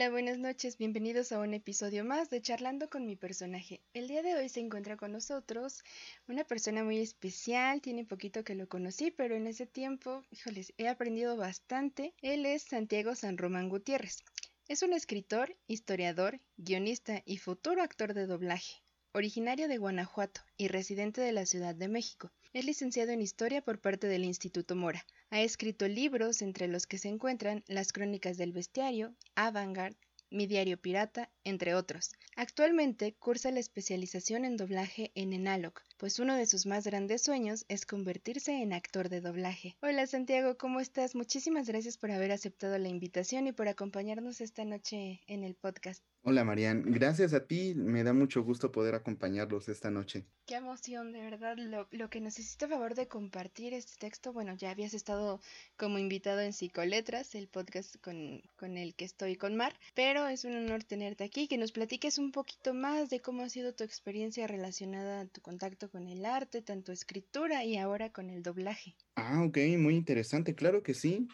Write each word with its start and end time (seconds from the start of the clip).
Hola, 0.00 0.08
buenas 0.08 0.38
noches, 0.38 0.78
bienvenidos 0.78 1.30
a 1.30 1.40
un 1.40 1.52
episodio 1.52 2.06
más 2.06 2.30
de 2.30 2.40
Charlando 2.40 2.88
con 2.88 3.04
mi 3.04 3.16
personaje. 3.16 3.82
El 3.92 4.08
día 4.08 4.22
de 4.22 4.34
hoy 4.34 4.48
se 4.48 4.60
encuentra 4.60 4.96
con 4.96 5.12
nosotros 5.12 5.84
una 6.26 6.42
persona 6.44 6.82
muy 6.82 7.00
especial, 7.00 7.82
tiene 7.82 8.06
poquito 8.06 8.42
que 8.42 8.54
lo 8.54 8.66
conocí, 8.66 9.10
pero 9.10 9.34
en 9.34 9.46
ese 9.46 9.66
tiempo, 9.66 10.22
híjoles, 10.30 10.72
he 10.78 10.88
aprendido 10.88 11.36
bastante. 11.36 12.14
Él 12.22 12.46
es 12.46 12.62
Santiago 12.62 13.14
San 13.14 13.36
Román 13.36 13.68
Gutiérrez. 13.68 14.24
Es 14.68 14.82
un 14.82 14.94
escritor, 14.94 15.54
historiador, 15.66 16.40
guionista 16.56 17.20
y 17.26 17.36
futuro 17.36 17.82
actor 17.82 18.14
de 18.14 18.24
doblaje, 18.24 18.82
originario 19.12 19.68
de 19.68 19.76
Guanajuato 19.76 20.40
y 20.56 20.68
residente 20.68 21.20
de 21.20 21.32
la 21.32 21.44
Ciudad 21.44 21.74
de 21.74 21.88
México. 21.88 22.32
Es 22.52 22.64
licenciado 22.64 23.12
en 23.12 23.22
Historia 23.22 23.62
por 23.62 23.80
parte 23.80 24.08
del 24.08 24.24
Instituto 24.24 24.74
Mora. 24.74 25.06
Ha 25.30 25.40
escrito 25.40 25.86
libros 25.86 26.42
entre 26.42 26.66
los 26.66 26.88
que 26.88 26.98
se 26.98 27.06
encuentran 27.06 27.62
Las 27.68 27.92
Crónicas 27.92 28.38
del 28.38 28.50
Bestiario, 28.50 29.14
Avantgarde, 29.36 29.96
Mi 30.30 30.48
Diario 30.48 30.76
Pirata, 30.76 31.30
entre 31.44 31.76
otros. 31.76 32.10
Actualmente 32.34 33.14
cursa 33.14 33.52
la 33.52 33.60
especialización 33.60 34.44
en 34.44 34.56
doblaje 34.56 35.12
en 35.14 35.32
Enalog, 35.32 35.74
pues 35.96 36.18
uno 36.18 36.34
de 36.34 36.46
sus 36.46 36.66
más 36.66 36.84
grandes 36.84 37.22
sueños 37.22 37.66
es 37.68 37.86
convertirse 37.86 38.60
en 38.60 38.72
actor 38.72 39.10
de 39.10 39.20
doblaje. 39.20 39.76
Hola 39.80 40.08
Santiago, 40.08 40.58
¿cómo 40.58 40.80
estás? 40.80 41.14
Muchísimas 41.14 41.68
gracias 41.68 41.98
por 41.98 42.10
haber 42.10 42.32
aceptado 42.32 42.76
la 42.78 42.88
invitación 42.88 43.46
y 43.46 43.52
por 43.52 43.68
acompañarnos 43.68 44.40
esta 44.40 44.64
noche 44.64 45.20
en 45.28 45.44
el 45.44 45.54
podcast. 45.54 46.02
Hola 46.22 46.44
Marian, 46.44 46.82
gracias 46.82 47.32
a 47.32 47.46
ti, 47.46 47.74
me 47.74 48.04
da 48.04 48.12
mucho 48.12 48.42
gusto 48.42 48.70
poder 48.70 48.94
acompañarlos 48.94 49.70
esta 49.70 49.90
noche. 49.90 50.26
Qué 50.44 50.56
emoción, 50.56 51.12
de 51.12 51.20
verdad, 51.20 51.56
lo, 51.56 51.88
lo, 51.92 52.10
que 52.10 52.20
necesito 52.20 52.66
a 52.66 52.68
favor 52.68 52.94
de 52.94 53.08
compartir 53.08 53.72
este 53.72 53.94
texto, 53.98 54.30
bueno, 54.30 54.54
ya 54.54 54.70
habías 54.70 54.92
estado 54.92 55.40
como 55.78 55.98
invitado 55.98 56.40
en 56.40 56.52
Psicoletras, 56.52 57.34
el 57.34 57.48
podcast 57.48 57.96
con, 58.02 58.42
con 58.56 58.76
el 58.76 58.94
que 58.94 59.06
estoy 59.06 59.36
con 59.36 59.56
Mar, 59.56 59.74
pero 59.94 60.26
es 60.26 60.44
un 60.44 60.56
honor 60.56 60.84
tenerte 60.84 61.24
aquí, 61.24 61.48
que 61.48 61.56
nos 61.56 61.72
platiques 61.72 62.18
un 62.18 62.32
poquito 62.32 62.74
más 62.74 63.08
de 63.08 63.20
cómo 63.20 63.42
ha 63.42 63.48
sido 63.48 63.72
tu 63.72 63.84
experiencia 63.84 64.46
relacionada 64.46 65.22
a 65.22 65.26
tu 65.26 65.40
contacto 65.40 65.90
con 65.90 66.06
el 66.06 66.26
arte, 66.26 66.60
tanto 66.60 66.92
escritura 66.92 67.64
y 67.64 67.78
ahora 67.78 68.12
con 68.12 68.28
el 68.28 68.42
doblaje. 68.42 68.94
Ah, 69.14 69.42
ok, 69.42 69.56
muy 69.78 69.96
interesante, 69.96 70.54
claro 70.54 70.82
que 70.82 70.92
sí. 70.92 71.26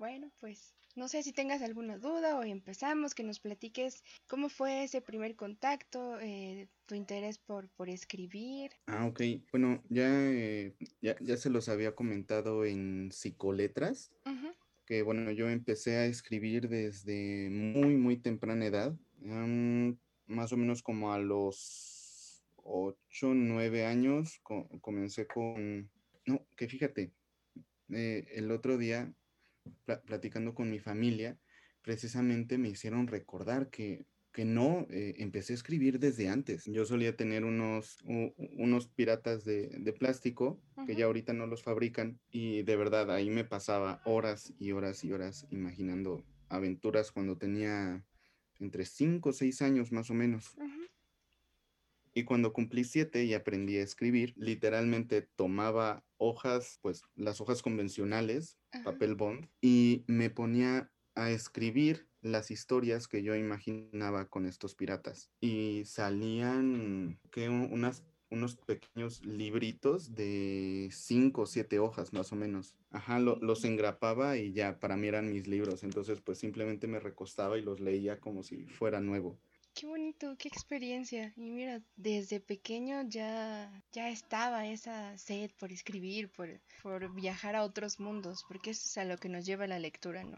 Bueno, 0.00 0.32
pues 0.40 0.74
no 0.94 1.08
sé 1.08 1.22
si 1.22 1.32
tengas 1.32 1.62
alguna 1.62 1.98
duda 1.98 2.38
o 2.38 2.42
empezamos, 2.42 3.14
que 3.14 3.22
nos 3.22 3.40
platiques 3.40 4.04
cómo 4.26 4.48
fue 4.48 4.84
ese 4.84 5.00
primer 5.00 5.36
contacto, 5.36 6.18
eh, 6.20 6.68
tu 6.86 6.94
interés 6.94 7.38
por, 7.38 7.68
por 7.70 7.88
escribir. 7.88 8.72
Ah, 8.86 9.06
ok. 9.06 9.20
Bueno, 9.50 9.82
ya, 9.88 10.08
eh, 10.30 10.74
ya, 11.00 11.16
ya, 11.20 11.36
se 11.36 11.50
los 11.50 11.68
había 11.68 11.94
comentado 11.94 12.64
en 12.64 13.10
Psicoletras, 13.12 14.12
que 14.84 15.02
bueno, 15.02 15.30
yo 15.30 15.48
empecé 15.48 15.96
a 15.96 16.06
escribir 16.06 16.68
desde 16.68 17.48
muy, 17.50 17.96
muy 17.96 18.16
temprana 18.16 18.66
edad, 18.66 18.94
más 20.26 20.52
o 20.52 20.56
menos 20.56 20.82
como 20.82 21.12
a 21.12 21.18
los 21.18 22.42
8, 22.64 23.34
9 23.34 23.86
años, 23.86 24.40
comencé 24.80 25.26
con... 25.26 25.90
No, 26.26 26.44
que 26.56 26.68
fíjate, 26.68 27.12
eh, 27.90 28.26
el 28.32 28.50
otro 28.50 28.78
día 28.78 29.12
platicando 30.06 30.54
con 30.54 30.70
mi 30.70 30.78
familia, 30.78 31.38
precisamente 31.82 32.58
me 32.58 32.68
hicieron 32.68 33.06
recordar 33.06 33.68
que, 33.70 34.06
que 34.32 34.44
no, 34.44 34.86
eh, 34.90 35.14
empecé 35.18 35.52
a 35.52 35.56
escribir 35.56 35.98
desde 35.98 36.28
antes. 36.28 36.64
Yo 36.66 36.84
solía 36.84 37.16
tener 37.16 37.44
unos, 37.44 37.98
unos 38.04 38.88
piratas 38.88 39.44
de, 39.44 39.68
de 39.68 39.92
plástico 39.92 40.60
que 40.86 40.96
ya 40.96 41.04
ahorita 41.04 41.32
no 41.32 41.46
los 41.46 41.62
fabrican 41.62 42.18
y 42.30 42.62
de 42.62 42.76
verdad 42.76 43.10
ahí 43.10 43.30
me 43.30 43.44
pasaba 43.44 44.00
horas 44.04 44.52
y 44.58 44.72
horas 44.72 45.04
y 45.04 45.12
horas 45.12 45.46
imaginando 45.50 46.24
aventuras 46.48 47.12
cuando 47.12 47.36
tenía 47.36 48.04
entre 48.58 48.84
5 48.84 49.30
o 49.30 49.32
6 49.32 49.62
años 49.62 49.92
más 49.92 50.10
o 50.10 50.14
menos. 50.14 50.56
Y 52.14 52.24
cuando 52.24 52.52
cumplí 52.52 52.84
siete 52.84 53.24
y 53.24 53.34
aprendí 53.34 53.78
a 53.78 53.82
escribir, 53.82 54.34
literalmente 54.36 55.22
tomaba 55.22 56.04
hojas, 56.18 56.78
pues 56.82 57.02
las 57.14 57.40
hojas 57.40 57.62
convencionales, 57.62 58.58
papel 58.84 59.14
bond, 59.14 59.48
y 59.60 60.04
me 60.06 60.30
ponía 60.30 60.90
a 61.14 61.30
escribir 61.30 62.08
las 62.20 62.50
historias 62.50 63.08
que 63.08 63.22
yo 63.22 63.34
imaginaba 63.34 64.28
con 64.28 64.46
estos 64.46 64.74
piratas. 64.74 65.30
Y 65.40 65.82
salían 65.84 67.18
que 67.30 67.48
unas 67.48 68.04
unos 68.32 68.56
pequeños 68.56 69.24
libritos 69.24 70.14
de 70.14 70.88
cinco 70.90 71.42
o 71.42 71.46
siete 71.46 71.78
hojas 71.78 72.12
más 72.14 72.32
o 72.32 72.36
menos. 72.36 72.74
Ajá, 72.90 73.18
los 73.18 73.64
engrapaba 73.64 74.38
y 74.38 74.52
ya 74.52 74.80
para 74.80 74.96
mí 74.96 75.06
eran 75.06 75.30
mis 75.30 75.46
libros. 75.46 75.84
Entonces 75.84 76.20
pues 76.22 76.38
simplemente 76.38 76.86
me 76.86 76.98
recostaba 76.98 77.58
y 77.58 77.62
los 77.62 77.78
leía 77.78 78.18
como 78.20 78.42
si 78.42 78.66
fuera 78.66 79.00
nuevo. 79.00 79.38
Qué 79.74 79.86
bonito, 79.86 80.36
qué 80.38 80.48
experiencia. 80.48 81.32
Y 81.36 81.50
mira, 81.50 81.80
desde 81.96 82.40
pequeño 82.40 83.02
ya, 83.08 83.82
ya 83.92 84.10
estaba 84.10 84.66
esa 84.66 85.16
sed 85.16 85.50
por 85.58 85.72
escribir, 85.72 86.30
por, 86.30 86.60
por 86.82 87.14
viajar 87.14 87.56
a 87.56 87.64
otros 87.64 87.98
mundos, 87.98 88.44
porque 88.46 88.70
eso 88.70 88.82
es 88.86 88.98
a 88.98 89.04
lo 89.04 89.16
que 89.16 89.30
nos 89.30 89.46
lleva 89.46 89.66
la 89.66 89.78
lectura, 89.78 90.24
¿no? 90.24 90.36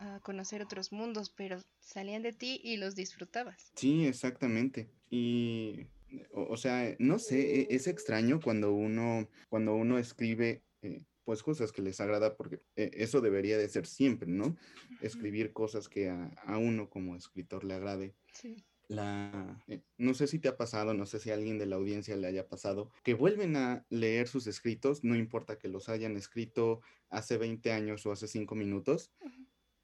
A, 0.00 0.20
conocer 0.22 0.60
otros 0.62 0.92
mundos, 0.92 1.30
pero 1.30 1.62
salían 1.78 2.22
de 2.22 2.32
ti 2.32 2.60
y 2.62 2.76
los 2.76 2.96
disfrutabas. 2.96 3.72
Sí, 3.76 4.04
exactamente. 4.04 4.90
Y, 5.08 5.86
o, 6.32 6.42
o 6.50 6.56
sea, 6.56 6.96
no 6.98 7.18
sé, 7.18 7.60
e, 7.60 7.66
es 7.70 7.86
extraño 7.86 8.40
cuando 8.40 8.72
uno, 8.72 9.28
cuando 9.48 9.76
uno 9.76 9.98
escribe 9.98 10.62
eh, 10.82 11.04
pues 11.28 11.42
cosas 11.42 11.72
que 11.72 11.82
les 11.82 12.00
agrada, 12.00 12.38
porque 12.38 12.62
eh, 12.74 12.90
eso 12.94 13.20
debería 13.20 13.58
de 13.58 13.68
ser 13.68 13.84
siempre, 13.84 14.30
¿no? 14.30 14.56
Escribir 15.02 15.52
cosas 15.52 15.86
que 15.86 16.08
a, 16.08 16.56
uno 16.56 16.88
como 16.88 17.14
escritor 17.16 17.64
le 17.64 17.74
agrade. 17.74 18.14
Sí. 18.32 18.64
La, 18.86 19.62
eh, 19.68 19.82
no 19.98 20.14
sé 20.14 20.26
si 20.26 20.38
te 20.38 20.48
ha 20.48 20.56
pasado, 20.56 20.94
no 20.94 21.04
sé 21.04 21.18
si 21.18 21.30
a 21.30 21.34
alguien 21.34 21.58
de 21.58 21.66
la 21.66 21.76
audiencia 21.76 22.16
le 22.16 22.28
haya 22.28 22.48
pasado, 22.48 22.90
que 23.04 23.12
vuelven 23.12 23.56
a 23.56 23.84
leer 23.90 24.26
sus 24.26 24.46
escritos, 24.46 25.04
no 25.04 25.16
importa 25.16 25.58
que 25.58 25.68
los 25.68 25.90
hayan 25.90 26.16
escrito 26.16 26.80
hace 27.10 27.36
20 27.36 27.72
años 27.72 28.06
o 28.06 28.12
hace 28.12 28.26
5 28.26 28.54
minutos, 28.54 29.12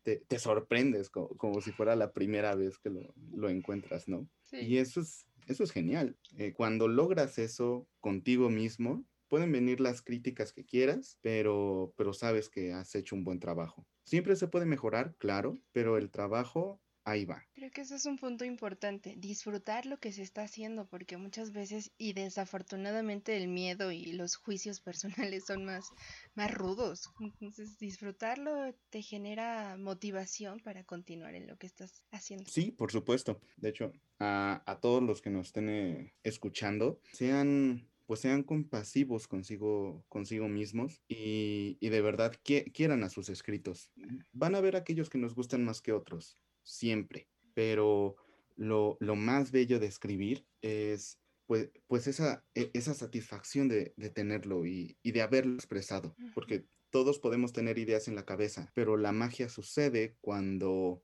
te, 0.03 0.17
te, 0.27 0.39
sorprendes 0.39 1.11
como, 1.11 1.61
si 1.61 1.73
fuera 1.73 1.95
la 1.95 2.15
primera 2.15 2.55
vez 2.55 2.79
que 2.79 2.89
lo, 2.89 3.13
lo 3.35 3.51
encuentras, 3.51 4.09
¿no? 4.09 4.27
Sí. 4.45 4.61
Y 4.61 4.79
eso 4.79 5.03
es, 5.03 5.27
eso 5.47 5.63
es 5.63 5.73
genial. 5.73 6.17
Eh, 6.39 6.55
cuando 6.55 6.89
logras 6.89 7.39
eso 7.39 7.87
contigo 8.01 8.49
mismo, 8.49 9.05
pueden 9.29 9.53
venir 9.53 9.81
las 9.81 10.03
críticas 10.03 10.53
que 10.53 10.65
quieras, 10.65 11.19
pero, 11.21 11.93
pero 11.97 12.13
sabes 12.13 12.49
que 12.49 12.73
has 12.73 12.95
hecho 12.95 13.17
un 13.17 13.25
buen 13.25 13.41
trabajo. 13.41 13.87
Siempre 14.05 14.37
se 14.37 14.49
puede 14.49 14.67
mejorar, 14.67 15.17
claro, 15.19 15.59
pero 15.73 15.97
el 15.97 16.11
trabajo 16.11 16.81
ahí 17.05 17.25
va. 17.25 17.47
Creo 17.55 17.71
que 17.71 17.83
eso 17.83 17.95
es 17.95 18.07
un 18.07 18.17
punto 18.17 18.45
importante, 18.45 19.15
disfrutar 19.17 19.87
lo 19.87 19.99
que 19.99 20.13
se 20.13 20.23
está 20.23 20.43
haciendo, 20.43 20.87
porque 20.87 21.17
muchas 21.17 21.53
veces 21.53 21.93
y 21.99 22.15
desafortunadamente 22.15 23.37
el 23.37 23.49
miedo 23.49 23.93
y 23.93 24.13
los 24.13 24.37
juicios 24.37 24.81
personales 25.35 25.45
son 25.47 25.65
más, 25.65 25.91
más 26.35 26.53
rudos. 26.53 27.11
Entonces 27.21 27.79
disfrutarlo 27.79 28.75
te 28.91 29.03
genera 29.03 29.77
motivación 29.77 30.61
para 30.61 30.85
continuar 30.85 31.35
en 31.35 31.47
lo 31.47 31.57
que 31.57 31.67
estás 31.67 32.03
haciendo. 32.11 32.51
Sí, 32.51 32.73
por 32.73 32.91
supuesto. 32.91 33.41
De 33.57 33.69
hecho, 33.69 33.93
a, 34.19 34.63
a 34.67 34.81
todos 34.81 35.03
los 35.03 35.21
que 35.21 35.31
nos 35.31 35.49
estén 35.49 35.69
eh, 35.69 36.15
escuchando, 36.23 37.01
sean 37.13 37.89
pues 38.07 38.21
sean 38.21 38.43
compasivos 38.43 39.27
consigo, 39.27 40.05
consigo 40.09 40.49
mismos 40.49 41.03
y, 41.09 41.77
de 41.81 42.01
verdad 42.01 42.35
quieran 42.43 43.03
a 43.03 43.09
sus 43.09 43.29
escritos. 43.29 43.91
Van 44.33 44.55
a 44.55 44.61
ver 44.61 44.77
aquellos 44.77 45.09
que 45.09 45.19
nos 45.19 45.35
gustan 45.35 45.65
más 45.65 45.81
que 45.81 45.93
otros, 45.93 46.39
siempre, 46.63 47.29
pero 47.55 48.17
lo, 48.57 48.99
más 49.01 49.53
bello 49.53 49.81
de 49.81 49.87
escribir 49.87 50.47
es 50.61 51.19
pues, 51.47 51.71
pues 51.87 52.07
esa, 52.07 52.45
e, 52.55 52.71
esa 52.75 52.95
satisfacción 52.95 53.69
de, 53.69 53.95
tenerlo 54.15 54.67
y, 54.67 54.97
y, 55.03 55.13
de 55.13 55.23
haberlo 55.23 55.55
expresado, 55.55 56.15
porque 56.35 56.67
todos 56.91 57.19
podemos 57.19 57.53
tener 57.53 57.79
ideas 57.79 58.09
en 58.09 58.15
la 58.15 58.25
cabeza, 58.25 58.71
pero 58.75 58.97
la 58.97 59.13
magia 59.13 59.49
sucede 59.49 60.17
cuando 60.21 61.03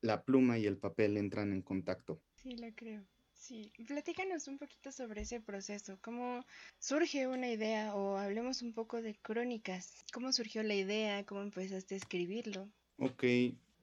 la 0.00 0.24
pluma 0.24 0.58
y 0.58 0.66
el 0.66 0.78
papel 0.78 1.16
entran 1.16 1.52
en 1.52 1.62
contacto. 1.62 2.20
Sí, 2.34 2.56
la 2.56 2.74
creo. 2.74 3.06
Sí, 3.42 3.72
platícanos 3.88 4.46
un 4.46 4.56
poquito 4.56 4.92
sobre 4.92 5.22
ese 5.22 5.40
proceso, 5.40 5.98
cómo 6.00 6.46
surge 6.78 7.26
una 7.26 7.50
idea 7.50 7.92
o 7.92 8.16
hablemos 8.16 8.62
un 8.62 8.72
poco 8.72 9.02
de 9.02 9.16
crónicas, 9.16 10.04
cómo 10.12 10.32
surgió 10.32 10.62
la 10.62 10.76
idea, 10.76 11.26
cómo 11.26 11.42
empezaste 11.42 11.96
a 11.96 11.98
escribirlo. 11.98 12.70
Ok, 12.98 13.24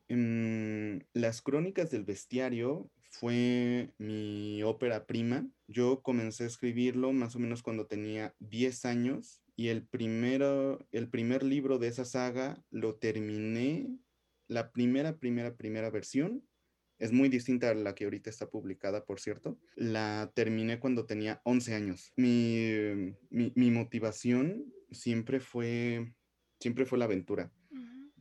em, 0.08 1.02
las 1.12 1.42
crónicas 1.42 1.92
del 1.92 2.06
bestiario 2.06 2.90
fue 3.10 3.90
mi 3.98 4.64
ópera 4.64 5.06
prima. 5.06 5.46
Yo 5.68 6.02
comencé 6.04 6.46
a 6.46 6.48
escribirlo 6.48 7.12
más 7.12 7.36
o 7.36 7.40
menos 7.40 7.62
cuando 7.62 7.86
tenía 7.86 8.34
10 8.40 8.86
años 8.86 9.42
y 9.58 9.68
el, 9.68 9.86
primero, 9.86 10.88
el 10.94 11.10
primer 11.10 11.44
libro 11.44 11.80
de 11.80 11.90
esa 11.90 12.06
saga 12.06 12.64
lo 12.70 12.96
terminé, 12.96 13.90
la 14.48 14.72
primera, 14.72 15.18
primera, 15.18 15.58
primera 15.58 15.90
versión 15.90 16.49
es 17.00 17.14
muy 17.14 17.30
distinta 17.30 17.70
a 17.70 17.74
la 17.74 17.96
que 17.96 18.04
ahorita 18.04 18.30
está 18.30 18.50
publicada, 18.50 19.06
por 19.06 19.20
cierto. 19.22 19.58
La 19.76 20.32
terminé 20.36 20.80
cuando 20.80 21.06
tenía 21.06 21.42
11 21.46 21.74
años. 21.74 22.14
Mi, 22.18 23.16
mi, 23.30 23.72
motivación 23.72 24.66
siempre 24.92 25.40
fue, 25.40 26.14
siempre 26.60 26.86
fue 26.86 27.00
la 27.00 27.06
aventura. 27.06 27.52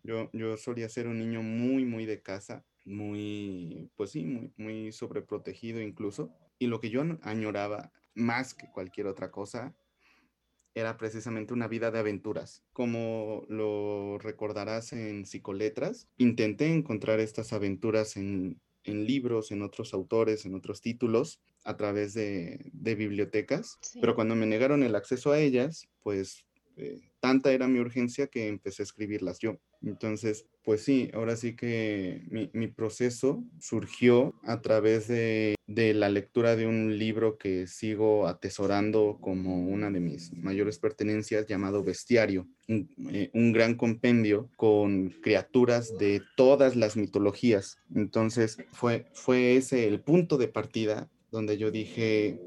yo, 0.05 0.31
yo 0.33 0.57
solía 0.57 0.89
ser 0.89 1.09
un 1.09 1.19
niño 1.19 1.43
muy, 1.43 1.85
muy 1.85 2.07
de 2.07 2.23
casa. 2.23 2.65
muy, 2.85 3.91
pues 3.97 4.11
sí, 4.11 4.25
muy, 4.25 4.53
muy 4.57 4.93
sobreprotegido 4.93 5.83
incluso. 5.83 6.33
Y 6.61 6.69
lo 6.69 6.81
que 6.81 6.91
yo 6.91 7.03
añoraba 7.23 7.93
más 8.15 8.55
que 8.55 8.71
cualquier 8.71 9.09
otra 9.09 9.31
cosa 9.33 9.75
era 10.75 10.97
precisamente 10.97 11.53
una 11.53 11.67
vida 11.67 11.91
de 11.91 11.99
aventuras. 11.99 12.63
Como 12.73 13.45
lo 13.49 14.19
recordarás 14.19 14.93
en 14.93 15.27
Psicoletras, 15.27 16.09
intenté 16.17 16.73
encontrar 16.73 17.19
estas 17.19 17.53
aventuras 17.53 18.17
en, 18.17 18.61
libros, 18.95 19.51
en 19.53 19.63
otros 19.63 19.95
autores, 19.95 20.45
en 20.45 20.55
otros 20.55 20.81
títulos, 20.81 21.41
a 21.65 21.77
través 21.77 22.15
de, 22.15 22.71
bibliotecas, 22.73 23.79
pero 24.01 24.15
cuando 24.15 24.35
me 24.35 24.47
negaron 24.47 24.83
el 24.83 24.95
acceso 24.95 25.33
a 25.33 25.39
ellas, 25.39 25.89
pues 26.03 26.47
eh, 26.77 27.01
tanta 27.21 27.53
era 27.53 27.69
mi 27.69 27.79
urgencia 27.79 28.29
que 28.29 28.49
empecé 28.49 28.83
a 28.83 28.85
escribirlas 28.85 29.39
yo. 29.39 29.59
Entonces, 29.83 30.47
pues 30.69 30.83
sí, 30.83 31.11
ahora 31.15 31.35
sí 31.35 31.57
que 31.57 32.21
mi, 32.53 32.67
proceso 32.67 33.43
surgió 33.59 34.35
a 34.43 34.61
través 34.61 35.09
de, 35.09 35.57
la 35.67 36.11
lectura 36.11 36.57
de 36.57 36.67
un 36.67 36.99
libro 36.99 37.39
que 37.39 37.67
sigo 37.67 38.27
atesorando 38.27 39.17
como 39.19 39.67
una 39.67 39.91
de 39.91 40.01
mis 40.01 40.31
mayores 40.35 40.79
pertenencias 40.79 41.47
llamado 41.47 41.83
Bestiario, 41.83 42.47
un, 42.69 42.87
eh, 43.11 43.31
gran 43.33 43.77
compendio 43.77 44.51
con 44.57 45.09
criaturas 45.23 45.97
de 45.97 46.21
todas 46.37 46.77
las 46.77 46.99
mitologías. 46.99 47.79
Entonces, 47.95 48.59
fue, 48.71 49.07
fue 49.15 49.57
ese 49.57 49.89
el 49.89 50.03
punto 50.03 50.37
de 50.37 50.49
partida 50.49 51.09
donde 51.31 51.57
yo 51.57 51.71
dije, 51.71 52.39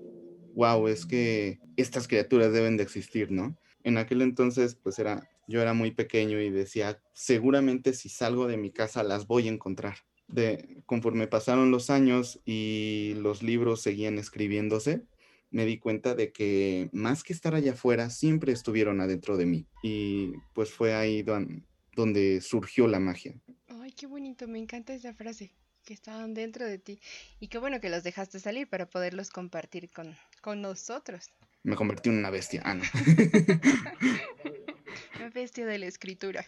wow, 0.54 0.88
es 0.88 1.08
que 1.08 1.58
estas 1.76 2.08
criaturas 2.08 2.54
deben 2.54 2.78
de 2.78 2.84
existir, 2.84 3.32
¿no? 3.32 3.58
En 3.84 3.98
aquel 3.98 4.22
entonces, 4.22 4.76
pues 4.76 5.00
era 5.00 5.28
yo 5.52 5.62
era 5.62 5.74
muy 5.74 5.92
pequeño 5.92 6.42
y 6.42 6.50
decía, 6.50 7.02
seguramente 7.14 7.94
si 7.94 8.10
salgo 8.10 8.48
de 8.48 8.58
mi 8.58 8.72
casa 8.72 9.04
las 9.04 9.28
voy 9.28 9.48
a 9.48 9.52
encontrar. 9.52 9.98
De, 10.28 10.82
conforme 10.86 11.28
pasaron 11.28 11.72
los 11.72 11.90
años 11.90 12.42
y 12.46 13.14
los 13.18 13.44
libros 13.44 13.82
seguían 13.82 14.18
escribiéndose, 14.18 15.04
me 15.52 15.66
di 15.66 15.78
cuenta 15.78 16.16
de 16.16 16.32
que 16.32 16.90
más 16.94 17.24
que 17.24 17.34
estar 17.34 17.54
allá 17.54 17.74
afuera, 17.74 18.10
siempre 18.10 18.54
estuvieron 18.54 19.02
adentro 19.02 19.38
de 19.38 19.46
mí. 19.46 19.68
Y 19.84 20.32
pues 20.54 20.72
fue 20.72 20.96
ahí 20.96 21.24
donde 21.96 22.42
surgió 22.42 22.88
la 22.88 23.00
magia. 23.00 23.36
Ay, 23.68 23.92
qué 23.92 24.08
bonito, 24.08 24.48
me 24.48 24.60
encanta 24.60 24.94
esa 24.94 25.14
frase, 25.14 25.52
que 25.84 25.94
estaban 25.94 26.34
dentro 26.34 26.66
de 26.66 26.80
ti. 26.80 27.00
Y 27.40 27.50
qué 27.50 27.58
bueno 27.58 27.82
que 27.82 27.90
los 27.90 28.04
dejaste 28.04 28.40
salir 28.40 28.70
para 28.70 28.90
poderlos 28.90 29.30
compartir 29.30 29.92
con, 29.92 30.16
con 30.42 30.62
nosotros. 30.62 31.30
Me 31.64 31.76
convertí 31.76 32.10
en 32.10 32.18
una 32.18 32.30
bestia. 32.32 32.62
Ah, 32.66 32.74
no. 32.74 32.84
bestia 35.30 35.66
de 35.66 35.80
la 35.80 35.88
escritura. 35.88 36.46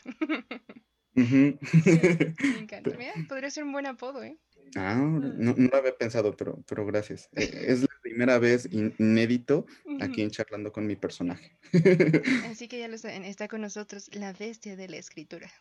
me 1.14 1.58
encanta. 2.60 2.92
podría 3.28 3.50
ser 3.50 3.64
un 3.64 3.72
buen 3.72 3.86
apodo, 3.86 4.24
¿eh? 4.24 4.38
Ah, 4.76 4.96
no, 4.96 5.54
lo 5.56 5.78
había 5.78 5.96
pensado, 5.96 6.36
pero, 6.36 6.64
pero 6.68 6.86
gracias. 6.86 7.30
Eh, 7.36 7.66
es 7.68 7.82
la 7.82 7.88
primera 8.02 8.40
vez 8.40 8.68
inédito 8.72 9.66
aquí 10.02 10.22
en 10.22 10.32
charlando 10.32 10.72
con 10.72 10.86
mi 10.86 10.96
personaje. 10.96 11.58
Así 12.50 12.68
que 12.68 12.80
ya 12.80 12.88
lo 12.88 12.98
saben, 12.98 13.24
está 13.24 13.48
con 13.48 13.62
nosotros 13.62 14.10
la 14.14 14.34
bestia 14.34 14.76
de 14.76 14.88
la 14.88 14.98
escritura. 14.98 15.52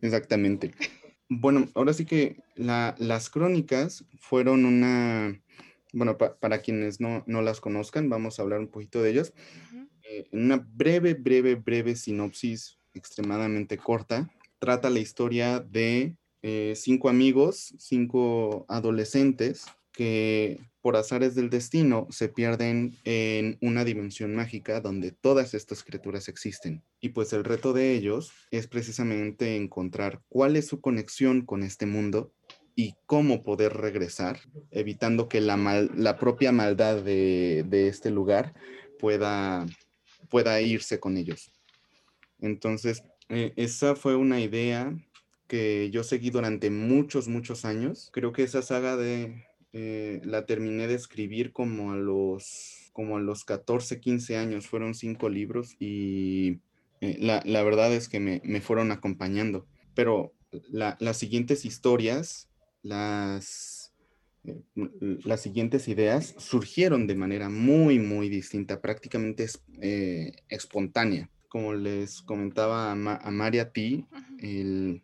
Exactamente. 0.00 0.72
Bueno, 1.28 1.68
ahora 1.74 1.94
sí 1.94 2.04
que 2.04 2.36
las 2.56 3.30
crónicas 3.30 4.04
fueron 4.18 4.66
una, 4.66 5.40
bueno, 5.92 6.18
para 6.18 6.60
quienes 6.60 7.00
no, 7.00 7.24
las 7.26 7.60
conozcan, 7.60 8.10
vamos 8.10 8.38
a 8.38 8.42
hablar 8.42 8.60
un 8.60 8.68
poquito 8.68 9.02
de 9.02 9.10
ellas. 9.10 9.32
Eh, 10.12 10.28
en 10.30 10.44
una 10.44 10.66
breve, 10.74 11.14
breve, 11.14 11.54
breve 11.54 11.96
sinopsis 11.96 12.78
extremadamente 12.94 13.78
corta, 13.78 14.30
trata 14.58 14.90
la 14.90 14.98
historia 14.98 15.60
de 15.60 16.16
eh, 16.42 16.74
cinco 16.76 17.08
amigos, 17.08 17.74
cinco 17.78 18.66
adolescentes 18.68 19.64
que 19.92 20.60
por 20.82 20.96
azares 20.96 21.34
del 21.34 21.48
destino 21.48 22.08
se 22.10 22.28
pierden 22.28 22.94
en 23.04 23.56
una 23.60 23.84
dimensión 23.84 24.34
mágica 24.34 24.80
donde 24.80 25.12
todas 25.12 25.54
estas 25.54 25.82
criaturas 25.82 26.28
existen. 26.28 26.82
Y 27.00 27.10
pues 27.10 27.32
el 27.32 27.44
reto 27.44 27.72
de 27.72 27.94
ellos 27.94 28.32
es 28.50 28.66
precisamente 28.66 29.56
encontrar 29.56 30.20
cuál 30.28 30.56
es 30.56 30.66
su 30.66 30.80
conexión 30.80 31.46
con 31.46 31.62
este 31.62 31.86
mundo 31.86 32.32
y 32.74 32.94
cómo 33.06 33.42
poder 33.42 33.74
regresar, 33.74 34.40
evitando 34.70 35.28
que 35.28 35.40
la, 35.40 35.56
la 35.94 36.18
propia 36.18 36.52
maldad 36.52 37.02
de, 37.02 37.64
de 37.66 37.88
este 37.88 38.10
lugar 38.10 38.54
pueda 38.98 39.66
pueda 40.32 40.62
irse 40.62 40.98
con 40.98 41.18
ellos. 41.18 41.52
Entonces, 42.40 43.04
eh, 43.28 43.52
esa 43.56 43.94
fue 43.94 44.16
una 44.16 44.40
idea 44.40 44.96
que 45.46 45.90
yo 45.90 46.02
seguí 46.02 46.30
durante 46.30 46.70
muchos, 46.70 47.28
muchos 47.28 47.66
años. 47.66 48.08
Creo 48.14 48.32
que 48.32 48.42
esa 48.42 48.62
saga 48.62 48.96
de, 48.96 49.44
eh, 49.74 50.22
la 50.24 50.46
terminé 50.46 50.88
de 50.88 50.94
escribir 50.94 51.52
como 51.52 51.92
a 51.92 51.96
los 51.96 52.78
como 52.94 53.16
a 53.16 53.20
los 53.20 53.44
14, 53.44 54.00
15 54.00 54.36
años, 54.36 54.66
fueron 54.66 54.94
cinco 54.94 55.30
libros 55.30 55.76
y 55.78 56.60
eh, 57.00 57.16
la, 57.18 57.42
la, 57.46 57.62
verdad 57.62 57.90
es 57.92 58.06
que 58.08 58.20
me, 58.20 58.42
me 58.44 58.60
fueron 58.60 58.90
acompañando. 58.90 59.66
Pero 59.94 60.34
la, 60.70 60.96
las 61.00 61.16
siguientes 61.18 61.64
historias, 61.64 62.50
las, 62.82 63.71
las 64.74 65.40
siguientes 65.40 65.88
ideas 65.88 66.34
surgieron 66.38 67.06
de 67.06 67.14
manera 67.14 67.48
muy, 67.48 67.98
muy 67.98 68.28
distinta, 68.28 68.80
prácticamente 68.80 69.46
eh, 69.80 70.32
espontánea. 70.48 71.30
Como 71.48 71.74
les 71.74 72.22
comentaba 72.22 72.92
a, 72.92 72.94
María 72.94 73.72
T 73.72 74.04
el, 74.40 75.02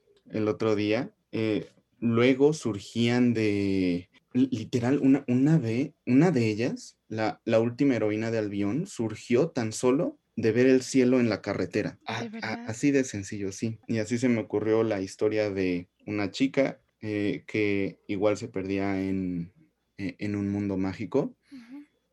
otro 0.49 0.75
día, 0.75 1.13
eh, 1.33 1.69
luego 2.01 2.53
surgían 2.53 3.35
de, 3.35 4.09
literal, 4.33 4.99
una, 4.99 5.25
una, 5.29 5.59
de, 5.59 5.95
una 6.07 6.31
de 6.31 6.49
ellas, 6.49 6.97
la, 7.09 7.41
la 7.45 7.61
última 7.61 7.97
heroína 7.97 8.31
de 8.31 8.39
Albión, 8.39 8.87
surgió 8.87 9.51
tan 9.51 9.73
solo 9.73 10.19
de 10.37 10.53
ver 10.53 10.67
el 10.67 10.83
cielo 10.83 11.19
en 11.19 11.29
la 11.29 11.43
carretera. 11.43 11.99
así 12.07 12.93
de 12.93 13.03
sencillo, 13.03 13.51
sí. 13.51 13.79
Y 13.89 13.99
así 13.99 14.19
se 14.19 14.29
me 14.29 14.41
ocurrió 14.41 14.85
la 14.85 15.01
historia 15.01 15.51
de 15.51 15.89
una 16.07 16.31
chica 16.31 16.81
eh, 17.01 17.45
que 17.47 18.01
igual 18.09 18.37
se 18.37 18.49
perdía 18.49 19.01
en, 19.01 19.53
e, 19.97 20.17
en 20.19 20.35
un 20.37 20.51
mundo 20.51 20.77
mágico, 20.77 21.37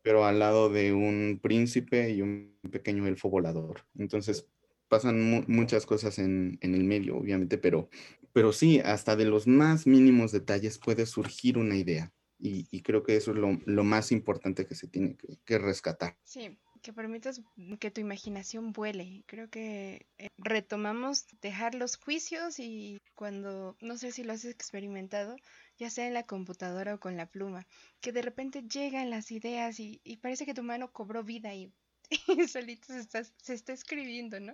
pero 0.01 0.25
al 0.25 0.39
lado 0.39 0.69
de 0.69 0.93
un 0.93 1.39
príncipe 1.41 2.11
y 2.11 2.21
un 2.21 2.59
pequeño 2.71 3.07
elfo 3.07 3.29
volador. 3.29 3.85
Entonces 3.97 4.47
pasan 4.87 5.45
muchas 5.47 5.85
cosas 5.85 6.19
en, 6.19 6.59
en, 6.61 6.75
el 6.75 6.83
medio, 6.83 7.17
obviamente, 7.17 7.57
pero, 7.57 7.89
pero 8.31 8.53
sí, 8.53 8.79
hasta 8.79 9.15
de 9.15 9.25
los 9.25 9.47
más 9.47 9.87
mínimos 9.87 10.31
detalles 10.31 10.77
puede 10.77 11.05
surgir 11.05 11.57
una 11.57 11.75
idea. 11.75 12.13
Y, 12.37 12.67
y 12.69 12.81
creo 12.81 13.01
que 13.01 13.15
eso 13.15 13.31
es 13.31 13.37
lo, 13.37 13.59
lo, 13.65 13.83
más 13.83 14.11
importante 14.11 14.67
que 14.67 14.75
se 14.75 14.87
tiene 14.87 15.15
que, 15.15 15.39
que 15.45 15.57
rescatar. 15.57 16.17
Sí, 16.23 16.57
que 16.85 16.93
permitas 16.93 17.41
que 17.79 17.89
tu 17.89 17.99
imaginación 17.99 18.71
vuele. 18.71 19.23
Creo 19.25 19.49
que 19.49 20.05
eh, 20.19 20.27
retomamos 20.37 21.25
dejar 21.41 21.73
los 21.73 21.97
juicios 21.97 22.59
y 22.59 23.01
cuando, 23.15 23.75
no 23.81 23.97
sé 23.97 24.11
si 24.11 24.23
lo 24.23 24.33
has 24.33 24.45
experimentado, 24.45 25.35
ya 25.79 25.89
sea 25.89 26.05
en 26.05 26.13
la 26.13 26.27
computadora 26.27 26.93
o 26.93 26.99
con 26.99 27.17
la 27.17 27.25
pluma, 27.25 27.65
que 28.01 28.11
de 28.11 28.21
repente 28.21 28.61
llegan 28.71 29.09
las 29.09 29.31
ideas 29.31 29.79
y, 29.79 29.99
parece 30.21 30.45
que 30.45 30.53
tu 30.53 30.61
mano 30.61 30.91
cobró 30.91 31.23
vida 31.23 31.55
y, 31.55 31.73
solito 32.47 32.93
se 32.93 32.99
está, 32.99 33.23
se 33.23 33.55
está 33.55 33.73
escribiendo, 33.73 34.39
¿no? 34.39 34.53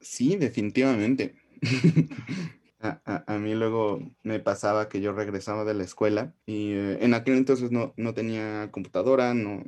Sí, 0.00 0.34
definitivamente. 0.34 1.36
A, 2.82 3.38
mí 3.38 3.54
luego 3.54 4.00
me 4.24 4.40
pasaba 4.40 4.88
que 4.88 5.00
yo 5.00 5.12
regresaba 5.12 5.64
de 5.64 5.74
la 5.74 5.84
escuela 5.84 6.34
y 6.46 6.72
eh, 6.72 6.98
en 7.00 7.14
aquel 7.14 7.36
entonces 7.36 7.70
no, 7.70 7.94
no, 7.96 8.12
tenía 8.12 8.70
computadora, 8.72 9.34
no, 9.34 9.62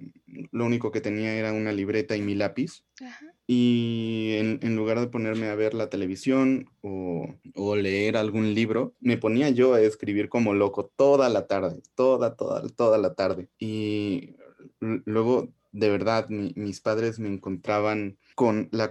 lo 0.50 0.64
único 0.64 0.90
que 0.90 1.00
tenía 1.00 1.34
era 1.34 1.52
una 1.52 1.70
libreta 1.70 2.16
y 2.16 2.22
mi 2.22 2.34
lápiz. 2.34 2.84
Y 3.46 4.36
en, 4.38 4.58
en, 4.62 4.74
lugar 4.74 4.98
de 4.98 5.06
ponerme 5.06 5.48
a 5.48 5.54
ver 5.54 5.74
la 5.74 5.90
televisión 5.90 6.70
o, 6.80 7.28
o, 7.54 7.76
leer 7.76 8.16
algún 8.16 8.54
libro, 8.54 8.94
me 9.00 9.18
ponía 9.18 9.50
yo 9.50 9.74
a 9.74 9.80
escribir 9.80 10.28
como 10.28 10.54
loco 10.54 10.90
toda 10.96 11.28
la 11.28 11.46
tarde, 11.46 11.82
toda, 11.94 12.36
toda, 12.36 12.66
toda 12.70 12.98
la 12.98 13.14
tarde. 13.14 13.48
Y 13.58 14.34
luego, 14.80 15.52
de 15.74 15.90
verdad, 15.90 16.28
mis 16.28 16.80
padres 16.80 17.18
me 17.18 17.28
encontraban 17.28 18.16
con 18.36 18.68
la, 18.70 18.90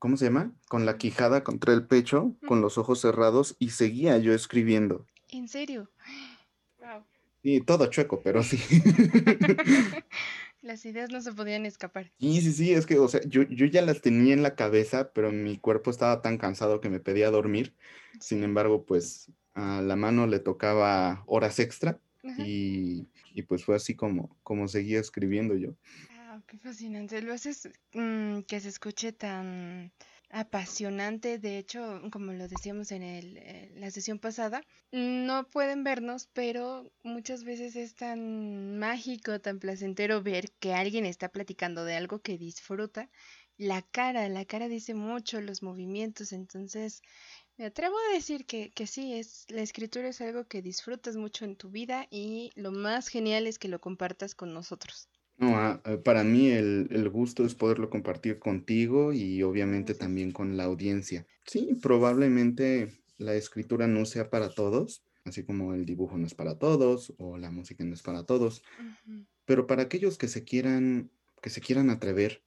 ¿cómo 0.00 0.16
se 0.16 0.24
llama? 0.24 0.52
Con 0.68 0.84
la 0.84 0.98
quijada 0.98 1.44
contra 1.44 1.72
el 1.72 1.86
pecho, 1.86 2.34
con 2.48 2.60
los 2.60 2.76
ojos 2.76 3.00
cerrados 3.00 3.54
y 3.60 3.70
seguía 3.70 4.18
yo 4.18 4.34
escribiendo. 4.34 5.06
¿En 5.28 5.46
serio? 5.46 5.88
Wow. 6.80 7.04
Sí, 7.44 7.60
todo 7.60 7.86
chueco, 7.86 8.20
pero 8.20 8.42
sí. 8.42 8.58
las 10.60 10.84
ideas 10.84 11.12
no 11.12 11.20
se 11.20 11.32
podían 11.32 11.64
escapar. 11.66 12.10
Sí, 12.18 12.40
sí, 12.40 12.52
sí, 12.52 12.72
es 12.72 12.84
que, 12.84 12.98
o 12.98 13.06
sea, 13.06 13.20
yo, 13.24 13.42
yo 13.44 13.66
ya 13.66 13.82
las 13.82 14.00
tenía 14.00 14.34
en 14.34 14.42
la 14.42 14.56
cabeza, 14.56 15.12
pero 15.12 15.30
mi 15.30 15.56
cuerpo 15.56 15.92
estaba 15.92 16.20
tan 16.20 16.36
cansado 16.36 16.80
que 16.80 16.90
me 16.90 16.98
pedía 16.98 17.30
dormir. 17.30 17.76
Sin 18.18 18.42
embargo, 18.42 18.84
pues 18.84 19.30
a 19.54 19.82
la 19.82 19.94
mano 19.94 20.26
le 20.26 20.40
tocaba 20.40 21.22
horas 21.26 21.60
extra 21.60 22.00
y, 22.38 23.06
y, 23.36 23.42
pues 23.42 23.64
fue 23.64 23.76
así 23.76 23.94
como, 23.94 24.36
como 24.42 24.66
seguía 24.68 25.00
escribiendo 25.00 25.54
yo 25.54 25.76
qué 26.46 26.58
fascinante. 26.58 27.22
Lo 27.22 27.32
haces 27.32 27.68
mm, 27.92 28.40
que 28.42 28.60
se 28.60 28.68
escuche 28.68 29.12
tan 29.12 29.92
apasionante. 30.30 31.38
De 31.38 31.58
hecho, 31.58 32.02
como 32.12 32.32
lo 32.32 32.48
decíamos 32.48 32.92
en 32.92 33.02
el, 33.02 33.36
eh, 33.38 33.72
la 33.76 33.90
sesión 33.90 34.18
pasada, 34.18 34.62
no 34.92 35.48
pueden 35.48 35.84
vernos, 35.84 36.28
pero 36.32 36.92
muchas 37.02 37.44
veces 37.44 37.76
es 37.76 37.94
tan 37.94 38.78
mágico, 38.78 39.40
tan 39.40 39.58
placentero 39.58 40.22
ver 40.22 40.50
que 40.58 40.74
alguien 40.74 41.06
está 41.06 41.28
platicando 41.28 41.84
de 41.84 41.96
algo 41.96 42.20
que 42.20 42.38
disfruta. 42.38 43.10
La 43.58 43.80
cara, 43.82 44.28
la 44.28 44.44
cara 44.44 44.68
dice 44.68 44.94
mucho, 44.94 45.40
los 45.40 45.62
movimientos, 45.62 46.32
entonces 46.32 47.00
me 47.58 47.66
atrevo 47.66 47.96
a 47.96 48.14
decir 48.14 48.44
que, 48.46 48.70
que 48.70 48.86
sí, 48.86 49.14
es, 49.14 49.46
la 49.48 49.62
escritura 49.62 50.08
es 50.08 50.20
algo 50.20 50.46
que 50.46 50.62
disfrutas 50.62 51.16
mucho 51.16 51.44
en 51.44 51.56
tu 51.56 51.70
vida 51.70 52.06
y 52.10 52.52
lo 52.54 52.70
más 52.70 53.08
genial 53.08 53.46
es 53.46 53.58
que 53.58 53.68
lo 53.68 53.80
compartas 53.80 54.34
con 54.34 54.52
nosotros. 54.52 55.08
No, 55.38 55.54
ah, 55.56 55.80
eh, 55.84 55.98
para 55.98 56.24
mí 56.24 56.48
el, 56.48 57.08
gusto 57.10 57.44
es 57.44 57.54
poderlo 57.54 57.90
compartir 57.90 58.38
contigo 58.38 59.12
y 59.12 59.42
obviamente 59.42 59.94
también 59.94 60.32
con 60.32 60.56
la 60.56 60.64
audiencia. 60.64 61.26
Sí, 61.44 61.78
probablemente 61.80 62.92
la 63.18 63.34
escritura 63.34 63.86
no 63.86 64.06
sea 64.06 64.30
para 64.30 64.48
todos, 64.48 65.02
así 65.24 65.44
como 65.44 65.74
el 65.74 65.84
dibujo 65.84 66.16
no 66.16 66.26
es 66.26 66.34
para 66.34 66.58
todos 66.58 67.14
o 67.18 67.36
la 67.36 67.50
música 67.50 67.84
no 67.84 67.94
es 67.94 68.02
para 68.02 68.24
todos, 68.24 68.62
pero 69.44 69.66
para 69.66 69.82
aquellos 69.82 70.16
que 70.16 70.28
se 70.28 70.44
quieran, 70.44 71.10
que 71.42 71.50
se 71.50 71.60
quieran 71.60 71.90
atrever, 71.90 72.42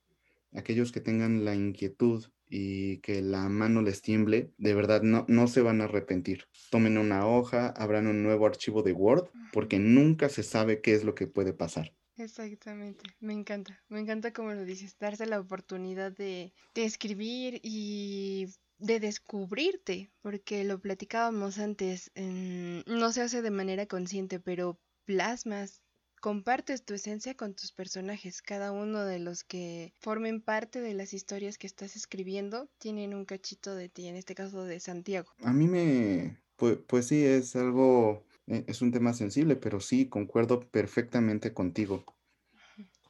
aquellos 0.54 0.92
que 0.92 1.00
tengan 1.02 1.46
la 1.46 1.56
inquietud 1.56 2.26
y 2.50 2.98
que 2.98 3.22
la 3.22 3.48
mano 3.48 3.82
les 3.82 4.02
tiemble, 4.02 4.52
de 4.58 4.74
verdad 4.74 5.04
no, 5.04 5.26
no 5.28 5.48
se 5.48 5.62
van 5.62 5.82
a 5.82 5.86
arrepentir. 5.86 6.46
Tomen 6.72 6.98
una 6.98 7.28
hoja, 7.28 7.68
abran 7.70 8.08
un 8.08 8.24
nuevo 8.24 8.48
archivo 8.48 8.82
de 8.82 8.92
Word, 8.92 9.30
porque 9.54 9.80
nunca 9.80 10.30
se 10.30 10.44
sabe 10.44 10.82
qué 10.82 10.94
es 10.94 11.04
lo 11.04 11.16
que 11.16 11.28
puede 11.28 11.54
pasar. 11.54 11.94
Exactamente, 12.18 13.04
me 13.22 13.34
encanta, 13.34 13.82
me 13.88 14.02
encanta 14.02 14.34
como 14.34 14.52
lo 14.52 14.66
dices, 14.66 14.98
darse 15.00 15.26
la 15.26 15.40
oportunidad 15.40 16.12
de, 16.12 16.52
de 16.76 16.84
escribir 16.84 17.62
y 17.64 18.48
de 18.78 19.00
descubrirte, 19.00 20.12
porque 20.22 20.64
lo 20.66 20.82
platicábamos 20.82 21.60
antes, 21.60 22.12
no 22.16 23.12
se 23.12 23.22
hace 23.22 23.42
de 23.42 23.52
manera 23.52 23.86
consciente, 23.86 24.40
pero 24.40 24.80
plasmas, 25.06 25.82
compartes 26.20 26.84
tu 26.84 26.94
esencia 26.94 27.36
con 27.36 27.54
tus 27.54 27.72
personajes. 27.72 28.42
Cada 28.42 28.72
uno 28.72 29.04
de 29.06 29.20
los 29.20 29.44
que 29.44 29.94
formen 30.00 30.42
parte 30.42 30.82
de 30.82 30.94
las 30.94 31.14
historias 31.14 31.58
que 31.58 31.68
estás 31.68 31.96
escribiendo 31.96 32.70
tienen 32.78 33.14
un 33.14 33.26
cachito 33.26 33.76
de 33.76 33.90
ti, 33.90 34.08
en 34.08 34.16
este 34.16 34.36
caso 34.36 34.64
de 34.64 34.80
Santiago. 34.80 35.32
A 35.44 35.54
mí 35.54 35.68
me, 35.68 36.42
pues, 36.56 36.78
pues 36.88 37.08
sí, 37.08 37.24
es 37.24 37.56
algo 37.56 38.26
eh, 38.50 38.66
es 38.68 38.82
un 38.82 38.92
tema 38.92 39.14
sensible, 39.14 39.56
pero 39.56 39.80
sí, 39.80 40.10
concuerdo 40.10 40.60
perfectamente 40.60 41.54
contigo. 41.54 42.04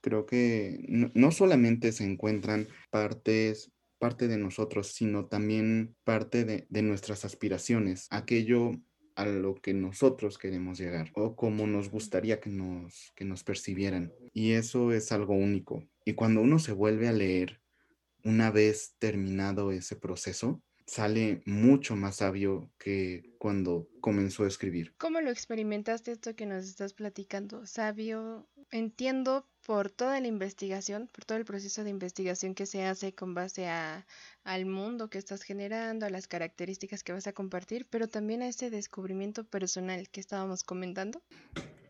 Creo 0.01 0.25
que 0.25 0.85
no, 0.87 1.31
solamente 1.31 1.91
se 1.91 2.05
encuentran 2.05 2.67
partes, 2.89 3.71
parte 3.97 4.27
de 4.27 4.37
nosotros, 4.37 4.93
sino 4.93 5.25
también 5.25 5.95
parte 6.03 6.45
de, 6.45 6.67
de 6.69 6.81
nuestras 6.81 7.25
aspiraciones, 7.25 8.07
aquello 8.09 8.71
a 9.19 9.25
lo 9.25 9.55
que 9.55 9.73
nosotros 9.73 10.37
queremos 10.37 10.77
llegar 10.77 11.11
o 11.13 11.35
como 11.35 11.67
nos 11.67 11.89
gustaría 11.89 12.39
que 12.39 12.49
nos, 12.49 13.11
que 13.15 13.25
nos 13.25 13.43
percibieran. 13.43 14.13
Y 14.33 14.53
eso 14.53 14.93
es 14.93 15.11
algo 15.11 15.33
único. 15.33 15.83
Y 16.05 16.13
cuando 16.13 16.41
uno 16.41 16.57
se 16.57 16.71
vuelve 16.71 17.09
a 17.09 17.11
leer, 17.11 17.59
una 18.23 18.49
vez 18.49 18.95
terminado 18.97 19.73
ese 19.73 19.97
proceso, 19.97 20.61
sale 20.85 21.41
mucho 21.45 21.97
más 21.97 22.17
sabio 22.17 22.71
que 22.77 23.35
cuando 23.37 23.89
comenzó 23.99 24.45
a 24.45 24.47
escribir. 24.47 24.93
¿Cómo 24.97 25.19
lo 25.19 25.29
experimentaste 25.29 26.13
esto 26.13 26.35
que 26.35 26.45
nos 26.45 26.63
estás 26.63 26.93
platicando? 26.93 27.65
Sabio, 27.65 28.47
entiendo 28.71 29.45
por 29.69 29.91
toda 29.91 30.19
la 30.19 30.25
investigación, 30.25 31.07
por 31.13 31.25
todo 31.25 31.37
el 31.37 31.45
proceso 31.45 31.83
de 31.83 31.91
investigación 31.91 32.55
que 32.55 32.65
se 32.65 32.85
hace 32.85 33.13
con 33.13 33.35
base 33.35 33.67
a, 33.67 34.07
al 34.43 34.65
mundo 34.65 35.11
que 35.11 35.19
estás 35.19 35.43
generando, 35.43 36.07
a 36.07 36.09
las 36.09 36.27
características 36.27 37.03
que 37.03 37.13
vas 37.13 37.27
a 37.27 37.33
compartir, 37.33 37.85
pero 37.87 38.09
también 38.09 38.41
a 38.41 38.47
ese 38.47 38.71
descubrimiento 38.71 39.43
personal 39.43 40.09
que 40.09 40.21
estábamos 40.21 40.63
comentando. 40.63 41.21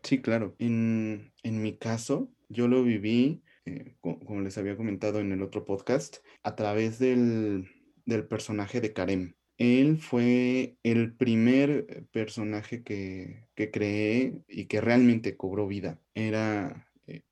Sí, 0.02 0.20
claro. 0.20 0.54
En, 0.58 1.32
en 1.42 1.62
mi 1.62 1.78
caso, 1.78 2.28
yo 2.50 2.68
lo 2.68 2.82
viví, 2.82 3.42
eh, 3.64 3.96
como 4.02 4.42
les 4.42 4.58
había 4.58 4.76
comentado 4.76 5.18
en 5.18 5.32
el 5.32 5.40
otro 5.40 5.64
podcast, 5.64 6.18
a 6.42 6.56
través 6.56 6.98
del 6.98 7.66
del 8.04 8.26
personaje 8.26 8.82
de 8.82 8.92
Karem. 8.92 9.36
Él 9.56 9.98
fue 9.98 10.76
el 10.82 11.14
primer 11.14 12.06
personaje 12.12 12.82
que, 12.82 13.46
que 13.54 13.70
creé 13.70 14.42
y 14.48 14.66
que 14.66 14.80
realmente 14.80 15.36
cobró 15.36 15.66
vida. 15.66 16.00
Era, 16.14 16.89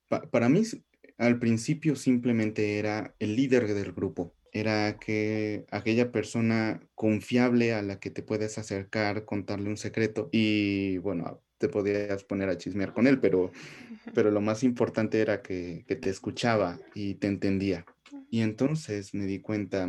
para 0.09 0.49
mí, 0.49 0.63
al 1.17 1.39
principio 1.39 1.95
simplemente 1.95 2.79
era 2.79 3.15
el 3.19 3.35
líder 3.35 3.73
del 3.73 3.91
grupo. 3.91 4.33
Era 4.51 4.97
que 4.97 5.65
aquella 5.69 6.11
persona 6.11 6.81
confiable 6.95 7.73
a 7.73 7.81
la 7.83 7.99
que 7.99 8.09
te 8.09 8.23
puedes 8.23 8.57
acercar, 8.57 9.25
contarle 9.25 9.69
un 9.69 9.77
secreto 9.77 10.29
y 10.31 10.97
bueno, 10.97 11.41
te 11.59 11.69
podías 11.69 12.23
poner 12.23 12.49
a 12.49 12.57
chismear 12.57 12.93
con 12.93 13.05
él, 13.05 13.19
pero, 13.19 13.51
pero 14.15 14.31
lo 14.31 14.41
más 14.41 14.63
importante 14.63 15.19
era 15.21 15.41
que, 15.41 15.83
que 15.87 15.95
te 15.95 16.09
escuchaba 16.09 16.79
y 16.95 17.15
te 17.15 17.27
entendía. 17.27 17.85
Y 18.31 18.41
entonces 18.41 19.13
me 19.13 19.25
di 19.25 19.39
cuenta 19.39 19.87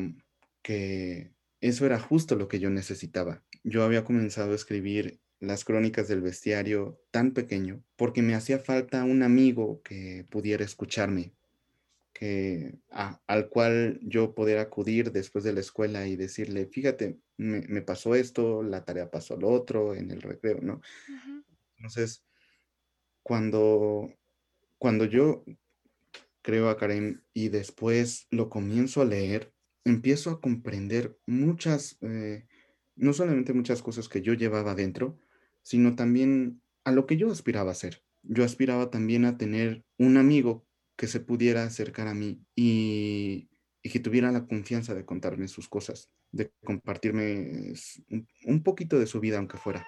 que 0.63 1.31
eso 1.61 1.87
era 1.87 1.99
justo 1.99 2.37
lo 2.37 2.49
que 2.49 2.59
yo 2.59 2.71
necesitaba. 2.71 3.43
Yo 3.63 3.85
había 3.85 4.05
comenzado 4.05 4.53
a 4.53 4.57
escribir 4.57 5.21
las 5.41 5.65
crónicas 5.65 6.07
del 6.07 6.21
bestiario 6.21 7.01
tan 7.11 7.33
pequeño 7.33 7.83
porque 7.97 8.23
me 8.23 8.35
hacía 8.35 8.59
falta 8.59 9.05
un 9.05 9.23
amigo 9.23 9.83
que 9.83 10.27
pudiera 10.31 10.65
escucharme, 10.65 11.33
que 12.13 12.79
al 12.91 13.49
cual 13.49 13.99
yo 14.03 14.35
pudiera 14.35 14.63
acudir 14.63 15.13
después 15.13 15.43
de 15.43 15.55
la 15.55 15.61
escuela 15.61 16.07
y 16.07 16.17
decirle, 16.17 16.67
fíjate, 16.67 17.19
me, 17.39 17.81
pasó 17.81 18.15
esto, 18.15 18.63
la 18.63 18.85
tarea 18.85 19.11
pasó 19.11 19.37
lo 19.39 19.49
otro 19.49 19.95
en 19.95 20.11
el 20.11 20.21
recreo, 20.21 20.61
¿no? 20.61 20.83
Entonces, 21.77 22.23
cuando, 23.23 24.13
cuando 24.77 25.07
yo 25.07 25.43
creo 26.43 26.69
a 26.69 26.77
Karen 26.77 27.23
y 27.33 27.49
después 27.49 28.27
lo 28.31 28.51
comienzo 28.51 29.01
a 29.01 29.07
leer, 29.07 29.53
empiezo 29.85 30.31
a 30.31 30.41
comprender 30.43 31.19
muchas, 31.25 31.97
eh, 32.03 32.47
no 32.97 33.15
solamente 33.15 33.55
muchas 33.55 33.81
cosas 33.81 34.09
que 34.11 34.21
yo 34.21 34.35
llevaba 34.35 34.75
dentro, 34.75 35.19
sino 35.63 35.95
también 35.95 36.63
a 36.85 36.93
lo 36.93 37.07
que 37.07 37.17
yo 37.17 37.31
aspiraba 37.31 37.73
a 37.73 37.75
ser. 37.75 38.03
Yo 38.23 38.45
aspiraba 38.45 38.91
también 38.91 39.25
a 39.25 39.39
tener 39.39 39.85
un 39.99 40.17
amigo 40.17 40.67
que 40.97 41.07
se 41.07 41.21
pudiera 41.21 41.65
acercar 41.65 42.09
a 42.09 42.15
mí 42.15 42.43
y, 42.55 43.49
que 43.83 44.01
tuviera 44.01 44.31
la 44.31 44.47
confianza 44.47 44.95
de 44.95 45.07
contarme 45.07 45.49
sus 45.49 45.69
cosas, 45.69 46.11
de 46.33 46.53
compartirme 46.65 47.73
un, 48.45 48.63
poquito 48.63 48.99
de 48.99 49.07
su 49.07 49.21
vida, 49.21 49.39
aunque 49.39 49.57
fuera. 49.57 49.87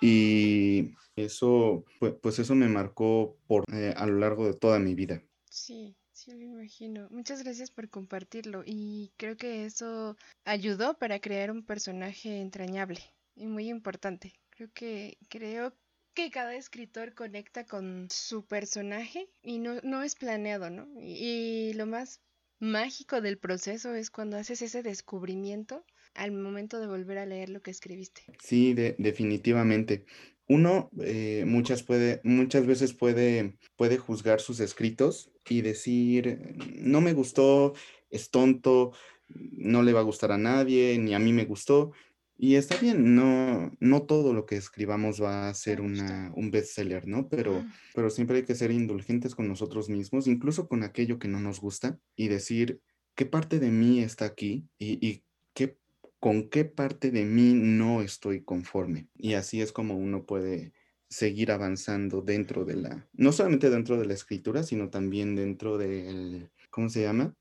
Y 0.00 0.92
eso, 1.16 1.84
pues, 1.98 2.14
pues 2.22 2.38
eso 2.38 2.54
me 2.54 2.68
marcó 2.68 3.38
por, 3.46 3.64
eh, 3.72 3.94
a 3.96 4.06
lo 4.06 4.18
largo 4.18 4.46
de 4.46 4.54
toda 4.54 4.78
mi 4.78 4.94
vida. 4.94 5.22
Sí, 5.48 5.96
Sí, 6.14 6.30
lo 6.30 6.44
imagino. 6.44 7.08
Muchas 7.10 7.42
gracias 7.42 7.72
por 7.72 7.90
compartirlo 7.90 8.62
y 8.64 9.12
creo 9.16 9.36
que 9.36 9.64
eso 9.64 10.16
ayudó 10.44 10.96
para 10.96 11.18
crear 11.18 11.50
un 11.50 11.64
personaje 11.64 12.40
entrañable 12.40 13.00
y 13.34 13.46
muy 13.46 13.68
importante. 13.68 14.32
Creo 14.56 14.70
que 14.72 15.18
creo 15.28 15.72
que 16.14 16.30
cada 16.30 16.54
escritor 16.54 17.14
conecta 17.14 17.66
con 17.66 18.08
su 18.10 18.46
personaje 18.46 19.28
y 19.42 19.58
no, 19.58 19.80
no 19.82 20.02
es 20.02 20.14
planeado, 20.14 20.70
¿no? 20.70 20.88
Y, 21.00 21.72
lo 21.74 21.86
más 21.86 22.20
mágico 22.60 23.20
del 23.20 23.36
proceso 23.36 23.94
es 23.94 24.10
cuando 24.10 24.36
haces 24.36 24.62
ese 24.62 24.82
descubrimiento 24.82 25.84
al 26.14 26.30
momento 26.30 26.78
de 26.78 26.86
volver 26.86 27.18
a 27.18 27.26
leer 27.26 27.48
lo 27.50 27.62
que 27.62 27.72
escribiste. 27.72 28.22
Sí, 28.38 28.74
definitivamente 28.74 30.06
uno 30.46 30.90
eh, 31.00 31.44
muchas, 31.46 31.82
puede, 31.82 32.20
muchas 32.22 32.66
veces 32.66 32.92
puede, 32.92 33.56
puede 33.76 33.98
juzgar 33.98 34.40
sus 34.40 34.60
escritos 34.60 35.30
y 35.48 35.62
decir, 35.62 36.56
no 36.76 37.00
me 37.00 37.14
gustó, 37.14 37.74
es 38.10 38.30
tonto, 38.30 38.92
no 39.28 39.82
le 39.82 39.92
va 39.92 40.00
a 40.00 40.04
gustar 40.04 40.32
a 40.32 40.38
nadie, 40.38 40.98
ni 40.98 41.14
a 41.14 41.18
mí 41.18 41.32
me 41.32 41.46
gustó. 41.46 41.92
Y 42.36 42.56
está 42.56 42.76
bien, 42.76 43.14
no, 43.14 43.72
no 43.78 44.02
todo 44.02 44.32
lo 44.32 44.44
que 44.44 44.56
escribamos 44.56 45.22
va 45.22 45.48
a 45.48 45.54
ser 45.54 45.80
una, 45.80 46.32
un 46.34 46.50
bestseller, 46.50 47.06
¿no? 47.06 47.28
Pero, 47.28 47.64
pero 47.94 48.10
siempre 48.10 48.38
hay 48.38 48.42
que 48.44 48.56
ser 48.56 48.70
indulgentes 48.70 49.34
con 49.34 49.46
nosotros 49.46 49.88
mismos, 49.88 50.26
incluso 50.26 50.68
con 50.68 50.82
aquello 50.82 51.18
que 51.18 51.28
no 51.28 51.40
nos 51.40 51.60
gusta, 51.60 51.98
y 52.16 52.28
decir, 52.28 52.80
¿qué 53.14 53.24
parte 53.24 53.60
de 53.60 53.70
mí 53.70 54.00
está 54.00 54.24
aquí? 54.24 54.66
Y, 54.78 55.06
y 55.06 55.22
qué 55.54 55.78
con 56.24 56.48
qué 56.48 56.64
parte 56.64 57.10
de 57.10 57.26
mí 57.26 57.52
no 57.52 58.00
estoy 58.00 58.42
conforme. 58.42 59.08
Y 59.14 59.34
así 59.34 59.60
es 59.60 59.72
como 59.72 59.98
uno 59.98 60.24
puede 60.24 60.72
seguir 61.06 61.52
avanzando 61.52 62.22
dentro 62.22 62.64
de 62.64 62.76
la, 62.76 63.06
no 63.12 63.30
solamente 63.30 63.68
dentro 63.68 63.98
de 63.98 64.06
la 64.06 64.14
escritura, 64.14 64.62
sino 64.62 64.88
también 64.88 65.36
dentro 65.36 65.76
del, 65.76 66.50
¿cómo 66.70 66.88
se 66.88 67.02
llama? 67.02 67.34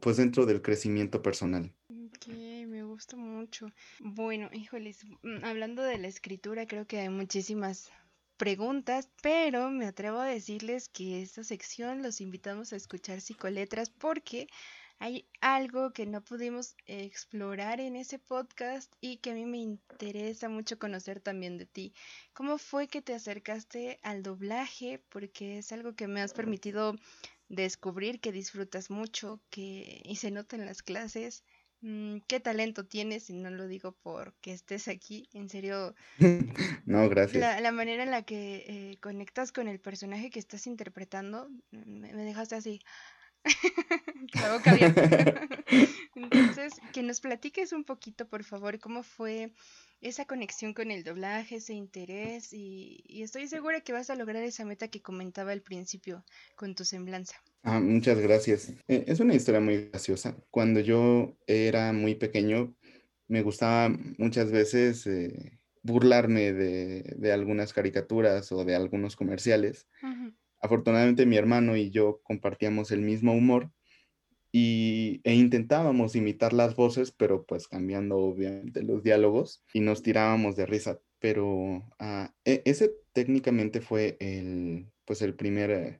pues 0.00 0.16
dentro 0.16 0.46
del 0.46 0.62
crecimiento 0.62 1.20
personal. 1.20 1.74
Bueno, 4.00 4.48
híjoles, 4.52 5.04
mm, 5.22 5.44
hablando 5.44 5.82
de 5.82 5.98
la 5.98 6.08
escritura, 6.08 6.66
creo 6.66 6.86
que 6.86 7.00
hay 7.00 7.08
muchísimas 7.08 7.90
preguntas, 8.36 9.08
pero 9.22 9.70
me 9.70 9.86
atrevo 9.86 10.18
a 10.18 10.26
decirles 10.26 10.88
que 10.88 11.22
esta 11.22 11.44
sección 11.44 12.02
los 12.02 12.20
invitamos 12.20 12.72
a 12.72 12.76
escuchar 12.76 13.20
psicoletras 13.20 13.90
porque 13.90 14.48
hay 14.98 15.28
algo 15.40 15.92
que 15.92 16.06
no 16.06 16.22
pudimos 16.22 16.76
explorar 16.86 17.80
en 17.80 17.96
ese 17.96 18.18
podcast 18.18 18.92
y 19.00 19.18
que 19.18 19.30
a 19.30 19.34
mí 19.34 19.44
me 19.44 19.58
interesa 19.58 20.48
mucho 20.48 20.78
conocer 20.78 21.20
también 21.20 21.58
de 21.58 21.66
ti. 21.66 21.92
¿Cómo 22.32 22.58
fue 22.58 22.88
que 22.88 23.02
te 23.02 23.14
acercaste 23.14 23.98
al 24.02 24.22
doblaje? 24.22 25.02
Porque 25.08 25.58
es 25.58 25.72
algo 25.72 25.94
que 25.94 26.08
me 26.08 26.22
has 26.22 26.32
permitido 26.32 26.96
descubrir 27.48 28.20
que 28.20 28.32
disfrutas 28.32 28.90
mucho, 28.90 29.40
que 29.50 30.00
y 30.04 30.16
se 30.16 30.30
nota 30.30 30.56
en 30.56 30.66
las 30.66 30.82
clases. 30.82 31.44
Mm, 31.84 32.20
¿Qué 32.26 32.40
talento 32.40 32.86
tienes? 32.86 33.28
Y 33.28 33.34
no 33.34 33.50
lo 33.50 33.68
digo 33.68 33.94
porque 34.02 34.54
estés 34.54 34.88
aquí, 34.88 35.28
en 35.34 35.50
serio. 35.50 35.94
no, 36.86 37.10
gracias. 37.10 37.60
La, 37.60 37.72
manera 37.72 38.02
en 38.02 38.10
la 38.10 38.22
que 38.22 38.64
eh, 38.66 38.96
conectas 39.02 39.52
con 39.52 39.68
el 39.68 39.78
personaje 39.78 40.30
que 40.30 40.38
estás 40.38 40.66
interpretando, 40.66 41.50
me, 41.70 42.14
me 42.14 42.24
dejaste 42.24 42.54
así. 42.54 42.80
la 44.32 44.54
boca 44.54 44.70
abierta. 44.70 45.46
Entonces, 46.14 46.72
que 46.94 47.02
nos 47.02 47.20
platiques 47.20 47.72
un 47.72 47.84
poquito, 47.84 48.26
por 48.26 48.44
favor, 48.44 48.78
cómo 48.78 49.02
fue 49.02 49.52
esa 50.04 50.26
conexión 50.26 50.74
con 50.74 50.90
el 50.90 51.02
doblaje, 51.02 51.56
ese 51.56 51.72
interés, 51.72 52.52
y, 52.52 53.02
estoy 53.08 53.48
segura 53.48 53.80
que 53.80 53.94
vas 53.94 54.10
a 54.10 54.14
lograr 54.14 54.42
esa 54.42 54.64
meta 54.66 54.88
que 54.88 55.00
comentaba 55.00 55.52
al 55.52 55.62
principio 55.62 56.24
con 56.56 56.74
tu 56.74 56.84
semblanza. 56.84 57.36
Ah, 57.62 57.80
muchas 57.80 58.18
gracias. 58.18 58.70
Eh, 58.86 59.04
es 59.06 59.20
una 59.20 59.34
historia 59.34 59.60
muy 59.60 59.88
graciosa. 59.88 60.36
Cuando 60.50 60.80
yo 60.80 61.38
era 61.46 61.94
muy 61.94 62.14
pequeño, 62.14 62.76
me 63.28 63.40
gustaba 63.40 63.96
muchas 64.18 64.52
veces 64.52 65.06
eh, 65.06 65.58
burlarme 65.82 66.52
de, 66.52 67.32
algunas 67.32 67.72
caricaturas 67.72 68.52
o 68.52 68.62
de 68.66 68.74
algunos 68.74 69.16
comerciales. 69.16 69.88
Afortunadamente 70.60 71.24
mi 71.24 71.36
hermano 71.36 71.76
y 71.76 71.90
yo 71.90 72.20
compartíamos 72.22 72.90
el 72.90 73.00
mismo 73.00 73.32
humor 73.32 73.70
y, 74.56 75.20
e 75.24 75.34
intentábamos 75.34 76.14
imitar 76.14 76.52
las 76.52 76.76
voces, 76.76 77.10
pero 77.10 77.44
pues 77.44 77.66
cambiando 77.66 78.18
obviamente 78.18 78.84
los 78.84 79.02
diálogos 79.02 79.64
y 79.72 79.80
nos 79.80 80.00
tirábamos 80.00 80.54
de 80.54 80.64
risa. 80.64 81.00
Pero 81.18 81.82
e, 82.44 82.62
ese 82.64 82.92
técnicamente 83.12 83.80
fue 83.80 84.16
el, 84.20 84.86
pues 85.04 85.22
el 85.22 85.34
primer, 85.34 85.72
eh, 85.72 85.98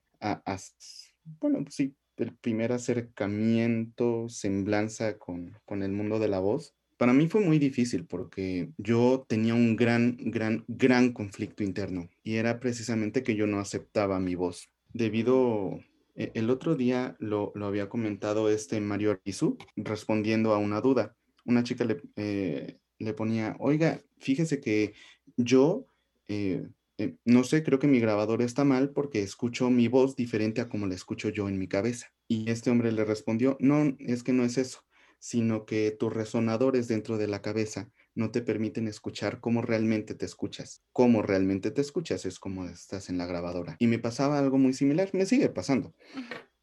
bueno, 1.40 1.64
sí, 1.68 1.96
el 2.16 2.36
primer 2.36 2.70
acercamiento, 2.70 4.28
semblanza 4.28 5.18
con, 5.18 5.58
con 5.64 5.82
el 5.82 5.90
mundo 5.90 6.20
de 6.20 6.28
la 6.28 6.38
voz. 6.38 6.76
Para 6.96 7.12
mí 7.12 7.26
fue 7.26 7.40
muy 7.40 7.58
difícil 7.58 8.06
porque 8.06 8.70
yo 8.78 9.26
tenía 9.28 9.54
un 9.54 9.74
gran, 9.74 10.16
gran, 10.16 10.64
gran 10.68 11.12
conflicto 11.12 11.64
interno 11.64 12.08
y 12.22 12.36
era 12.36 12.60
precisamente 12.60 13.24
que 13.24 13.34
yo 13.34 13.48
no 13.48 13.58
aceptaba 13.58 14.20
mi 14.20 14.36
voz. 14.36 14.70
Debido 14.92 15.80
el 16.14 16.50
otro 16.50 16.76
día 16.76 17.16
lo, 17.18 17.52
había 17.62 17.88
comentado 17.88 18.48
este 18.48 18.80
Mario 18.80 19.10
Arbizu 19.12 19.56
respondiendo 19.76 20.54
a 20.54 20.58
una 20.58 20.80
duda. 20.80 21.16
Una 21.44 21.62
chica 21.62 21.84
le, 21.84 22.00
eh, 22.16 22.78
ponía, 23.16 23.56
oiga, 23.58 24.00
fíjese 24.18 24.60
que 24.60 24.94
yo, 25.36 25.86
eh, 26.28 26.66
eh, 26.98 27.16
no 27.24 27.44
sé, 27.44 27.62
creo 27.64 27.78
que 27.78 27.88
mi 27.88 28.00
grabador 28.00 28.42
está 28.42 28.64
mal 28.64 28.90
porque 28.90 29.22
escucho 29.22 29.70
mi 29.70 29.88
voz 29.88 30.16
diferente 30.16 30.60
a 30.60 30.68
como 30.68 30.86
la 30.86 30.94
escucho 30.94 31.28
yo 31.30 31.48
en 31.48 31.58
mi 31.58 31.68
cabeza. 31.68 32.12
Y 32.28 32.50
este 32.50 32.70
hombre 32.70 32.92
le 32.92 33.04
respondió, 33.04 33.56
no, 33.60 33.96
es 33.98 34.22
que 34.22 34.32
no 34.32 34.44
es 34.44 34.56
eso, 34.56 34.84
sino 35.18 35.66
que 35.66 35.90
tus 35.90 36.12
resonadores 36.12 36.88
dentro 36.88 37.18
de 37.18 37.28
la 37.28 37.42
cabeza 37.42 37.90
no 38.14 38.30
te 38.30 38.42
permiten 38.42 38.88
escuchar 38.88 39.40
cómo 39.40 39.62
realmente 39.62 40.14
te 40.14 40.24
escuchas. 40.24 40.82
Cómo 40.92 41.22
realmente 41.22 41.70
te 41.70 41.80
escuchas 41.80 42.24
es 42.24 42.38
como 42.38 42.66
estás 42.66 43.08
en 43.08 43.18
la 43.18 43.26
grabadora. 43.26 43.76
Y 43.78 43.86
me 43.86 43.98
pasaba 43.98 44.38
algo 44.38 44.58
muy 44.58 44.72
similar, 44.72 45.10
me 45.12 45.26
sigue 45.26 45.48
pasando. 45.48 45.94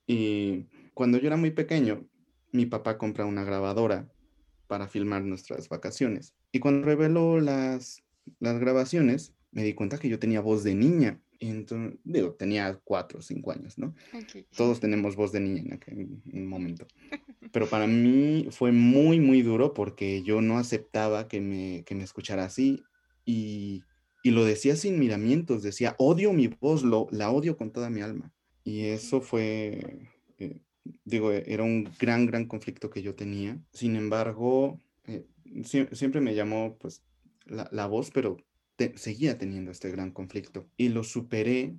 Y 0.08 0.68
cuando 0.94 1.18
yo 1.18 1.28
era 1.28 1.38
muy 1.38 1.52
pequeño, 1.52 2.08
mi 2.52 2.66
papá 2.66 2.98
compra 2.98 3.26
una 3.26 3.44
grabadora 3.44 4.10
para 4.68 4.88
filmar 4.88 5.24
nuestras 5.24 5.68
vacaciones. 5.68 6.34
Y 6.52 6.60
cuando 6.60 6.86
reveló 6.86 7.40
las, 7.40 8.04
las 8.40 8.60
grabaciones, 8.60 9.34
me 9.52 9.64
di 9.64 9.74
cuenta 9.74 9.98
que 9.98 10.10
yo 10.10 10.20
tenía 10.20 10.42
voz 10.42 10.64
de 10.64 10.76
niña. 10.76 11.20
Entonces, 11.50 12.00
digo, 12.04 12.34
tenía 12.34 12.80
cuatro 12.84 13.20
o 13.20 13.22
cinco 13.22 13.52
años, 13.52 13.78
¿no? 13.80 13.96
Todos 14.56 14.80
tenemos 14.80 15.16
voz 15.16 15.32
de 15.32 15.40
niña 15.40 15.62
en 15.62 15.74
aquel 15.74 16.08
momento. 16.34 16.86
pero 17.52 17.68
para 17.68 17.88
mí 17.88 18.48
fue 18.52 18.72
muy, 18.72 19.20
muy 19.20 19.42
duro 19.42 19.74
porque 19.74 20.22
yo 20.22 20.42
no 20.42 20.60
aceptaba 20.60 21.28
que 21.28 21.42
me, 21.42 21.84
que 21.84 21.96
me 21.96 22.04
escuchara 22.04 22.46
así 22.46 22.84
y, 23.26 23.82
y, 24.24 24.30
lo 24.30 24.46
decía 24.46 24.76
sin 24.76 25.00
miramientos, 25.00 25.64
decía, 25.64 25.96
odio 25.98 26.32
mi 26.32 26.48
voz, 26.48 26.84
lo, 26.84 27.08
la 27.12 27.32
odio 27.32 27.58
con 27.58 27.72
toda 27.72 27.90
mi 27.90 28.02
alma. 28.02 28.32
Y 28.64 28.82
eso 28.86 29.20
fue, 29.20 30.10
eh, 30.38 30.62
digo, 31.06 31.32
era 31.32 31.64
un 31.64 31.90
gran, 32.00 32.28
gran 32.28 32.46
conflicto 32.46 32.92
que 32.92 33.02
yo 33.02 33.16
tenía. 33.16 33.60
Sin 33.74 33.96
embargo, 33.96 34.80
eh, 35.06 35.26
siempre 35.64 36.22
me 36.22 36.36
llamó 36.36 36.78
pues 36.80 37.02
la, 37.46 37.68
la 37.72 37.88
voz, 37.88 38.12
pero 38.12 38.38
seguía 38.96 39.38
teniendo 39.38 39.72
este 39.72 39.92
gran 39.92 40.12
conflicto 40.12 40.68
y 40.78 40.90
lo 40.90 41.04
superé 41.04 41.76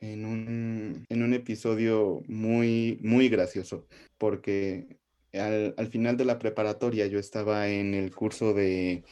en 0.00 0.24
un, 0.24 1.04
en 1.08 1.22
un 1.22 1.34
episodio 1.34 2.22
muy, 2.26 2.98
muy 3.02 3.28
gracioso, 3.28 3.86
porque 4.18 4.98
al, 5.32 5.88
final 5.90 6.16
de 6.16 6.24
la 6.24 6.38
preparatoria 6.38 7.06
yo 7.06 7.18
estaba 7.18 7.68
en 7.68 7.94
el 7.94 8.14
curso 8.14 8.54
de 8.54 9.04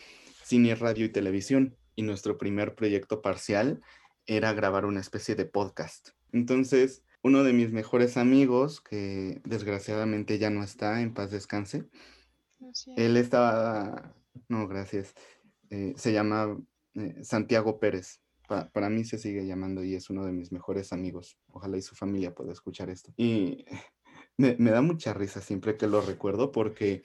cine, 0.45 0.75
radio 0.75 1.05
y 1.05 1.11
televisión 1.11 1.77
y 1.95 2.03
nuestro 2.03 2.38
primer 2.38 2.75
proyecto 2.75 3.23
parcial 3.23 3.81
era 4.27 4.53
grabar 4.53 4.85
una 4.85 5.01
especie 5.01 5.35
de 5.35 5.45
podcast. 5.45 6.11
Entonces, 6.33 7.03
uno 7.23 7.45
de 7.45 7.53
mis 7.53 7.73
mejores 7.73 8.17
amigos, 8.17 8.81
que 8.81 9.41
desgraciadamente 9.45 10.38
ya 10.38 10.51
no 10.51 10.62
está, 10.62 11.01
en 11.03 11.14
paz 11.14 11.31
descanse, 11.31 11.88
él 12.97 13.17
estaba, 13.17 14.14
no, 14.49 14.67
gracias, 14.69 15.14
eh, 15.71 15.95
se 15.97 16.12
llama 16.12 16.59
eh, 16.99 17.23
Santiago 17.23 17.79
Pérez. 17.79 18.21
para 18.73 18.89
mí 18.89 19.05
se 19.05 19.19
sigue 19.19 19.47
llamando 19.47 19.85
y 19.85 19.95
es 19.95 20.09
uno 20.11 20.25
de 20.25 20.33
mis 20.33 20.53
mejores 20.53 20.93
amigos. 20.93 21.39
Ojalá 21.49 21.77
y 21.77 21.83
su 21.83 21.95
familia 21.95 22.35
pueda 22.35 22.53
escuchar 22.53 22.91
esto. 22.91 23.13
Y 23.17 23.65
me, 24.37 24.57
da 24.57 24.83
mucha 24.83 25.15
risa 25.15 25.41
siempre 25.41 25.77
que 25.77 25.87
lo 25.87 26.01
recuerdo 26.01 26.51
porque 26.53 27.03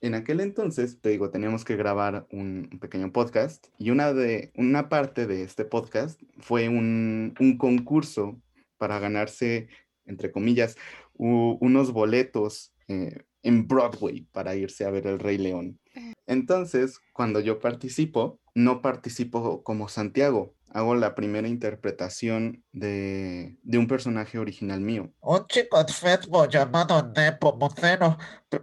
en 0.00 0.14
aquel 0.14 0.40
entonces, 0.40 1.00
te 1.00 1.10
digo, 1.10 1.30
teníamos 1.30 1.64
que 1.64 1.76
grabar 1.76 2.26
un, 2.30 2.78
pequeño 2.80 3.12
podcast 3.12 3.66
y 3.78 3.90
una, 3.90 4.12
de, 4.12 4.50
una 4.56 4.88
parte 4.88 5.26
de 5.26 5.42
este 5.42 5.64
podcast 5.64 6.20
fue 6.38 6.68
un, 6.68 7.34
concurso 7.58 8.40
para 8.78 8.98
ganarse, 8.98 9.68
entre 10.06 10.32
comillas, 10.32 10.76
unos 11.14 11.92
boletos 11.92 12.72
eh, 12.88 13.24
en 13.42 13.68
Broadway 13.68 14.26
para 14.32 14.56
irse 14.56 14.84
a 14.84 14.90
ver 14.90 15.06
El 15.06 15.18
Rey 15.18 15.38
León. 15.38 15.79
Entonces, 16.26 17.00
cuando 17.12 17.40
yo 17.40 17.60
participo, 17.60 18.40
no 18.54 18.82
participo 18.82 19.62
como 19.62 19.88
Santiago, 19.88 20.54
hago 20.72 20.94
la 20.94 21.14
primera 21.14 21.48
interpretación 21.48 22.64
de, 22.72 23.56
un 23.64 23.86
personaje 23.86 24.38
original 24.38 24.80
mío. 24.80 25.12
Un 25.20 25.46
chico 25.46 25.82
de 25.82 25.92
Facebook 25.92 26.48
llamado 26.48 27.12
Nepo 27.14 27.56
Moceno, 27.56 28.18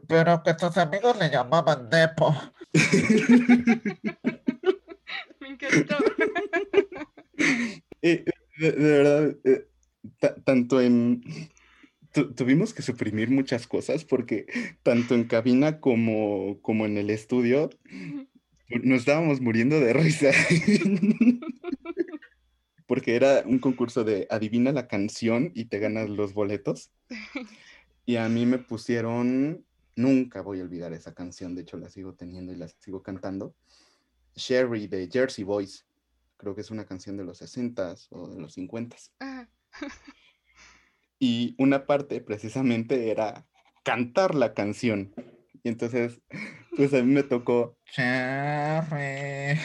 pero 0.07 0.41
que 0.43 0.55
sus 0.57 0.77
amigos 0.77 1.17
le 1.17 1.29
llamaban 1.29 1.89
Nepo. 1.89 2.35
Me 5.39 5.49
encantó. 5.49 5.97
Eh, 8.03 8.23
de, 8.59 8.71
verdad, 8.71 9.35
eh, 9.43 9.67
tanto 10.45 10.79
en... 10.79 11.23
tuvimos 12.35 12.73
que 12.73 12.81
suprimir 12.81 13.29
muchas 13.29 13.67
cosas 13.67 14.03
porque 14.03 14.45
tanto 14.83 15.15
en 15.15 15.25
cabina 15.25 15.79
como, 15.79 16.59
como 16.61 16.85
en 16.85 16.97
el 16.97 17.09
estudio 17.09 17.69
nos 18.83 18.99
estábamos 18.99 19.41
muriendo 19.41 19.79
de 19.79 19.93
risa 19.93 20.31
porque 22.87 23.15
era 23.15 23.43
un 23.45 23.59
concurso 23.59 24.03
de 24.03 24.27
adivina 24.29 24.71
la 24.71 24.87
canción 24.87 25.51
y 25.53 25.65
te 25.65 25.79
ganas 25.79 26.09
los 26.09 26.33
boletos. 26.33 26.91
Y 28.09 28.15
a 28.15 28.29
mí 28.29 28.45
me 28.45 28.57
pusieron, 28.57 29.65
nunca 29.97 30.41
voy 30.41 30.61
a 30.61 30.63
olvidar 30.63 30.93
esa 30.93 31.13
canción, 31.13 31.55
de 31.55 31.63
hecho 31.63 31.75
la 31.75 31.89
sigo 31.89 32.13
teniendo 32.13 32.53
y 32.53 32.55
la 32.55 32.69
sigo 32.69 33.03
cantando. 33.03 33.53
Sherry 34.33 34.87
de 34.87 35.09
Jersey 35.11 35.43
Boys, 35.43 35.85
creo 36.37 36.55
que 36.55 36.61
es 36.61 36.71
una 36.71 36.85
canción 36.85 37.17
de 37.17 37.25
los 37.25 37.41
60s 37.41 38.07
o 38.11 38.29
de 38.29 38.39
los 38.39 38.57
50s. 38.57 39.11
Y 41.19 41.55
una 41.57 41.85
parte 41.85 42.21
precisamente 42.21 43.09
era 43.09 43.47
cantar 43.83 44.35
la 44.35 44.53
canción. 44.53 45.13
Y 45.63 45.69
entonces, 45.69 46.21
pues 46.75 46.93
a 46.93 47.01
mí 47.01 47.13
me 47.13 47.23
tocó. 47.23 47.77
Cherry, 47.91 49.59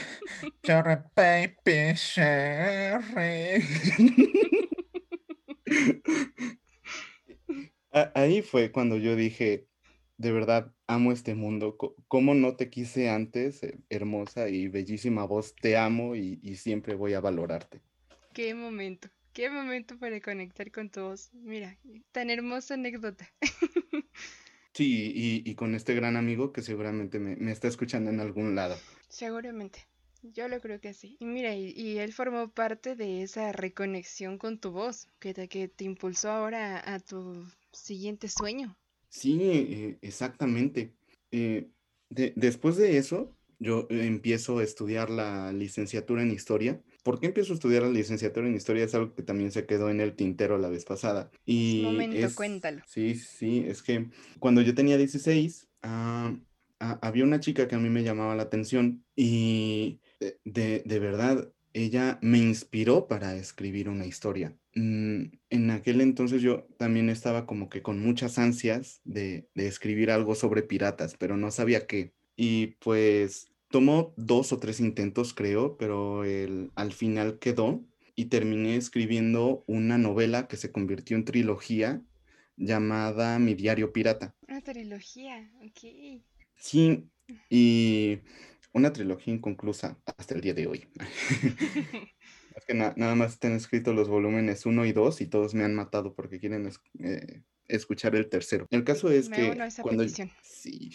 cherry 0.63 0.97
baby, 1.15 1.95
cherry. 1.95 3.65
Ahí 8.15 8.41
fue 8.41 8.73
cuando 8.73 8.97
yo 8.97 9.15
dije, 9.17 9.67
de 10.17 10.33
verdad, 10.33 10.73
amo 10.87 11.13
este 11.13 11.35
mundo. 11.35 11.77
¿Cómo 12.09 12.35
no 12.35 12.57
te 12.57 12.71
quise 12.71 13.11
antes? 13.11 13.63
Eh, 13.63 13.79
hermosa 13.91 14.49
y 14.49 14.69
bellísima 14.69 15.25
voz, 15.25 15.55
te 15.57 15.77
amo 15.77 16.17
y, 16.17 16.41
y 16.43 16.57
siempre 16.57 16.95
voy 16.95 17.13
a 17.15 17.21
valorarte. 17.21 17.83
Qué 18.33 18.55
momento, 18.55 19.09
qué 19.33 19.51
momento 19.51 19.99
para 19.99 20.21
conectar 20.21 20.71
con 20.71 20.91
todos. 20.91 21.31
Mira, 21.33 21.79
tan 22.13 22.31
hermosa 22.31 22.75
anécdota. 22.75 23.29
Sí, 24.75 25.43
y, 25.45 25.55
con 25.55 25.75
este 25.75 25.95
gran 25.95 26.17
amigo 26.17 26.51
que 26.51 26.63
seguramente 26.63 27.19
me, 27.19 27.53
está 27.53 27.69
escuchando 27.69 28.11
en 28.11 28.21
algún 28.21 28.55
lado. 28.55 28.77
Seguramente. 29.09 29.87
Yo 30.23 30.49
lo 30.49 30.61
creo 30.61 30.81
que 30.81 30.95
sí. 30.95 31.17
Y 31.21 31.27
mira, 31.27 31.55
y, 31.55 31.99
él 31.99 32.13
formó 32.15 32.51
parte 32.51 32.97
de 32.97 33.23
esa 33.23 33.53
reconexión 33.53 34.39
con 34.39 34.59
tu 34.59 34.71
voz, 34.71 35.09
que 35.19 35.35
te, 35.35 35.49
que 35.49 35.69
te 35.69 35.85
impulsó 35.85 36.31
ahora 36.31 36.83
a, 36.87 37.01
tu 37.01 37.45
siguiente 37.73 38.29
sueño. 38.29 38.75
Sí, 39.11 39.39
eh, 39.43 39.99
exactamente. 40.01 40.95
Eh, 41.31 41.69
después 42.09 42.77
de 42.77 42.97
eso, 42.97 43.37
yo 43.59 43.87
empiezo 43.91 44.59
a 44.59 44.65
estudiar 44.65 45.11
la 45.11 45.53
licenciatura 45.53 46.23
en 46.23 46.31
historia. 46.31 46.81
¿Por 47.03 47.19
qué 47.19 47.27
empiezo 47.27 47.53
a 47.53 47.57
estudiar 47.57 47.83
la 47.83 47.91
licenciatura 47.91 48.47
en 48.47 48.55
historia? 48.55 48.85
Es 48.85 48.95
algo 48.95 49.15
que 49.15 49.23
también 49.23 49.51
se 49.51 49.67
quedó 49.67 49.91
en 49.91 50.01
el 50.01 50.15
tintero 50.15 50.59
la 50.59 50.69
vez 50.69 50.85
pasada. 50.85 51.31
Y 51.45 51.83
momento, 51.85 52.29
cuéntalo. 52.35 52.83
Sí, 52.87 53.17
sí, 53.17 53.65
es 53.67 53.83
que 53.83 54.09
cuando 54.39 54.61
yo 54.61 54.75
tenía 54.75 54.97
16, 54.97 55.69
ah, 55.83 56.35
ah, 56.79 56.99
había 57.03 57.25
una 57.25 57.41
chica 57.41 57.67
que 57.67 57.75
a 57.75 57.79
mí 57.79 57.91
me 57.91 58.05
llamaba 58.05 58.37
la 58.37 58.45
atención 58.45 59.05
y 59.17 60.01
de, 60.45 60.83
de, 60.85 60.99
verdad 61.01 61.53
ella 61.73 62.19
me 62.23 62.39
inspiró 62.39 63.09
para 63.09 63.35
escribir 63.35 63.89
una 63.89 64.07
historia. 64.07 64.57
Mm, 64.75 65.25
en 65.51 65.71
aquel 65.71 66.01
entonces 66.01 66.41
yo 66.41 66.69
también 66.79 67.09
estaba 67.11 67.47
como 67.47 67.69
que 67.69 67.83
con 67.83 67.99
muchas 68.01 68.39
ansias 68.39 69.01
de, 69.05 69.49
de 69.55 69.67
escribir 69.67 70.11
algo 70.11 70.35
sobre 70.35 70.63
piratas, 70.63 71.17
pero 71.19 71.37
no 71.37 71.51
sabía 71.51 71.87
qué. 71.87 72.13
Y 72.37 72.69
pues 72.79 73.52
tomó 73.73 74.15
dos 74.17 74.53
o 74.53 74.59
tres 74.61 74.79
intentos, 74.79 75.35
creo, 75.35 75.77
pero 75.77 76.23
el, 76.23 76.71
al 76.77 76.93
final 76.93 77.41
quedó 77.41 77.85
y 78.15 78.27
terminé 78.27 78.77
escribiendo 78.77 79.65
una 79.67 79.99
novela 79.99 80.47
que 80.47 80.57
se 80.57 80.71
convirtió 80.71 81.17
en 81.17 81.25
trilogía 81.25 82.03
llamada 82.57 83.41
Mi 83.41 83.55
diario 83.55 83.93
pirata. 83.93 84.37
Una 84.47 84.61
trilogía, 84.61 85.51
ok. 85.65 86.23
Sí, 86.57 87.09
y 87.51 88.21
una 88.73 88.93
trilogía 88.93 89.35
inconclusa 89.35 89.99
hasta 90.17 90.35
el 90.35 90.41
día 90.41 90.55
de 90.55 90.67
hoy. 90.69 90.87
es 92.57 92.65
que 92.67 92.75
nada 92.75 93.15
más 93.15 93.33
están 93.33 93.53
escritos 93.53 93.95
los 93.95 94.09
volúmenes 94.09 94.67
1 94.67 94.87
y 94.87 94.93
2 94.93 95.21
y 95.23 95.27
todos 95.27 95.55
me 95.55 95.65
han 95.65 95.75
matado 95.75 96.15
porque 96.15 96.39
quieren 96.39 96.71
eh, 97.01 97.43
escuchar 97.67 98.15
el 98.15 98.29
tercero. 98.29 98.67
El 98.71 98.85
caso 98.85 99.11
es 99.11 99.29
que... 99.29 99.57
cuando, 99.83 100.05
sí. 100.43 100.93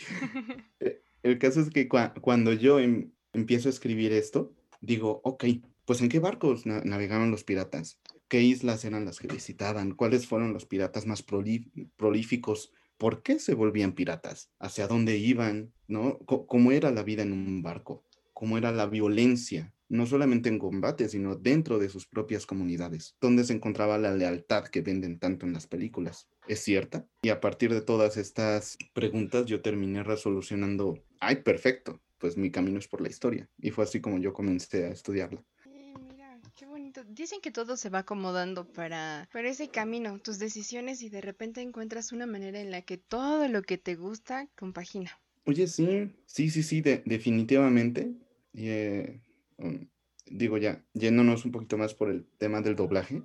El 1.27 1.39
caso 1.39 1.59
es 1.59 1.69
que 1.69 1.89
cuando 1.89 2.53
yo 2.53 2.79
em, 2.79 3.11
empiezo 3.33 3.67
a 3.67 3.71
escribir 3.71 4.13
esto, 4.13 4.53
digo, 4.79 5.19
ok, 5.25 5.43
pues 5.83 5.99
¿en 5.99 6.07
qué 6.07 6.19
barcos 6.19 6.65
navegaban 6.65 7.31
los 7.31 7.43
piratas? 7.43 7.99
¿Qué 8.29 8.41
islas 8.41 8.85
eran 8.85 9.03
las 9.03 9.19
que 9.19 9.27
visitaban? 9.27 9.93
¿Cuáles 9.93 10.25
fueron 10.25 10.53
los 10.53 10.65
piratas 10.65 11.05
más 11.05 11.23
prolíficos? 11.23 12.71
¿Por 12.97 13.23
qué 13.23 13.39
se 13.39 13.55
volvían 13.55 13.91
piratas? 13.91 14.51
¿Hacia 14.57 14.87
dónde 14.87 15.17
iban? 15.17 15.73
¿No? 15.89 16.17
¿Cómo 16.19 16.71
era 16.71 16.91
la 16.91 17.03
vida 17.03 17.23
en 17.23 17.33
un 17.33 17.61
barco? 17.61 18.05
¿Cómo 18.33 18.57
era 18.57 18.71
la 18.71 18.85
violencia? 18.85 19.73
No 19.89 20.05
solamente 20.05 20.49
en 20.49 20.59
combate, 20.59 21.09
sino 21.09 21.35
dentro 21.35 21.79
de 21.79 21.89
sus 21.89 22.07
propias 22.07 22.45
comunidades. 22.45 23.15
¿Dónde 23.21 23.43
se 23.43 23.53
encontraba 23.53 23.97
la 23.97 24.13
lealtad 24.13 24.65
que 24.65 24.81
venden 24.81 25.19
tanto 25.19 25.45
en 25.45 25.53
las 25.53 25.67
películas? 25.67 26.27
¿Es 26.47 26.59
cierta? 26.61 27.05
Y 27.21 27.29
a 27.29 27.39
partir 27.39 27.73
de 27.73 27.81
todas 27.81 28.17
estas 28.17 28.77
preguntas 28.93 29.45
yo 29.45 29.61
terminé 29.61 30.03
resolucionando 30.03 31.03
ay, 31.19 31.37
perfecto, 31.37 32.01
pues 32.17 32.37
mi 32.37 32.51
camino 32.51 32.79
es 32.79 32.87
por 32.87 33.01
la 33.01 33.09
historia. 33.09 33.49
Y 33.57 33.71
fue 33.71 33.83
así 33.83 34.01
como 34.01 34.17
yo 34.17 34.33
comencé 34.33 34.85
a 34.85 34.89
estudiarla. 34.89 35.43
mira, 35.65 36.39
qué 36.55 36.65
bonito. 36.65 37.03
Dicen 37.03 37.41
que 37.41 37.51
todo 37.51 37.77
se 37.77 37.89
va 37.89 37.99
acomodando 37.99 38.65
para, 38.65 39.27
para 39.31 39.49
ese 39.49 39.69
camino, 39.69 40.19
tus 40.19 40.39
decisiones 40.39 41.01
y 41.01 41.09
de 41.09 41.21
repente 41.21 41.61
encuentras 41.61 42.11
una 42.11 42.25
manera 42.25 42.59
en 42.59 42.71
la 42.71 42.81
que 42.81 42.97
todo 42.97 43.47
lo 43.47 43.61
que 43.61 43.77
te 43.77 43.95
gusta 43.95 44.47
compagina. 44.57 45.11
Oye, 45.45 45.67
sí, 45.67 46.11
sí, 46.25 46.49
sí, 46.49 46.63
sí, 46.63 46.81
definitivamente. 46.81 48.11
Eh, 48.53 49.21
um, 49.57 49.87
digo 50.25 50.57
ya, 50.57 50.83
yéndonos 50.93 51.45
un 51.45 51.51
poquito 51.51 51.77
más 51.77 51.93
por 51.93 52.09
el 52.09 52.25
tema 52.37 52.61
del 52.61 52.75
doblaje, 52.75 53.23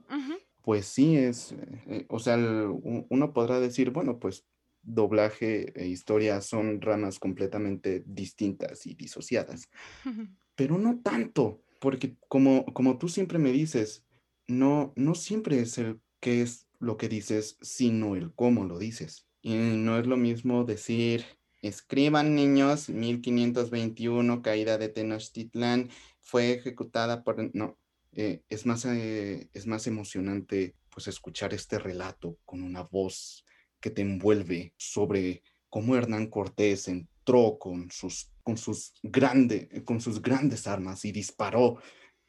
pues 0.62 0.86
sí 0.86 1.16
es, 1.16 1.54
eh, 1.86 2.06
o 2.08 2.18
sea, 2.18 2.36
uno 2.36 3.32
podrá 3.32 3.60
decir, 3.60 3.90
bueno, 3.90 4.18
pues 4.18 4.46
doblaje 4.82 5.72
e 5.80 5.86
historia 5.86 6.40
son 6.40 6.80
ramas 6.80 7.18
completamente 7.18 8.02
distintas 8.06 8.86
y 8.86 8.94
disociadas. 8.94 9.68
Pero 10.54 10.78
no 10.78 11.00
tanto, 11.00 11.62
porque 11.80 12.16
como, 12.28 12.64
como 12.66 12.98
tú 12.98 13.08
siempre 13.08 13.38
me 13.38 13.52
dices, 13.52 14.04
no, 14.46 14.92
no 14.96 15.14
siempre 15.14 15.60
es 15.60 15.78
el 15.78 16.00
qué 16.20 16.42
es 16.42 16.66
lo 16.78 16.96
que 16.96 17.08
dices, 17.08 17.58
sino 17.60 18.16
el 18.16 18.32
cómo 18.34 18.64
lo 18.64 18.78
dices. 18.78 19.26
Y 19.40 19.56
no 19.56 19.98
es 19.98 20.06
lo 20.06 20.16
mismo 20.16 20.64
decir, 20.64 21.24
escriban 21.62 22.34
niños, 22.34 22.88
1521, 22.88 24.42
caída 24.42 24.78
de 24.78 24.88
Tenochtitlán, 24.88 25.90
fue 26.22 26.52
ejecutada 26.52 27.22
por... 27.22 27.54
No, 27.54 27.78
eh, 28.12 28.42
es, 28.48 28.66
más, 28.66 28.84
eh, 28.84 29.48
es 29.52 29.66
más 29.66 29.86
emocionante 29.86 30.74
pues 30.90 31.08
escuchar 31.08 31.54
este 31.54 31.78
relato 31.78 32.38
con 32.44 32.62
una 32.62 32.82
voz 32.82 33.44
que 33.80 33.90
te 33.90 34.02
envuelve 34.02 34.74
sobre 34.76 35.42
cómo 35.68 35.96
Hernán 35.96 36.28
Cortés 36.28 36.88
entró 36.88 37.58
con 37.58 37.90
sus, 37.90 38.30
con 38.42 38.56
sus, 38.56 38.94
grande, 39.02 39.82
con 39.84 40.00
sus 40.00 40.20
grandes 40.20 40.66
armas 40.66 41.04
y 41.04 41.12
disparó 41.12 41.78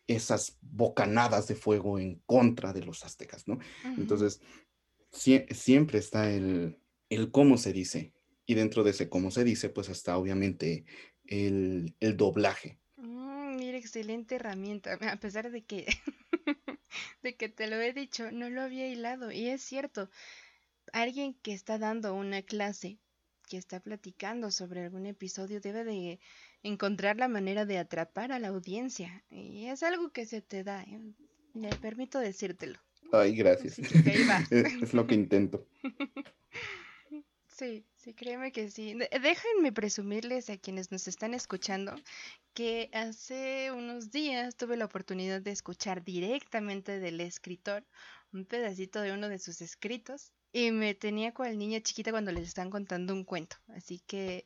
esas 0.07 0.57
bocanadas 0.61 1.47
de 1.47 1.55
fuego 1.55 1.99
en 1.99 2.21
contra 2.25 2.73
de 2.73 2.83
los 2.83 3.03
aztecas, 3.03 3.47
¿no? 3.47 3.59
Entonces, 3.97 4.41
siempre 5.11 5.99
está 5.99 6.31
el, 6.31 6.79
el 7.09 7.31
cómo 7.31 7.57
se 7.57 7.73
dice. 7.73 8.13
Y 8.45 8.55
dentro 8.55 8.83
de 8.83 8.91
ese 8.91 9.07
cómo 9.07 9.31
se 9.31 9.43
dice, 9.43 9.69
pues 9.69 9.87
está 9.89 10.17
obviamente 10.17 10.85
el, 11.25 11.95
el 11.99 12.17
doblaje. 12.17 12.79
Excelente 13.83 14.35
herramienta. 14.35 14.93
A 14.93 15.17
pesar 15.17 15.51
de 15.51 15.61
que, 15.61 15.85
de 17.21 17.35
que 17.35 17.49
te 17.49 17.67
lo 17.67 17.75
he 17.75 17.91
dicho, 17.91 18.31
no 18.31 18.49
lo 18.49 18.61
había 18.61 18.87
hilado. 18.87 19.29
Y 19.29 19.49
es 19.49 19.61
cierto, 19.61 20.09
alguien 20.93 21.33
que 21.33 21.51
está 21.51 21.77
dando 21.77 22.13
una 22.13 22.41
clase, 22.43 22.97
que 23.49 23.57
está 23.57 23.81
platicando 23.81 24.51
sobre 24.51 24.85
algún 24.85 25.05
episodio, 25.05 25.59
debe 25.59 25.83
de 25.83 26.19
encontrar 26.63 27.17
la 27.17 27.27
manera 27.27 27.65
de 27.65 27.77
atrapar 27.77 28.31
a 28.31 28.39
la 28.39 28.47
audiencia. 28.47 29.25
Y 29.29 29.65
es 29.65 29.83
algo 29.83 30.11
que 30.11 30.25
se 30.25 30.41
te 30.41 30.63
da. 30.63 30.83
¿eh? 30.83 31.01
Me 31.53 31.69
permito 31.75 32.19
decírtelo. 32.19 32.79
Ay, 33.11 33.35
gracias. 33.35 33.79
es, 34.49 34.93
lo 34.93 35.05
que 35.05 35.15
intento. 35.15 35.67
Sí, 37.55 37.85
sí, 38.03 38.13
créeme 38.13 38.51
que 38.51 38.69
sí. 38.69 38.95
déjenme 39.21 39.71
presumirles 39.71 40.49
a 40.49 40.57
quienes 40.57 40.91
nos 40.91 41.07
están 41.07 41.33
escuchando 41.33 41.95
que 42.53 42.89
hace 42.93 43.71
unos 43.71 44.11
días 44.11 44.55
tuve 44.55 44.75
la 44.77 44.85
oportunidad 44.85 45.41
de 45.41 45.51
escuchar 45.51 46.03
directamente 46.03 46.99
del 46.99 47.21
escritor 47.21 47.85
un 48.33 48.45
pedacito 48.45 48.99
de 49.01 49.13
uno 49.13 49.29
de 49.29 49.39
sus 49.39 49.61
escritos 49.61 50.31
y 50.51 50.71
me 50.71 50.95
tenía 50.95 51.33
cual 51.33 51.57
niña 51.57 51.81
chiquita 51.81 52.11
cuando 52.11 52.31
les 52.31 52.47
están 52.47 52.69
contando 52.69 53.13
un 53.13 53.23
cuento. 53.23 53.55
Así 53.69 53.99
que 54.05 54.45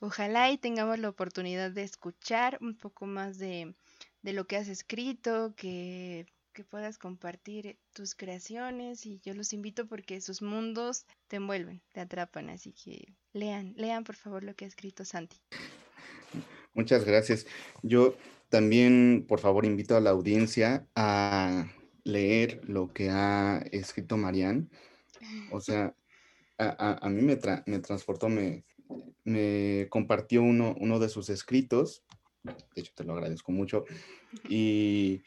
ojalá 0.00 0.50
y 0.50 0.58
tengamos 0.58 0.98
la 0.98 1.08
oportunidad 1.08 1.70
de 1.70 1.82
escuchar 1.84 2.58
un 2.60 2.76
poco 2.76 3.06
más 3.06 3.38
de, 3.38 3.74
lo 4.22 4.46
que 4.46 4.56
has 4.56 4.68
escrito, 4.68 5.54
que, 5.56 6.26
que 6.58 6.64
puedas 6.64 6.98
compartir 6.98 7.78
tus 7.92 8.16
creaciones 8.16 9.06
y 9.06 9.20
yo 9.20 9.32
los 9.32 9.52
invito 9.52 9.86
porque 9.86 10.20
sus 10.20 10.42
mundos 10.42 11.06
te 11.28 11.36
envuelven, 11.36 11.80
te 11.92 12.00
atrapan. 12.00 12.50
Así 12.50 12.72
que 12.72 13.14
lean, 13.32 13.74
lean 13.76 14.02
por 14.02 14.16
favor 14.16 14.42
lo 14.42 14.56
que 14.56 14.64
ha 14.64 14.68
escrito 14.68 15.04
Santi. 15.04 15.36
Muchas 16.74 17.04
gracias. 17.04 17.46
Yo 17.84 18.16
también, 18.48 19.24
por 19.28 19.38
favor, 19.38 19.66
invito 19.66 19.96
a 19.96 20.00
la 20.00 20.10
audiencia 20.10 20.84
a 20.96 21.70
leer 22.02 22.60
lo 22.68 22.92
que 22.92 23.10
ha 23.10 23.64
escrito 23.70 24.16
Marianne 24.16 24.66
o 25.52 25.60
sea, 25.60 25.94
a, 26.58 27.08
mí 27.08 27.22
me, 27.22 27.38
me 27.66 27.78
transportó, 27.78 28.28
me, 28.28 28.64
me 29.22 29.86
compartió 29.90 30.42
uno, 30.42 30.74
uno 30.80 30.98
de 30.98 31.08
sus 31.08 31.30
escritos, 31.30 32.02
de 32.42 32.80
hecho 32.80 32.92
te 32.96 33.04
lo 33.04 33.12
agradezco 33.12 33.52
mucho, 33.52 33.84
y 34.48 35.22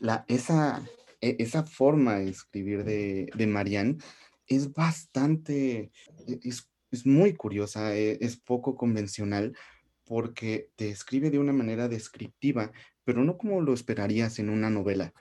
la, 0.00 0.24
esa, 0.28 0.84
e, 1.20 1.36
esa 1.38 1.64
forma 1.64 2.18
de 2.18 2.30
escribir 2.30 2.84
de, 2.84 3.30
de 3.34 3.46
Marianne 3.46 3.98
es 4.46 4.72
bastante, 4.72 5.90
e, 6.26 6.40
es, 6.42 6.70
es 6.90 7.06
muy 7.06 7.34
curiosa, 7.34 7.96
e, 7.96 8.18
es, 8.20 8.36
poco 8.36 8.76
convencional 8.76 9.56
porque 10.04 10.70
te 10.76 10.90
escribe 10.90 11.30
de 11.30 11.38
una 11.38 11.52
manera 11.52 11.88
descriptiva, 11.88 12.72
pero 13.04 13.24
no 13.24 13.38
como 13.38 13.60
lo 13.60 13.72
esperarías 13.72 14.38
en 14.38 14.50
una 14.50 14.70
novela, 14.70 15.14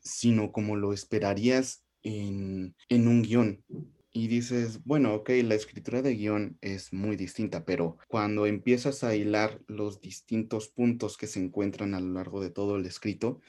sino 0.00 0.52
como 0.52 0.76
lo 0.76 0.92
esperarías 0.92 1.84
en, 2.02 2.74
un 2.90 3.22
guion. 3.22 3.64
Y 4.10 4.28
dices, 4.28 4.82
bueno, 4.84 5.14
ok, 5.14 5.30
la 5.44 5.54
escritura 5.54 6.02
de 6.02 6.14
guion 6.14 6.58
es 6.60 6.92
muy 6.92 7.16
distinta, 7.16 7.64
pero 7.64 7.98
cuando 8.08 8.46
empiezas 8.46 9.04
a 9.04 9.14
hilar 9.14 9.60
los 9.66 10.00
distintos 10.00 10.68
puntos 10.68 11.16
que 11.16 11.26
se 11.26 11.40
encuentran 11.40 11.94
a 11.94 12.00
lo 12.00 12.14
largo 12.14 12.40
de 12.40 12.50
todo 12.50 12.76
el 12.76 12.86
escrito, 12.86 13.40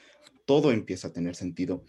todo 0.50 0.72
empieza 0.72 1.06
a 1.06 1.12
tener 1.12 1.36
sentido 1.36 1.84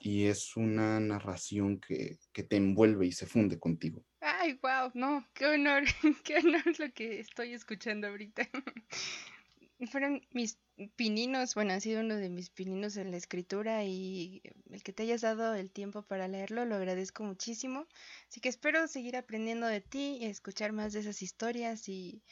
y 0.00 0.24
es 0.24 0.56
una 0.56 0.98
narración 0.98 1.78
que, 1.78 2.18
te 2.32 2.56
envuelve 2.56 3.06
y 3.06 3.12
se 3.12 3.24
funde 3.24 3.60
contigo. 3.60 4.04
Ay, 4.20 4.58
wow, 4.60 4.90
no, 4.94 5.24
qué 5.32 5.46
honor, 5.46 5.84
qué 6.24 6.38
honor 6.38 6.76
lo 6.80 6.90
que 6.92 7.20
estoy 7.20 7.52
escuchando 7.52 8.08
ahorita. 8.08 8.48
Fueron 9.92 10.26
mis 10.32 10.58
pininos, 10.96 11.54
bueno, 11.54 11.72
ha 11.72 11.78
sido 11.78 12.00
uno 12.00 12.16
de 12.16 12.30
mis 12.30 12.50
pininos 12.50 12.96
en 12.96 13.12
la 13.12 13.16
escritura 13.16 13.84
y 13.84 14.42
el 14.70 14.82
que 14.82 14.92
te 14.92 15.04
hayas 15.04 15.20
dado 15.20 15.54
el 15.54 15.70
tiempo 15.70 16.02
para 16.02 16.26
leerlo, 16.26 16.64
lo 16.64 16.74
agradezco 16.74 17.22
muchísimo. 17.22 17.86
Así 18.28 18.40
que 18.40 18.48
espero 18.48 18.88
seguir 18.88 19.16
aprendiendo 19.16 19.68
de 19.68 19.82
ti 19.82 20.18
y 20.20 20.24
escuchar 20.24 20.72
más 20.72 20.92
de 20.92 20.98
esas 20.98 21.22
historias 21.22 21.88
y, 21.88 22.24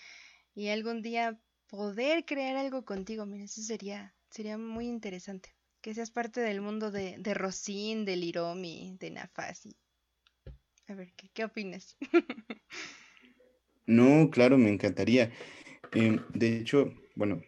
y 0.57 0.71
algún 0.71 1.03
día 1.03 1.41
poder 1.69 2.25
crear 2.25 2.57
algo 2.57 2.85
contigo. 2.85 3.27
Mira, 3.27 3.45
eso 3.45 3.63
sería, 3.63 4.17
sería 4.29 4.59
muy 4.59 4.89
interesante. 4.89 5.55
Que 5.89 5.95
seas 5.95 6.11
parte 6.11 6.43
del 6.43 6.61
mundo 6.61 6.91
de, 6.91 7.17
de 7.19 7.33
Rosín, 7.33 8.05
de 8.05 8.15
Liromi, 8.15 8.99
de 9.01 9.11
Nafasi. 9.11 9.75
A 10.87 10.95
ver, 10.95 11.15
¿qué, 11.17 11.31
qué 11.33 11.45
opinas? 11.45 11.97
no, 13.87 14.29
claro, 14.29 14.59
me 14.59 14.69
encantaría. 14.69 15.33
Em, 15.93 16.21
de 16.35 16.59
hecho, 16.59 16.93
bueno, 17.15 17.41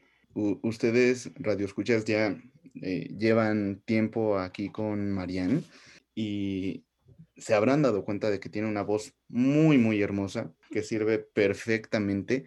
ustedes, 0.62 1.31
Radio 1.35 1.66
Escuchas, 1.66 2.07
ya 2.07 2.35
eh, 2.81 3.14
llevan 3.18 3.83
tiempo 3.85 4.38
aquí 4.38 4.70
con 4.70 5.12
Marianne 5.12 5.62
y 6.14 6.87
se 7.37 7.53
habrán 7.53 7.83
dado 7.83 8.07
cuenta 8.07 8.31
de 8.31 8.40
que 8.40 8.48
tiene 8.48 8.68
una 8.68 8.85
voz 8.85 9.12
muy, 9.29 9.76
muy 9.76 10.00
hermosa 10.00 10.50
que 10.70 10.83
sirve 10.83 11.18
perfectamente 11.18 12.46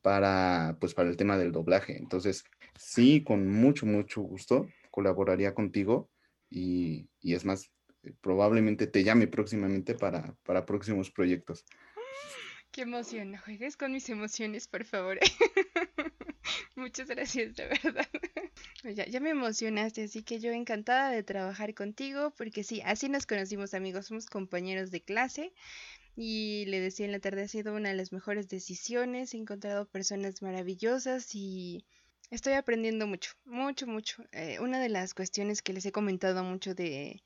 para, 0.00 0.78
pues, 0.80 0.94
para 0.94 1.10
el 1.10 1.18
tema 1.18 1.36
del 1.36 1.52
doblaje. 1.52 1.98
Entonces, 1.98 2.44
sí, 2.78 3.22
con 3.22 3.46
mucho, 3.46 3.84
mucho 3.84 4.22
gusto 4.22 4.70
colaboraría 4.94 5.54
contigo 5.54 6.08
y, 6.48 7.08
es 7.20 7.44
más, 7.44 7.72
probablemente 8.20 8.86
te 8.86 9.02
llame 9.02 9.26
próximamente 9.26 9.96
para, 9.96 10.36
para 10.44 10.64
próximos 10.64 11.10
proyectos. 11.10 11.64
Qué 12.70 12.82
emoción, 12.82 13.36
juegues 13.38 13.76
con 13.76 13.90
mis 13.90 14.08
emociones, 14.08 14.68
por 14.68 14.84
favor. 14.84 15.18
Muchas 16.76 17.08
gracias, 17.08 17.56
de 17.56 17.66
verdad. 17.66 18.06
Ya, 18.84 19.06
ya 19.06 19.18
me 19.18 19.30
emocionaste, 19.30 20.04
así 20.04 20.22
que 20.22 20.38
yo 20.38 20.52
encantada 20.52 21.10
de 21.10 21.22
trabajar 21.22 21.74
contigo, 21.74 22.32
porque 22.36 22.62
sí, 22.62 22.82
así 22.84 23.08
nos 23.08 23.24
conocimos 23.24 23.72
amigos, 23.72 24.06
somos 24.06 24.26
compañeros 24.26 24.90
de 24.90 25.00
clase 25.00 25.54
y 26.16 26.66
le 26.66 26.80
decía 26.80 27.06
en 27.06 27.12
la 27.12 27.18
tarde 27.18 27.42
ha 27.42 27.48
sido 27.48 27.74
una 27.74 27.88
de 27.88 27.96
las 27.96 28.12
mejores 28.12 28.48
decisiones, 28.48 29.32
he 29.32 29.38
encontrado 29.38 29.88
personas 29.88 30.42
maravillosas 30.42 31.34
y 31.34 31.86
estoy 32.30 32.54
aprendiendo 32.54 33.06
mucho, 33.06 33.32
mucho, 33.44 33.86
mucho. 33.86 34.24
Eh, 34.32 34.58
una 34.60 34.80
de 34.80 34.88
las 34.88 35.14
cuestiones 35.14 35.62
que 35.62 35.72
les 35.72 35.86
he 35.86 35.92
comentado 35.92 36.42
mucho 36.44 36.74
de 36.74 37.22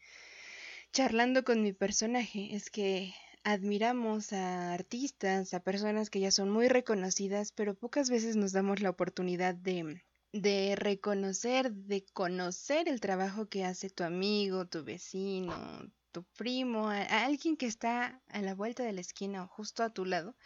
charlando 0.92 1.44
con 1.44 1.62
mi 1.62 1.72
personaje 1.72 2.54
es 2.54 2.70
que 2.70 3.14
admiramos 3.44 4.32
a 4.32 4.74
artistas, 4.74 5.54
a 5.54 5.60
personas 5.60 6.10
que 6.10 6.20
ya 6.20 6.30
son 6.30 6.50
muy 6.50 6.68
reconocidas, 6.68 7.52
pero 7.52 7.74
pocas 7.74 8.10
veces 8.10 8.36
nos 8.36 8.52
damos 8.52 8.80
la 8.80 8.90
oportunidad 8.90 9.54
de, 9.54 10.02
de 10.32 10.76
reconocer, 10.76 11.72
de 11.72 12.04
conocer 12.12 12.88
el 12.88 13.00
trabajo 13.00 13.48
que 13.48 13.64
hace 13.64 13.90
tu 13.90 14.04
amigo, 14.04 14.66
tu 14.66 14.84
vecino, 14.84 15.54
tu 16.12 16.24
primo, 16.36 16.88
alguien 16.88 17.56
que 17.56 17.66
está 17.66 18.20
a 18.28 18.42
la 18.42 18.54
vuelta 18.54 18.82
de 18.82 18.92
la 18.92 19.00
esquina 19.00 19.44
o 19.44 19.48
justo 19.48 19.82
a 19.82 19.90
tu 19.90 20.04
lado. 20.04 20.36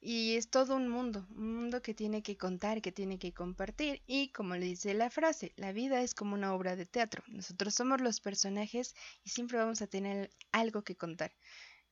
Y 0.00 0.36
es 0.36 0.48
todo 0.48 0.76
un 0.76 0.88
mundo, 0.88 1.26
un 1.34 1.54
mundo 1.54 1.82
que 1.82 1.92
tiene 1.92 2.22
que 2.22 2.36
contar, 2.36 2.80
que 2.80 2.92
tiene 2.92 3.18
que 3.18 3.32
compartir. 3.32 4.02
Y 4.06 4.30
como 4.30 4.54
le 4.54 4.66
dice 4.66 4.94
la 4.94 5.10
frase, 5.10 5.52
la 5.56 5.72
vida 5.72 6.02
es 6.02 6.14
como 6.14 6.34
una 6.34 6.54
obra 6.54 6.76
de 6.76 6.86
teatro. 6.86 7.24
Nosotros 7.26 7.74
somos 7.74 8.00
los 8.00 8.20
personajes 8.20 8.94
y 9.24 9.30
siempre 9.30 9.58
vamos 9.58 9.82
a 9.82 9.88
tener 9.88 10.30
algo 10.52 10.82
que 10.82 10.96
contar. 10.96 11.32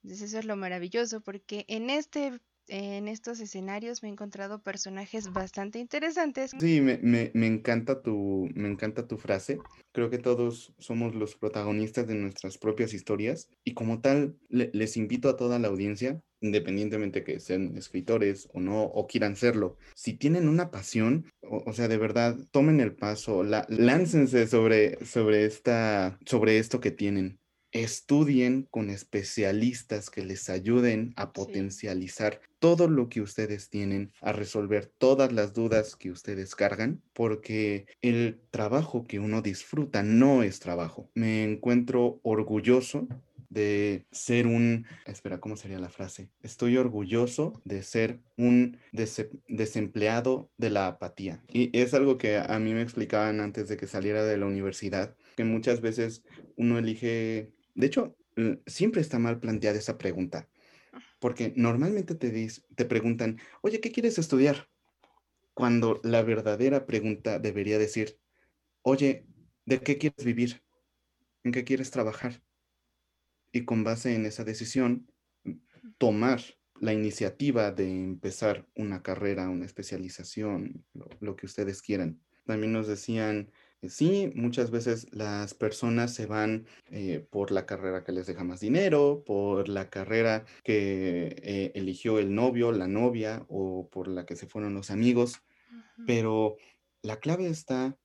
Entonces 0.03 0.29
eso 0.29 0.39
es 0.39 0.45
lo 0.45 0.57
maravilloso 0.57 1.21
porque 1.21 1.65
en 1.69 1.91
este 1.91 2.41
en 2.69 3.09
estos 3.09 3.41
escenarios 3.41 4.03
me 4.03 4.09
he 4.09 4.13
encontrado 4.13 4.63
personajes 4.63 5.33
bastante 5.33 5.79
interesantes. 5.79 6.53
Sí, 6.59 6.81
me, 6.81 6.99
me, 6.99 7.31
me, 7.35 7.47
encanta 7.47 8.03
tu, 8.03 8.49
me 8.55 8.69
encanta 8.69 9.07
tu 9.07 9.19
frase. 9.19 9.59
Creo 9.93 10.11
que 10.11 10.19
todos 10.19 10.75
somos 10.79 11.15
los 11.15 11.37
protagonistas 11.37 12.07
de 12.07 12.15
nuestras 12.15 12.59
propias 12.59 12.93
historias 12.93 13.49
y 13.65 13.75
como 13.75 14.01
tal 14.01 14.37
les 14.49 14.97
invito 14.97 15.29
a 15.29 15.37
toda 15.37 15.59
la 15.59 15.69
audiencia, 15.69 16.21
independientemente 16.41 17.25
que 17.25 17.41
sean 17.41 17.77
escritores 17.77 18.49
o 18.53 18.61
no, 18.61 18.83
o 18.83 19.07
quieran 19.07 19.37
serlo, 19.37 19.77
si 19.95 20.15
tienen 20.15 20.49
una 20.49 20.71
pasión, 20.71 21.27
o, 21.41 21.73
sea, 21.73 21.89
de 21.89 21.99
verdad, 21.99 22.37
tomen 22.51 22.81
el 22.81 22.95
paso, 22.95 23.43
la, 23.45 23.67
láncense 23.69 24.47
sobre, 24.47 25.05
sobre, 25.05 25.45
esta, 25.45 26.19
sobre 26.25 26.59
esto 26.59 26.81
que 26.81 26.91
tienen 26.91 27.39
estudien 27.83 28.67
con 28.71 28.91
especialistas 28.91 30.11
que 30.11 30.25
les 30.25 30.49
ayuden 30.49 31.13
a 31.17 31.33
potencializar 31.33 32.41
todo 32.59 32.89
lo 32.89 33.09
que 33.09 33.21
ustedes 33.21 33.69
tienen, 33.69 34.13
a 34.21 34.33
resolver 34.33 34.87
todas 34.99 35.33
las 35.33 35.53
dudas 35.53 35.97
que 35.97 36.11
ustedes 36.11 36.55
cargan, 36.55 37.03
porque 37.13 37.87
el 38.01 38.41
trabajo 38.51 39.05
que 39.05 39.19
uno 39.19 39.43
disfruta 39.43 40.03
no 40.03 40.43
es 40.43 40.61
trabajo. 40.61 41.11
Me 41.15 41.45
encuentro 41.45 42.21
orgulloso 42.23 43.09
de 43.57 44.07
ser 44.13 44.47
un, 44.47 44.87
espera, 45.07 45.41
¿cómo 45.41 45.57
sería 45.57 45.79
la 45.79 45.89
frase? 45.89 46.31
Estoy 46.43 46.77
orgulloso 46.77 47.61
de 47.65 47.83
ser 47.83 48.21
un 48.37 48.79
desempleado 49.49 50.51
de 50.57 50.71
la 50.71 50.87
apatía. 50.87 51.43
Y 51.49 51.77
es 51.77 51.95
algo 51.95 52.19
que 52.19 52.37
a 52.39 52.59
mí 52.59 52.73
me 52.75 52.83
explicaban 52.83 53.41
antes 53.41 53.69
de 53.69 53.77
que 53.77 53.87
saliera 53.87 54.25
de 54.25 54.37
la 54.37 54.47
universidad, 54.47 55.17
que 55.37 55.45
muchas 55.45 55.81
veces 55.81 56.23
uno 56.57 56.79
elige 56.79 57.53
de 57.77 57.87
hecho, 57.87 58.17
siempre 58.67 59.03
está 59.03 59.19
mal 59.19 59.39
planteada 59.39 59.79
esa 59.79 59.99
pregunta, 59.99 60.49
porque 61.21 61.53
normalmente 61.57 62.15
te, 62.15 62.49
te 62.75 62.85
preguntan, 62.87 63.39
oye, 63.63 63.81
¿qué 63.81 63.93
quieres 63.93 64.19
estudiar? 64.19 64.69
Cuando 65.53 66.01
la 66.03 66.23
verdadera 66.23 66.87
pregunta 66.87 67.39
debería 67.39 67.79
decir, 67.79 68.19
oye, 68.83 69.27
¿de 69.67 69.81
qué 69.81 69.99
quieres 69.99 70.25
vivir? 70.25 70.63
¿En 71.45 71.53
qué 71.53 71.65
quieres 71.65 71.91
trabajar? 71.91 72.43
Y 73.57 73.65
con 73.65 73.85
base 73.85 74.15
en 74.15 74.27
esa 74.27 74.45
decisión, 74.45 75.11
tomar 75.99 76.41
la 76.81 76.93
iniciativa 76.93 77.73
de 77.73 77.89
empezar 77.89 78.67
una 78.75 79.03
carrera, 79.03 79.49
una 79.49 79.65
especialización, 79.65 80.85
lo 81.21 81.37
que 81.37 81.47
ustedes 81.47 81.81
quieran. 81.81 82.21
También 82.45 82.73
nos 82.73 82.87
decían, 82.87 83.51
eh, 83.81 83.89
sí, 83.89 84.31
muchas 84.35 84.71
veces 84.71 85.09
las 85.11 85.55
personas 85.55 86.13
se 86.13 86.27
van 86.27 86.67
eh, 86.91 87.27
por 87.31 87.51
la 87.51 87.67
carrera 87.67 88.05
que 88.05 88.13
les 88.13 88.27
deja 88.27 88.45
más 88.45 88.61
dinero, 88.61 89.23
por 89.25 89.69
la 89.69 89.89
carrera 89.89 90.45
que 90.63 91.35
eh, 91.43 91.73
eligió 91.75 92.19
el 92.19 92.35
novio, 92.35 92.73
la 92.73 92.89
novia 92.89 93.45
o 93.49 93.89
por 93.91 94.09
la 94.09 94.27
que 94.27 94.37
se 94.37 94.47
fueron 94.47 94.75
los 94.75 94.91
amigos, 94.91 95.43
pero 96.07 96.57
la 97.03 97.21
clave 97.21 97.49
está 97.49 97.99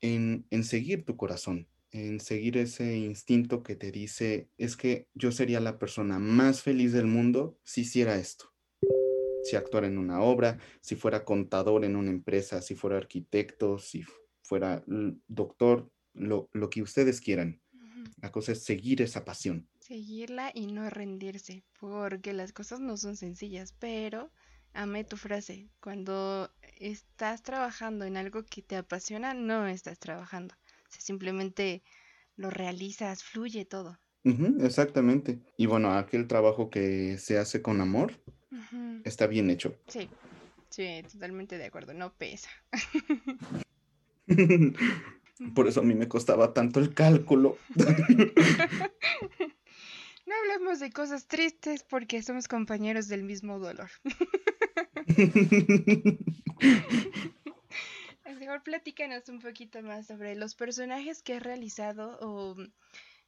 en, 0.00 0.46
en 0.50 0.64
seguir 0.64 1.04
tu 1.04 1.16
corazón, 1.16 1.68
en 1.90 2.20
seguir 2.20 2.58
ese 2.58 2.96
instinto 2.96 3.62
que 3.62 3.76
te 3.76 3.92
dice, 3.92 4.50
es 4.58 4.76
que 4.76 5.08
yo 5.14 5.32
sería 5.32 5.60
la 5.60 5.78
persona 5.78 6.18
más 6.18 6.62
feliz 6.62 6.92
del 6.92 7.06
mundo 7.06 7.58
si 7.64 7.82
hiciera 7.82 8.16
esto 8.16 8.56
si 9.46 9.56
actuara 9.56 9.86
en 9.86 9.96
una 9.96 10.20
obra, 10.20 10.58
si 10.80 10.96
fuera 10.96 11.24
contador 11.24 11.84
en 11.84 11.96
una 11.96 12.10
empresa, 12.10 12.60
si 12.60 12.74
fuera 12.74 12.96
arquitecto, 12.96 13.78
si 13.78 14.04
fuera 14.42 14.82
doctor, 15.28 15.90
lo, 16.14 16.48
que 16.70 16.82
ustedes 16.82 17.20
quieran. 17.20 17.62
La 18.20 18.32
cosa 18.32 18.52
es 18.52 18.64
seguir 18.64 19.02
esa 19.02 19.24
pasión. 19.24 19.68
Seguirla 19.80 20.50
y 20.52 20.66
no 20.66 20.88
rendirse, 20.90 21.64
porque 21.78 22.32
las 22.32 22.52
cosas 22.52 22.80
no 22.80 22.96
son 22.96 23.16
sencillas, 23.16 23.74
pero 23.78 24.32
amé 24.72 25.04
tu 25.04 25.16
frase, 25.16 25.70
cuando 25.80 26.50
estás 26.78 27.42
trabajando 27.42 28.04
en 28.04 28.16
algo 28.16 28.44
que 28.44 28.62
te 28.62 28.76
apasiona, 28.76 29.32
no 29.32 29.66
estás 29.68 29.98
trabajando, 29.98 30.54
simplemente 30.88 31.82
lo 32.36 32.50
realizas, 32.50 33.24
fluye 33.24 33.64
todo. 33.64 33.98
exactamente. 34.60 35.38
Y 35.56 35.66
bueno, 35.66 35.92
aquel 35.92 36.26
trabajo 36.26 36.70
que 36.70 37.18
se 37.18 37.38
hace 37.38 37.62
con 37.62 37.80
amor 37.80 38.12
está 39.04 39.26
bien 39.26 39.50
hecho. 39.50 39.74
Sí, 39.86 40.08
sí, 40.70 41.02
totalmente 41.10 41.58
de 41.58 41.66
acuerdo, 41.66 41.94
no 41.94 42.12
pesa. 42.14 42.50
Por 45.54 45.68
eso 45.68 45.80
a 45.80 45.84
mí 45.84 45.94
me 45.94 46.08
costaba 46.08 46.54
tanto 46.54 46.80
el 46.80 46.94
cálculo. 46.94 47.58
No 50.26 50.34
hablemos 50.34 50.80
de 50.80 50.90
cosas 50.90 51.28
tristes 51.28 51.84
porque 51.84 52.20
somos 52.20 52.48
compañeros 52.48 53.06
del 53.06 53.22
mismo 53.22 53.60
dolor. 53.60 53.88
Mejor 58.46 58.62
platícanos 58.62 59.28
un 59.28 59.40
poquito 59.40 59.82
más 59.82 60.06
sobre 60.06 60.36
los 60.36 60.54
personajes 60.54 61.20
que 61.20 61.34
has 61.34 61.42
realizado 61.42 62.16
o 62.20 62.54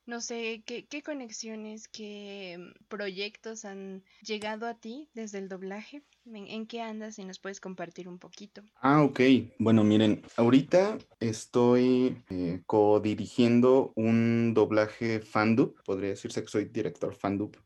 no 0.07 0.21
sé, 0.21 0.63
¿qué, 0.65 0.87
qué 0.87 1.03
conexiones, 1.03 1.89
qué 1.89 2.57
proyectos 2.87 3.65
han 3.65 4.05
llegado 4.23 4.69
a 4.69 4.75
ti 4.75 5.09
desde 5.15 5.39
el 5.39 5.49
doblaje? 5.49 6.05
¿En, 6.25 6.69
qué 6.69 6.83
andas 6.83 7.19
y 7.19 7.25
nos 7.25 7.41
puedes 7.41 7.59
compartir 7.59 8.09
un 8.09 8.21
poquito? 8.21 8.63
Ah, 8.81 9.03
ok. 9.03 9.19
Bueno, 9.59 9.83
miren, 9.83 10.23
ahorita 10.37 10.99
estoy 11.19 12.23
co-dirigiendo 12.67 13.93
un 13.97 14.55
doblaje 14.55 15.19
fandub. 15.19 15.83
Podría 15.83 16.11
decirse 16.11 16.43
que 16.43 16.49
soy 16.49 16.67
director 16.67 17.13
fandub 17.13 17.57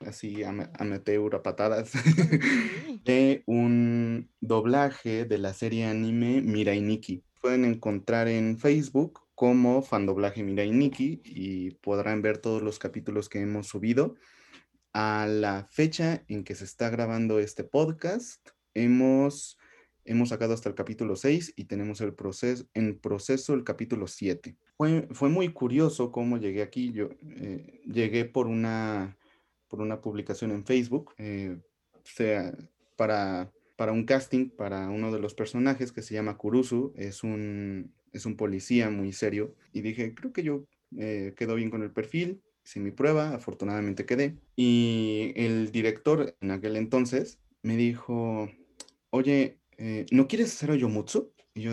así 0.00 0.42
amateur 0.44 1.34
a 1.34 1.42
patadas, 1.42 1.92
de 3.04 3.42
un 3.46 4.30
doblaje 4.40 5.24
de 5.24 5.38
la 5.38 5.54
serie 5.54 5.86
anime 5.86 6.40
Mirai 6.42 6.80
Nikki. 6.80 7.24
Pueden 7.40 7.64
encontrar 7.64 8.28
en 8.28 8.58
Facebook 8.58 9.20
como 9.34 9.82
Fandoblaje 9.82 10.42
Mirai 10.42 10.70
Nikki 10.70 11.22
y 11.24 11.70
podrán 11.76 12.20
ver 12.22 12.38
todos 12.38 12.62
los 12.62 12.78
capítulos 12.78 13.28
que 13.28 13.40
hemos 13.40 13.68
subido. 13.68 14.16
A 14.92 15.26
la 15.26 15.68
fecha 15.70 16.24
en 16.28 16.44
que 16.44 16.54
se 16.54 16.64
está 16.64 16.90
grabando 16.90 17.38
este 17.38 17.64
podcast, 17.64 18.46
hemos, 18.74 19.56
hemos 20.04 20.30
sacado 20.30 20.52
hasta 20.52 20.68
el 20.68 20.74
capítulo 20.74 21.16
6 21.16 21.54
y 21.56 21.64
tenemos 21.64 22.00
el 22.00 22.12
proceso, 22.12 22.66
en 22.74 22.98
proceso 22.98 23.54
el 23.54 23.64
capítulo 23.64 24.08
7. 24.08 24.56
Fue, 24.76 25.08
fue 25.12 25.28
muy 25.28 25.52
curioso 25.52 26.10
cómo 26.10 26.38
llegué 26.38 26.62
aquí. 26.62 26.92
Yo 26.92 27.10
eh, 27.22 27.80
llegué 27.86 28.24
por 28.24 28.46
una, 28.46 29.16
por 29.70 29.80
una 29.80 30.02
publicación 30.02 30.50
en 30.50 30.66
Facebook, 30.66 31.14
eh, 31.16 31.56
para, 32.96 33.50
para 33.76 33.92
un 33.92 34.04
casting 34.04 34.50
para 34.50 34.90
uno 34.90 35.10
de 35.10 35.20
los 35.20 35.32
personajes 35.32 35.92
que 35.92 36.02
se 36.02 36.12
llama 36.12 36.36
Kurusu. 36.36 36.92
Es 36.96 37.22
un, 37.24 37.94
es 38.12 38.26
un 38.26 38.36
policía 38.36 38.90
muy 38.90 39.12
serio. 39.12 39.54
Y 39.72 39.80
dije, 39.80 40.14
creo 40.14 40.32
que 40.32 40.42
yo 40.42 40.64
eh, 40.98 41.32
quedo 41.36 41.54
bien 41.54 41.70
con 41.70 41.82
el 41.82 41.92
perfil 41.92 42.42
hice 42.64 42.80
mi 42.80 42.90
prueba, 42.90 43.34
afortunadamente 43.34 44.06
quedé. 44.06 44.36
Y 44.56 45.32
el 45.36 45.72
director 45.72 46.36
en 46.40 46.50
aquel 46.50 46.76
entonces 46.76 47.38
me 47.62 47.76
dijo, 47.76 48.50
oye, 49.10 49.58
eh, 49.78 50.06
¿no 50.10 50.28
quieres 50.28 50.54
hacer 50.54 50.70
Oyomutsu? 50.70 51.32
Y 51.54 51.62
yo 51.62 51.72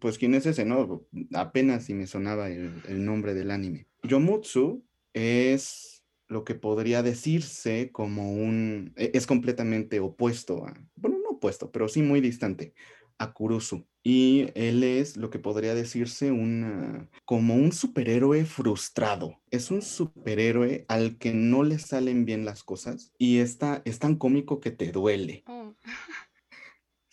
pues, 0.00 0.18
¿quién 0.18 0.34
es 0.34 0.46
ese? 0.46 0.64
No, 0.64 1.06
apenas 1.32 1.84
si 1.84 1.94
me 1.94 2.06
sonaba 2.06 2.50
el, 2.50 2.72
el 2.88 3.04
nombre 3.04 3.34
del 3.34 3.50
anime. 3.50 3.86
Yomutsu 4.02 4.84
es 5.14 5.93
lo 6.28 6.44
que 6.44 6.54
podría 6.54 7.02
decirse 7.02 7.90
como 7.92 8.32
un, 8.32 8.92
e, 8.96 9.12
es 9.14 9.26
completamente 9.26 10.00
opuesto 10.00 10.66
a, 10.66 10.74
bueno, 10.96 11.18
no 11.22 11.30
opuesto, 11.30 11.70
pero 11.70 11.88
sí 11.88 12.02
muy 12.02 12.20
distante 12.20 12.74
a 13.18 13.32
Kurusu. 13.32 13.86
Y 14.02 14.48
él 14.54 14.82
es 14.84 15.16
lo 15.16 15.30
que 15.30 15.38
podría 15.38 15.74
decirse 15.74 16.30
una, 16.30 17.08
como 17.24 17.54
un 17.54 17.72
superhéroe 17.72 18.44
frustrado. 18.44 19.40
Es 19.50 19.70
un 19.70 19.80
superhéroe 19.80 20.84
al 20.88 21.16
que 21.16 21.32
no 21.32 21.62
le 21.62 21.78
salen 21.78 22.26
bien 22.26 22.44
las 22.44 22.62
cosas 22.62 23.12
y 23.16 23.38
está, 23.38 23.80
es 23.86 23.98
tan 23.98 24.16
cómico 24.16 24.60
que 24.60 24.70
te 24.70 24.92
duele. 24.92 25.42
Oh. 25.46 25.74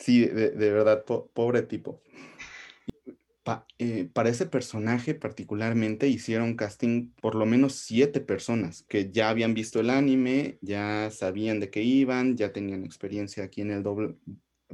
Sí, 0.02 0.26
de, 0.26 0.71
verdad, 0.71 1.06
pobre 1.06 1.62
tipo. 1.62 2.02
Eh, 3.80 4.08
para 4.13 4.30
ese 4.30 4.45
personaje 4.45 5.15
particularmente 5.15 6.08
hicieron 6.08 6.56
casting 6.56 7.12
por 7.21 7.34
lo 7.34 7.47
menos 7.47 7.73
siete 7.73 8.21
personas 8.21 8.84
que 8.88 9.10
ya 9.12 9.30
habían 9.30 9.56
visto 9.56 9.80
el 9.80 9.89
anime, 9.89 10.60
ya 10.62 11.10
sabían 11.12 11.60
de 11.60 11.71
qué 11.71 11.82
iban, 11.82 12.38
ya 12.38 12.54
tenían 12.54 12.86
experiencia 12.86 13.43
aquí 13.43 13.62
en 13.62 13.71
el 13.71 13.82
doble, 13.82 14.15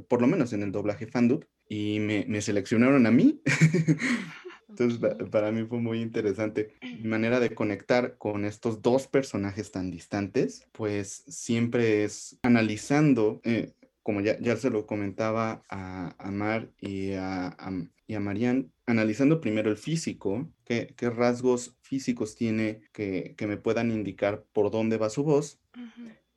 por 0.08 0.20
lo 0.20 0.26
menos 0.26 0.52
en 0.52 0.62
el 0.62 0.72
doblaje 0.72 1.06
fandub, 1.06 1.46
y 1.68 2.00
me, 2.00 2.40
seleccionaron 2.42 3.06
a 3.06 3.10
mí. 3.10 3.40
Entonces, 4.68 5.00
para 5.30 5.50
mí 5.50 5.64
fue 5.64 5.80
muy 5.80 6.00
interesante. 6.00 6.74
Mi 6.82 7.08
manera 7.08 7.40
de 7.40 7.54
conectar 7.54 8.16
con 8.18 8.44
estos 8.44 8.82
dos 8.82 9.06
personajes 9.06 9.72
tan 9.72 9.90
distantes, 9.90 10.68
pues 10.72 11.24
siempre 11.26 12.04
es 12.04 12.38
analizando, 12.42 13.40
eh, 13.44 13.72
como 14.02 14.20
ya, 14.20 14.38
ya 14.40 14.56
se 14.56 14.70
lo 14.70 14.86
comentaba 14.86 15.62
a, 15.68 16.14
a 16.18 16.30
Mar 16.30 16.70
y 16.80 17.12
a, 17.12 17.48
a, 17.48 17.72
y 18.08 18.14
a 18.14 18.20
Marianne, 18.20 18.70
analizando 18.86 19.40
primero 19.40 19.70
el 19.70 19.76
físico, 19.76 20.50
qué, 20.64 20.94
qué 20.96 21.10
rasgos 21.10 21.76
físicos 21.82 22.34
tiene 22.34 22.80
que, 22.92 23.34
que, 23.36 23.46
me 23.46 23.58
puedan 23.58 23.92
indicar 23.92 24.46
por 24.54 24.70
dónde 24.70 24.96
va 24.96 25.10
su 25.10 25.22
voz, 25.22 25.60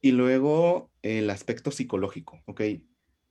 y 0.02 0.12
luego 0.12 0.92
el 1.02 1.30
aspecto 1.30 1.72
psicológico, 1.72 2.42
¿ok? 2.46 2.62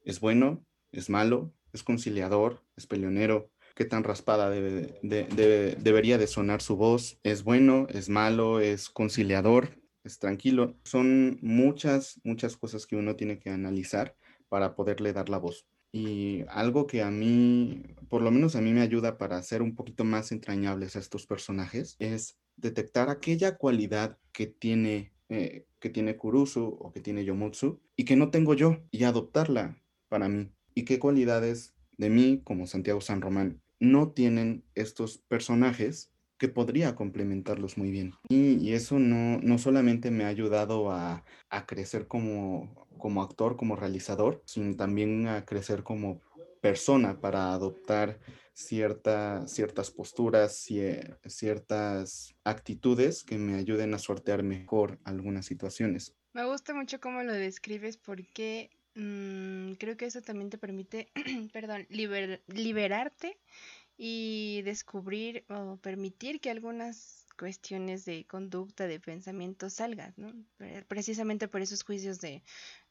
¿Es 0.04 0.20
bueno? 0.20 0.64
¿Es 0.90 1.10
malo? 1.10 1.52
¿Es 1.74 1.82
conciliador? 1.82 2.64
¿Es 2.76 2.86
peleonero? 2.86 3.50
¿Qué 3.74 3.84
tan 3.84 4.04
raspada 4.04 4.48
debe, 4.48 4.98
debería 5.02 6.16
de 6.16 6.26
sonar 6.26 6.62
su 6.62 6.76
voz? 6.76 7.18
¿Es 7.22 7.44
bueno? 7.44 7.86
¿Es 7.90 8.08
malo? 8.08 8.60
¿Es 8.60 8.88
conciliador? 8.88 9.78
¿Es 10.02 10.18
tranquilo? 10.18 10.78
Son 10.84 11.38
muchas, 11.42 12.20
muchas 12.24 12.56
cosas 12.56 12.86
que 12.86 12.96
uno 12.96 13.16
tiene 13.16 13.38
que 13.38 13.50
analizar 13.50 14.16
para 14.48 14.74
poderle 14.74 15.12
dar 15.12 15.28
la 15.28 15.38
voz. 15.38 15.66
Y 15.92 16.44
algo 16.48 16.86
que 16.86 17.02
a 17.02 17.10
mí, 17.10 17.82
por 18.08 18.22
lo 18.22 18.30
menos 18.30 18.54
a 18.56 18.60
mí 18.60 18.72
me 18.72 18.80
ayuda 18.80 19.18
para 19.18 19.42
ser 19.42 19.62
un 19.62 19.74
poquito 19.74 20.04
más 20.04 20.32
entrañables 20.32 20.96
a 20.96 21.00
estos 21.00 21.26
personajes, 21.26 21.96
es 21.98 22.38
detectar 22.56 23.10
aquella 23.10 23.56
cualidad 23.56 24.18
que 24.32 24.46
tiene, 24.46 25.12
eh, 25.28 25.66
que 25.80 25.90
tiene 25.90 26.16
Kurusu 26.16 26.78
o 26.80 26.92
que 26.92 27.00
tiene 27.00 27.24
Yomutsu 27.24 27.80
y 27.96 28.04
que 28.04 28.16
no 28.16 28.30
tengo 28.30 28.54
yo 28.54 28.78
y 28.90 29.04
adoptarla 29.04 29.82
para 30.08 30.28
mí. 30.28 30.52
Y 30.74 30.84
qué 30.84 30.98
cualidades 30.98 31.74
de 31.96 32.10
mí 32.10 32.40
como 32.44 32.66
Santiago 32.66 33.00
San 33.00 33.20
Román 33.20 33.60
no 33.80 34.10
tienen 34.10 34.62
estos 34.74 35.18
personajes 35.18 36.12
que 36.40 36.48
podría 36.48 36.96
complementarlos 36.96 37.76
muy 37.76 37.90
bien. 37.90 38.14
Y, 38.30 38.72
eso 38.72 38.98
no, 38.98 39.38
no, 39.42 39.58
solamente 39.58 40.10
me 40.10 40.24
ha 40.24 40.28
ayudado 40.28 40.90
a, 40.90 41.22
a 41.50 41.66
crecer 41.66 42.08
como, 42.08 42.88
como 42.96 43.22
actor, 43.22 43.58
como 43.58 43.76
realizador, 43.76 44.42
sino 44.46 44.74
también 44.74 45.28
a 45.28 45.44
crecer 45.44 45.82
como 45.82 46.22
persona 46.62 47.20
para 47.20 47.52
adoptar 47.52 48.18
cierta, 48.54 49.46
ciertas 49.46 49.90
posturas, 49.90 50.66
ciertas 51.26 52.34
actitudes 52.42 53.22
que 53.22 53.36
me 53.36 53.56
ayuden 53.56 53.92
a 53.92 53.98
sortear 53.98 54.42
mejor 54.42 54.98
algunas 55.04 55.44
situaciones. 55.44 56.16
Me 56.32 56.46
gusta 56.46 56.72
mucho 56.72 57.00
cómo 57.00 57.22
lo 57.22 57.34
describes 57.34 57.98
porque 57.98 58.70
Mm, 58.94 59.74
creo 59.74 59.96
que 59.96 60.06
eso 60.06 60.20
también 60.20 60.50
te 60.50 60.58
permite, 60.58 61.08
perdón, 61.52 61.86
liberarte 61.88 63.38
y 64.02 64.62
descubrir 64.62 65.44
o 65.50 65.76
permitir 65.76 66.40
que 66.40 66.50
algunas 66.50 67.26
cuestiones 67.38 68.06
de 68.06 68.24
conducta, 68.26 68.86
de 68.86 68.98
pensamiento 68.98 69.68
salgan, 69.68 70.14
¿no? 70.16 70.32
Precisamente 70.88 71.48
por 71.48 71.60
esos 71.60 71.82
juicios 71.82 72.18
de, 72.18 72.42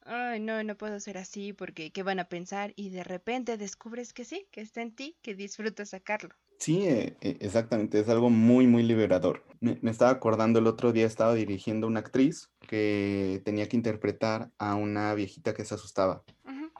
ay, 0.03 0.39
no, 0.39 0.63
no 0.63 0.77
puedo 0.77 0.99
ser 0.99 1.17
así 1.17 1.51
porque 1.51 1.89
qué 1.89 2.03
van 2.03 2.19
a 2.19 2.29
pensar 2.29 2.73
y 2.75 2.91
de 2.91 3.03
repente 3.03 3.57
descubres 3.57 4.13
que 4.13 4.23
sí, 4.23 4.47
que 4.51 4.61
está 4.61 4.83
en 4.83 4.91
ti, 4.91 5.17
que 5.23 5.33
disfrutas 5.33 5.89
sacarlo. 5.89 6.35
Sí, 6.59 6.81
eh, 6.83 7.17
eh, 7.21 7.37
exactamente, 7.39 7.99
es 7.99 8.09
algo 8.09 8.29
muy, 8.29 8.67
muy 8.67 8.83
liberador. 8.83 9.43
Me, 9.61 9.79
estaba 9.89 10.11
acordando 10.11 10.59
el 10.59 10.67
otro 10.67 10.91
día, 10.91 11.05
estaba 11.05 11.33
dirigiendo 11.33 11.87
una 11.87 12.01
actriz 12.01 12.51
que 12.67 13.41
tenía 13.45 13.67
que 13.67 13.77
interpretar 13.77 14.51
a 14.57 14.75
una 14.75 15.13
viejita 15.15 15.53
que 15.53 15.65
se 15.65 15.75
asustaba. 15.75 16.23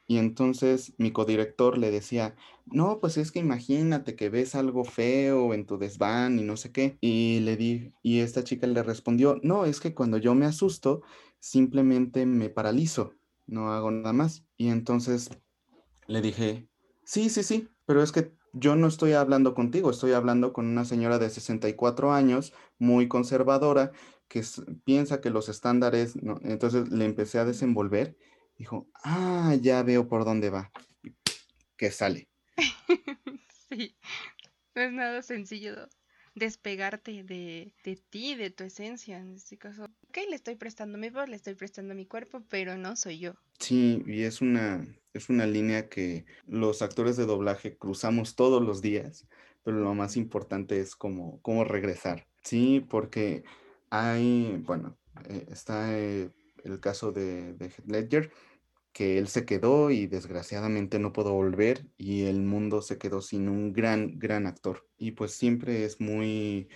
Y 0.10 0.18
entonces 0.18 0.96
mi 0.98 1.12
codirector 1.12 1.78
le 1.78 1.92
decía, 1.92 2.36
no, 2.66 3.00
pues 3.00 3.16
es 3.18 3.32
que 3.32 3.38
imagínate 3.38 4.16
que 4.16 4.30
ves 4.30 4.56
algo 4.56 4.84
feo 4.84 5.54
en 5.54 5.68
tu 5.68 5.78
desván 5.78 6.40
y 6.40 6.42
no 6.42 6.58
sé 6.58 6.72
qué. 6.72 6.98
Y 7.00 7.42
le 7.42 7.56
di, 7.56 7.94
y 8.02 8.22
esta 8.22 8.44
chica 8.44 8.66
le 8.66 8.82
respondió, 8.82 9.40
no, 9.44 9.66
es 9.66 9.80
que 9.80 9.94
cuando 9.94 10.18
yo 10.18 10.34
me 10.34 10.48
asusto, 10.48 11.04
simplemente 11.38 12.26
me 12.26 12.50
paralizo, 12.50 13.14
no 13.46 13.72
hago 13.72 13.92
nada 13.92 14.12
más. 14.12 14.44
Y 14.58 14.70
entonces 14.70 15.30
le 16.08 16.24
dije, 16.24 16.68
sí, 17.04 17.30
sí, 17.30 17.44
sí, 17.44 17.70
pero 17.86 18.02
es 18.02 18.12
que 18.12 18.34
yo 18.52 18.76
no 18.76 18.88
estoy 18.88 19.12
hablando 19.14 19.54
contigo, 19.54 19.92
estoy 19.92 20.14
hablando 20.14 20.54
con 20.54 20.66
una 20.66 20.86
señora 20.86 21.20
de 21.20 21.30
64 21.30 22.14
años, 22.14 22.52
muy 22.80 23.08
conservadora, 23.08 23.92
que 24.28 24.44
piensa 24.86 25.22
que 25.22 25.30
los 25.30 25.50
estándares, 25.50 26.16
¿no? 26.16 26.40
entonces 26.42 26.90
le 26.90 27.06
empecé 27.06 27.38
a 27.38 27.46
desenvolver, 27.46 28.18
dijo, 28.60 28.88
ah, 29.04 29.56
ya 29.60 29.82
veo 29.84 30.08
por 30.08 30.26
dónde 30.26 30.50
va, 30.50 30.72
que 31.78 31.90
sale. 31.92 32.28
sí, 33.70 33.96
no 34.76 34.82
es 34.82 34.92
nada 34.92 35.22
sencillo 35.24 35.88
despegarte 36.36 37.24
de, 37.24 37.74
de, 37.84 37.96
ti, 38.10 38.36
de 38.36 38.50
tu 38.50 38.64
esencia. 38.64 39.18
En 39.18 39.36
este 39.36 39.58
caso, 39.58 39.86
ok, 39.86 40.18
le 40.30 40.36
estoy 40.36 40.56
prestando 40.56 40.98
mi 40.98 41.10
voz, 41.10 41.30
le 41.30 41.36
estoy 41.36 41.56
prestando 41.56 41.96
mi 41.96 42.06
cuerpo, 42.06 42.44
pero 42.50 42.78
no 42.78 42.96
soy 42.96 43.20
yo. 43.20 43.34
Sí, 43.60 44.04
y 44.06 44.24
es 44.24 44.42
una, 44.42 44.86
es 45.14 45.30
una 45.30 45.46
línea 45.46 45.90
que 45.90 46.26
los 46.48 46.82
actores 46.82 47.18
de 47.18 47.26
doblaje 47.26 47.78
cruzamos 47.78 48.36
todos 48.36 48.62
los 48.62 48.82
días, 48.82 49.28
pero 49.64 49.78
lo 49.78 49.94
más 49.94 50.18
importante 50.18 50.80
es 50.80 50.96
cómo, 50.96 51.40
cómo 51.42 51.64
regresar. 51.64 52.28
Sí, 52.44 52.86
porque 52.90 53.44
hay, 53.90 54.62
bueno, 54.66 54.98
eh, 55.30 55.46
está 55.50 55.98
eh, 55.98 56.30
el 56.64 56.80
caso 56.80 57.12
de, 57.12 57.54
de 57.54 57.72
Ledger, 57.86 58.32
que 59.00 59.18
él 59.18 59.30
se 59.30 59.46
quedó 59.46 59.92
y 59.92 60.08
desgraciadamente 60.08 61.00
no 61.00 61.14
pudo 61.14 61.32
volver 61.32 61.88
y 61.98 62.24
el 62.24 62.42
mundo 62.42 62.82
se 62.82 62.98
quedó 62.98 63.22
sin 63.22 63.48
un 63.48 63.72
gran, 63.72 64.20
gran 64.20 64.46
actor. 64.46 64.90
Y 64.98 65.12
pues 65.12 65.32
siempre 65.32 65.86
es 65.86 66.02
muy, 66.02 66.68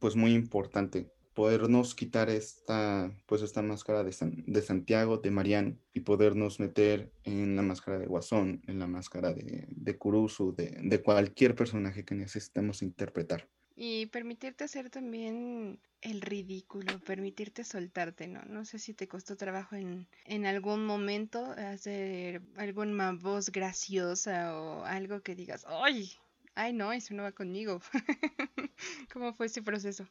pues, 0.00 0.16
muy 0.16 0.32
importante 0.32 1.12
podernos 1.34 1.94
quitar 1.94 2.30
esta, 2.30 3.14
pues 3.26 3.42
esta 3.42 3.60
máscara 3.60 4.04
de, 4.04 4.16
de 4.46 4.62
Santiago, 4.62 5.18
de 5.18 5.30
Marian, 5.30 5.78
y 5.92 6.00
podernos 6.00 6.60
meter 6.60 7.12
en 7.24 7.56
la 7.56 7.62
máscara 7.62 7.98
de 7.98 8.06
Guasón, 8.06 8.62
en 8.66 8.78
la 8.78 8.86
máscara 8.86 9.34
de, 9.34 9.66
de 9.68 9.98
Kurusu, 9.98 10.54
de, 10.56 10.78
de 10.82 11.02
cualquier 11.02 11.54
personaje 11.54 12.06
que 12.06 12.14
necesitamos 12.14 12.80
interpretar. 12.80 13.50
Y 13.78 14.06
permitirte 14.06 14.64
hacer 14.64 14.88
también 14.88 15.78
el 16.00 16.22
ridículo, 16.22 16.98
permitirte 17.00 17.62
soltarte, 17.62 18.26
¿no? 18.26 18.40
No 18.46 18.64
sé 18.64 18.78
si 18.78 18.94
te 18.94 19.06
costó 19.06 19.36
trabajo 19.36 19.76
en, 19.76 20.08
en 20.24 20.46
algún 20.46 20.86
momento 20.86 21.44
hacer 21.44 22.40
alguna 22.56 23.12
voz 23.12 23.50
graciosa 23.50 24.56
o 24.58 24.84
algo 24.84 25.20
que 25.20 25.34
digas, 25.34 25.66
¡ay! 25.68 26.10
¡Ay, 26.54 26.72
no! 26.72 26.90
Eso 26.90 27.12
no 27.12 27.22
va 27.22 27.32
conmigo. 27.32 27.82
¿Cómo 29.12 29.34
fue 29.34 29.44
ese 29.44 29.62
proceso? 29.62 30.06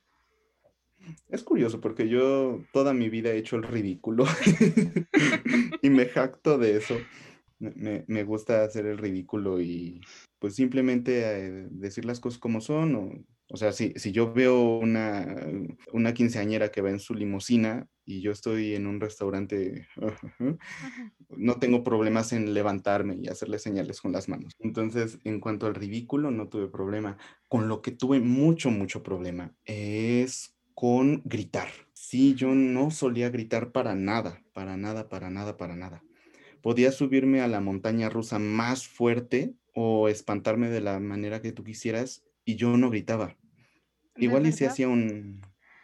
Es 1.30 1.44
curioso 1.44 1.82
porque 1.82 2.08
yo 2.08 2.64
toda 2.72 2.94
mi 2.94 3.10
vida 3.10 3.32
he 3.32 3.38
hecho 3.38 3.56
el 3.56 3.64
ridículo 3.64 4.26
y 5.82 5.90
me 5.90 6.06
jacto 6.06 6.60
de 6.60 6.78
eso. 6.78 6.98
Me, 7.58 8.06
me, 8.08 8.24
gusta 8.24 8.64
hacer 8.64 8.86
el 8.86 8.98
ridículo 8.98 9.62
y 9.62 10.02
pues 10.40 10.56
simplemente 10.56 11.22
eh, 11.22 11.68
decir 11.72 12.06
las 12.06 12.20
cosas 12.20 12.38
como 12.38 12.60
son 12.60 13.26
o 13.50 13.58
sea, 13.58 13.72
si, 13.72 13.94
si 13.96 14.12
yo 14.12 14.34
veo 14.34 14.78
una, 14.80 15.36
una 15.94 16.14
quinceañera 16.14 16.72
que 16.72 16.82
va 16.82 16.90
en 16.90 17.00
su 17.00 17.14
limusina 17.14 17.88
y 18.04 18.22
yo 18.22 18.32
estoy 18.32 18.74
en 18.74 18.88
un 18.88 19.00
restaurante, 19.00 19.88
no 21.30 21.60
tengo 21.60 21.84
problemas 21.84 22.34
en 22.34 22.54
levantarme 22.56 23.18
y 23.22 23.28
hacerle 23.28 23.60
señales 23.60 24.02
con 24.02 24.12
las 24.12 24.30
manos. 24.30 24.54
Entonces, 24.60 25.20
en 25.24 25.40
cuanto 25.40 25.68
al 25.68 25.76
ridículo, 25.76 26.32
no 26.32 26.48
tuve 26.48 26.68
problema. 26.68 27.18
Con 27.48 27.68
lo 27.68 27.82
que 27.84 27.92
tuve 27.92 28.20
mucho, 28.20 28.72
mucho 28.72 29.04
problema 29.04 29.54
es 29.66 30.56
con 30.74 31.22
gritar. 31.24 31.70
Sí, 31.94 32.34
yo 32.34 32.54
no 32.56 32.90
solía 32.90 33.30
gritar 33.30 33.72
para 33.72 33.96
nada, 33.96 34.44
para 34.54 34.76
nada, 34.76 35.08
para 35.08 35.30
nada, 35.30 35.56
para 35.56 35.76
nada. 35.76 36.04
Podía 36.62 36.92
subirme 36.92 37.42
a 37.42 37.48
la 37.48 37.62
montaña 37.62 38.10
rusa 38.10 38.40
más 38.40 38.88
fuerte 38.88 39.54
o 39.76 40.10
espantarme 40.10 40.70
de 40.70 40.82
la 40.82 41.00
manera 41.00 41.42
que 41.42 41.52
tú 41.52 41.64
quisieras 41.64 42.24
y 42.46 42.56
yo 42.56 42.78
no 42.78 42.90
gritaba. 42.90 43.36
Igual 44.18 44.48
y 44.48 44.54
si 44.54 44.66
hacía 44.66 44.88
un, 44.88 45.42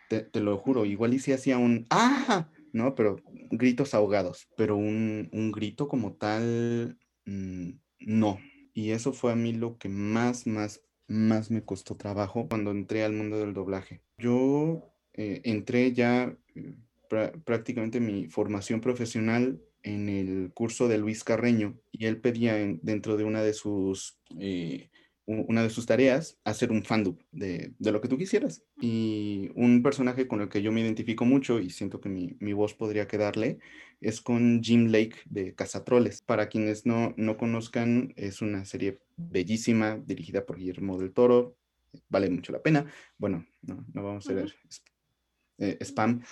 te, 0.07 0.39
lo 0.39 0.57
juro, 0.57 0.85
igual 0.85 1.13
y 1.13 1.19
si 1.19 1.33
hacía 1.33 1.57
un, 1.57 1.87
¡ah! 1.89 2.49
No, 2.73 2.95
pero 2.95 3.17
gritos 3.49 3.93
ahogados, 3.93 4.47
pero 4.55 4.77
un, 4.77 5.51
grito 5.53 5.87
como 5.87 6.13
tal, 6.13 6.97
mm, 7.25 7.71
no. 7.99 8.39
Y 8.73 8.91
eso 8.91 9.11
fue 9.11 9.33
a 9.33 9.35
mí 9.35 9.51
lo 9.51 9.77
que 9.77 9.89
más, 9.89 10.47
más, 10.47 10.81
más 11.07 11.51
me 11.51 11.63
costó 11.63 11.97
trabajo 11.97 12.47
cuando 12.47 12.71
entré 12.71 13.03
al 13.03 13.11
mundo 13.11 13.39
del 13.39 13.53
doblaje. 13.53 14.01
Yo 14.17 14.93
eh, 15.13 15.41
entré 15.43 15.91
ya 15.91 16.33
eh, 16.55 16.75
prácticamente 17.43 17.99
mi 17.99 18.27
formación 18.27 18.79
profesional 18.79 19.59
en 19.83 20.07
el 20.07 20.51
curso 20.53 20.87
de 20.87 20.97
Luis 20.97 21.23
Carreño 21.23 21.77
y 21.91 22.05
él 22.05 22.21
pedía 22.21 22.55
dentro 22.81 23.17
de 23.17 23.23
una 23.23 23.41
de 23.41 23.53
sus 23.53 24.19
eh, 24.39 24.90
una 25.47 25.63
de 25.63 25.69
sus 25.69 25.85
tareas 25.85 26.39
hacer 26.43 26.71
un 26.71 26.83
fandub 26.83 27.19
de, 27.31 27.73
de, 27.79 27.91
lo 27.91 28.01
que 28.01 28.07
tú 28.07 28.17
quisieras. 28.17 28.63
Y 28.79 29.49
un 29.55 29.83
personaje 29.83 30.27
con 30.27 30.41
el 30.41 30.49
que 30.49 30.61
yo 30.61 30.71
me 30.71 30.81
identifico 30.81 31.25
mucho 31.25 31.59
y 31.59 31.69
siento 31.69 32.01
que 32.01 32.09
mi, 32.09 32.37
mi 32.39 32.53
voz 32.53 32.73
podría 32.73 33.07
quedarle 33.07 33.59
es 34.01 34.19
con 34.21 34.61
Jim 34.63 34.87
Lake 34.87 35.17
de 35.25 35.53
Cazatroles. 35.53 36.21
Para 36.21 36.49
quienes 36.49 36.85
no, 36.85 37.13
no 37.17 37.37
conozcan, 37.37 38.13
es 38.17 38.41
una 38.41 38.65
serie 38.65 38.99
bellísima 39.15 39.97
dirigida 39.97 40.45
por 40.45 40.57
Guillermo 40.57 40.97
del 40.97 41.13
Toro. 41.13 41.55
Vale 42.09 42.29
mucho 42.29 42.51
la 42.51 42.63
pena. 42.63 42.85
Bueno, 43.17 43.45
no, 43.61 43.85
no 43.93 44.03
vamos 44.03 44.27
a 44.27 44.33
hacer 44.33 44.55
eh, 45.59 45.77
spam, 45.81 46.23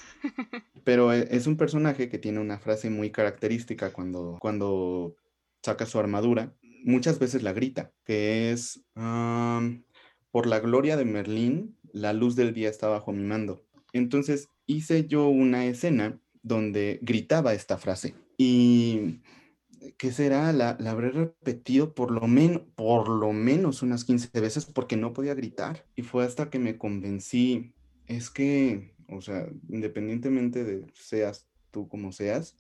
pero 0.84 1.14
e, 1.14 1.28
es 1.30 1.46
un 1.46 1.56
personaje 1.56 2.10
que 2.10 2.18
tiene 2.18 2.40
una 2.40 2.58
frase 2.58 2.90
muy 2.90 3.12
característica 3.12 3.94
cuando, 3.94 4.38
cuando 4.42 5.16
saca 5.62 5.86
su 5.86 6.00
armadura 6.00 6.56
muchas 6.84 7.20
veces 7.20 7.44
la 7.44 7.54
grita, 7.54 7.92
que 8.06 8.52
es, 8.52 8.82
por 8.94 10.48
la 10.48 10.60
gloria 10.60 10.98
de 10.98 11.06
Merlín, 11.06 11.78
la 11.92 12.14
luz 12.14 12.36
del 12.36 12.54
día 12.54 12.70
está 12.70 12.88
bajo 12.88 13.12
mi 13.12 13.24
mando. 13.24 13.66
Entonces 13.94 14.50
hice 14.66 15.08
yo 15.08 15.28
una 15.28 15.66
escena 15.66 16.20
donde 16.44 17.00
gritaba 17.02 17.54
esta 17.54 17.78
frase 17.78 18.16
y 18.38 19.22
¿qué 19.98 20.12
será? 20.12 20.54
La, 20.54 20.78
la, 20.80 20.92
habré 20.92 21.12
repetido 21.12 21.94
por 21.94 22.12
lo, 22.12 22.28
menos 22.28 22.62
por 22.76 23.10
lo 23.10 23.34
menos 23.34 23.82
unas 23.82 24.06
15 24.06 24.40
veces 24.40 24.66
porque 24.66 24.98
no 24.98 25.14
podía 25.14 25.34
gritar. 25.34 25.86
Y 25.96 26.04
fue 26.04 26.26
hasta 26.26 26.50
que 26.50 26.60
me 26.60 26.78
convencí, 26.78 27.74
es 28.08 28.30
que, 28.30 28.94
o 29.08 29.22
sea, 29.22 29.50
independientemente 29.70 30.64
de 30.64 30.86
seas 30.94 31.48
tú 31.72 31.88
como 31.88 32.12
seas, 32.12 32.58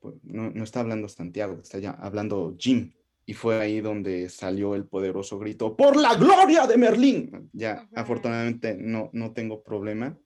pues 0.00 0.16
no, 0.22 0.50
no 0.50 0.64
está 0.64 0.80
hablando 0.80 1.08
Santiago, 1.08 1.58
está 1.62 1.78
ya 1.78 1.92
hablando 1.92 2.56
Jim. 2.58 2.92
Y 3.26 3.34
fue 3.34 3.58
ahí 3.60 3.80
donde 3.80 4.28
salió 4.28 4.74
el 4.74 4.86
poderoso 4.86 5.38
grito, 5.38 5.76
¡Por 5.76 5.96
la 5.96 6.14
gloria 6.14 6.66
de 6.66 6.76
Merlín! 6.76 7.50
Ya, 7.52 7.88
afortunadamente 7.94 8.76
no, 8.78 9.10
no 9.12 9.32
tengo 9.32 9.62
problema. 9.62 10.18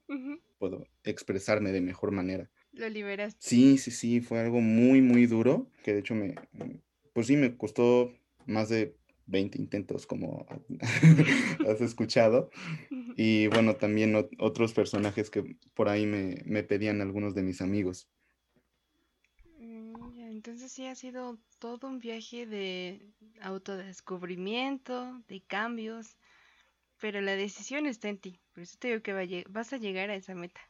Puedo 0.59 0.87
expresarme 1.05 1.71
de 1.71 1.81
mejor 1.81 2.11
manera. 2.11 2.51
Lo 2.73 2.89
liberaste. 2.89 3.39
Sí, 3.41 3.79
sí, 3.79 3.91
sí, 3.91 4.21
fue 4.21 4.41
algo 4.41 4.61
muy, 4.61 5.01
muy 5.01 5.27
duro, 5.27 5.71
que 5.85 5.93
de 5.93 6.01
hecho 6.01 6.15
me, 6.15 6.35
pues 7.13 7.29
sí, 7.29 7.37
me 7.37 7.57
costó 7.57 8.13
más 8.47 8.69
de 8.69 8.97
20 9.27 9.59
intentos, 9.59 10.07
como 10.07 10.47
has 11.69 11.81
escuchado. 11.81 12.51
Y 13.17 13.47
bueno, 13.49 13.77
también 13.77 14.15
otros 14.39 14.73
personajes 14.73 15.31
que 15.31 15.57
por 15.75 15.89
ahí 15.89 16.07
me, 16.07 16.43
me 16.45 16.63
pedían 16.63 17.01
algunos 17.01 17.35
de 17.35 17.43
mis 17.43 17.61
amigos. 17.61 18.09
Entonces 20.39 20.71
sí 20.71 20.87
ha 20.87 20.95
sido 20.95 21.37
todo 21.59 21.89
un 21.89 21.99
viaje 21.99 22.47
de 22.47 23.13
autodescubrimiento, 23.41 25.21
de 25.27 25.41
cambios, 25.41 26.17
pero 27.01 27.21
la 27.21 27.35
decisión 27.35 27.87
está 27.87 28.09
en 28.09 28.19
ti. 28.19 28.41
Por 28.53 28.63
eso 28.63 28.77
te 28.79 28.87
digo 28.87 29.03
que 29.03 29.45
vas 29.49 29.73
a 29.73 29.79
llegar 29.79 30.11
a 30.11 30.15
esa 30.15 30.37
meta. 30.37 30.61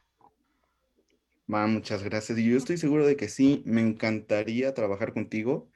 Va, 1.53 1.67
muchas 1.67 2.01
gracias. 2.03 2.39
Y 2.39 2.49
yo 2.49 2.57
estoy 2.57 2.77
seguro 2.77 3.05
de 3.05 3.15
que 3.15 3.27
sí, 3.27 3.61
me 3.65 3.81
encantaría 3.81 4.73
trabajar 4.73 5.13
contigo, 5.13 5.69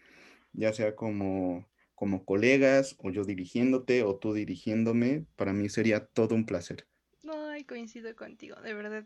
ya 0.54 0.74
sea 0.74 0.96
como, 0.96 1.68
como 1.96 2.26
colegas 2.26 2.96
o 3.00 3.12
yo 3.12 3.26
dirigiéndote 3.26 4.04
o 4.04 4.18
tú 4.18 4.34
dirigiéndome. 4.34 5.28
Para 5.36 5.54
mí 5.54 5.70
sería 5.70 6.06
todo 6.08 6.36
un 6.36 6.46
placer. 6.46 6.88
Ay, 7.28 7.66
coincido 7.66 8.16
contigo, 8.16 8.56
de 8.62 8.74
verdad. 8.74 9.06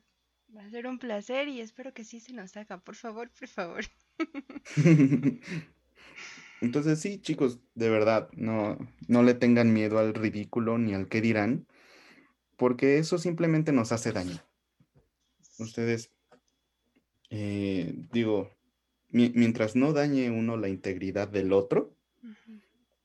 Va 0.55 0.63
a 0.63 0.69
ser 0.69 0.87
un 0.87 0.99
placer 0.99 1.47
y 1.47 1.61
espero 1.61 1.93
que 1.93 2.03
sí 2.03 2.19
se 2.19 2.33
nos 2.33 2.55
haga. 2.57 2.79
Por 2.79 2.95
favor, 2.95 3.31
por 3.31 3.47
favor. 3.47 3.83
Entonces 6.61 6.99
sí, 6.99 7.19
chicos, 7.19 7.59
de 7.75 7.89
verdad, 7.89 8.29
no, 8.33 8.77
no 9.07 9.23
le 9.23 9.33
tengan 9.35 9.73
miedo 9.73 9.99
al 9.99 10.13
ridículo 10.13 10.77
ni 10.77 10.93
al 10.93 11.07
que 11.07 11.21
dirán, 11.21 11.67
porque 12.55 12.97
eso 12.97 13.17
simplemente 13.17 13.71
nos 13.71 13.91
hace 13.91 14.11
daño. 14.11 14.41
Ustedes, 15.59 16.11
eh, 17.29 17.93
digo, 18.11 18.51
mientras 19.09 19.75
no 19.75 19.93
dañe 19.93 20.31
uno 20.31 20.57
la 20.57 20.69
integridad 20.69 21.27
del 21.27 21.53
otro, 21.53 21.95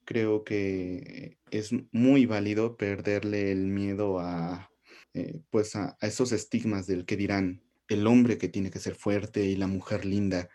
creo 0.05 0.45
que 0.45 1.39
es 1.51 1.71
muy 1.93 2.27
válido 2.27 2.77
perderle 2.77 3.53
el 3.53 3.67
miedo 3.67 4.19
a, 4.19 4.71
eh, 5.15 5.41
pues 5.51 5.77
a, 5.77 5.97
esos 6.01 6.33
estigmas 6.33 6.87
del 6.87 7.05
que 7.05 7.17
dirán 7.17 7.63
el 7.89 8.07
hombre 8.07 8.39
que 8.39 8.49
tiene 8.49 8.71
que 8.71 8.79
ser 8.79 8.95
fuerte 8.95 9.45
y 9.45 9.57
la 9.57 9.67
mujer 9.67 10.05
linda. 10.05 10.49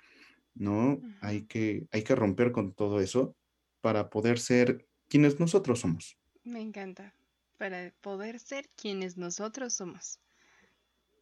¿No? 0.59 1.01
Hay 1.21 1.45
que, 1.45 1.87
hay 1.91 2.03
que 2.03 2.15
romper 2.15 2.51
con 2.51 2.73
todo 2.73 2.99
eso 2.99 3.35
para 3.81 4.09
poder 4.09 4.39
ser 4.39 4.87
quienes 5.07 5.39
nosotros 5.39 5.79
somos. 5.79 6.17
Me 6.43 6.61
encanta, 6.61 7.13
para 7.57 7.93
poder 8.01 8.39
ser 8.39 8.69
quienes 8.75 9.17
nosotros 9.17 9.73
somos. 9.73 10.19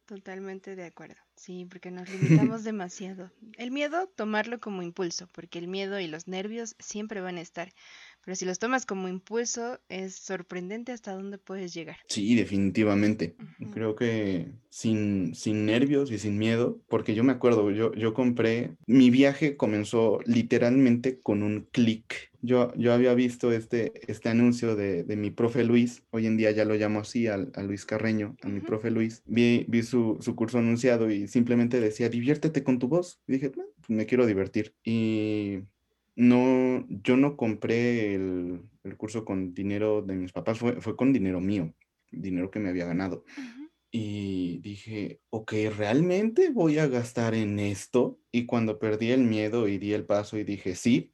Totalmente 0.06 0.76
de 0.76 0.84
acuerdo. 0.84 1.16
Sí, 1.34 1.66
porque 1.68 1.90
nos 1.90 2.08
limitamos 2.08 2.62
demasiado. 2.64 3.32
El 3.58 3.72
miedo, 3.72 4.06
tomarlo 4.14 4.60
como 4.60 4.82
impulso, 4.82 5.26
porque 5.32 5.58
el 5.58 5.66
miedo 5.66 5.98
y 5.98 6.06
los 6.06 6.28
nervios 6.28 6.76
siempre 6.78 7.20
van 7.20 7.38
a 7.38 7.40
estar. 7.40 7.72
Pero 8.26 8.34
si 8.34 8.44
los 8.44 8.58
tomas 8.58 8.86
como 8.86 9.06
impulso, 9.06 9.78
es 9.88 10.16
sorprendente 10.16 10.90
hasta 10.90 11.14
dónde 11.14 11.38
puedes 11.38 11.72
llegar. 11.72 11.98
Sí, 12.08 12.34
definitivamente. 12.34 13.36
Creo 13.72 13.94
que 13.94 14.50
sin, 14.68 15.32
sin 15.36 15.64
nervios 15.64 16.10
y 16.10 16.18
sin 16.18 16.36
miedo, 16.36 16.82
porque 16.88 17.14
yo 17.14 17.22
me 17.22 17.30
acuerdo, 17.30 17.70
yo, 17.70 17.94
yo 17.94 18.14
compré, 18.14 18.74
mi 18.84 19.10
viaje 19.10 19.56
comenzó 19.56 20.18
literalmente 20.26 21.20
con 21.20 21.44
un 21.44 21.68
clic. 21.70 22.32
Yo, 22.42 22.74
yo 22.74 22.92
había 22.92 23.14
visto 23.14 23.52
este, 23.52 23.92
este 24.10 24.28
anuncio 24.28 24.74
de, 24.74 25.04
de, 25.04 25.16
mi 25.16 25.30
profe 25.30 25.62
Luis, 25.62 26.02
hoy 26.10 26.26
en 26.26 26.36
día 26.36 26.50
ya 26.50 26.64
lo 26.64 26.74
llamo 26.74 27.00
así, 27.00 27.28
a, 27.28 27.36
Luis 27.36 27.86
Carreño, 27.86 28.36
a 28.42 28.48
mi 28.48 28.58
profe 28.58 28.90
Luis. 28.90 29.22
Vi, 29.24 29.66
vi 29.68 29.84
su, 29.84 30.18
su, 30.20 30.34
curso 30.34 30.58
anunciado 30.58 31.12
y 31.12 31.28
simplemente 31.28 31.78
decía, 31.78 32.08
diviértete 32.08 32.64
con 32.64 32.80
tu 32.80 32.88
voz. 32.88 33.20
Y 33.28 33.34
dije, 33.34 33.52
me 33.86 34.06
quiero 34.06 34.26
divertir. 34.26 34.74
Y 34.82 35.60
no, 36.16 36.86
yo 36.88 37.16
no 37.16 37.36
compré 37.36 38.14
el, 38.14 38.62
curso 38.96 39.24
con 39.24 39.52
dinero 39.52 40.02
de 40.02 40.14
mis 40.14 40.32
papás, 40.32 40.58
fue, 40.58 40.80
fue, 40.80 40.96
con 40.96 41.12
dinero 41.12 41.40
mío, 41.40 41.74
dinero 42.10 42.50
que 42.50 42.58
me 42.58 42.70
había 42.70 42.86
ganado. 42.86 43.24
Y 43.90 44.58
dije, 44.58 45.20
ok, 45.30 45.52
¿realmente 45.76 46.50
voy 46.50 46.78
a 46.78 46.86
gastar 46.86 47.34
en 47.34 47.58
esto? 47.58 48.18
Y 48.32 48.46
cuando 48.46 48.78
perdí 48.78 49.10
el 49.10 49.22
miedo 49.22 49.68
y 49.68 49.78
di 49.78 49.92
el 49.92 50.04
paso 50.04 50.38
y 50.38 50.44
dije, 50.44 50.74
sí, 50.74 51.10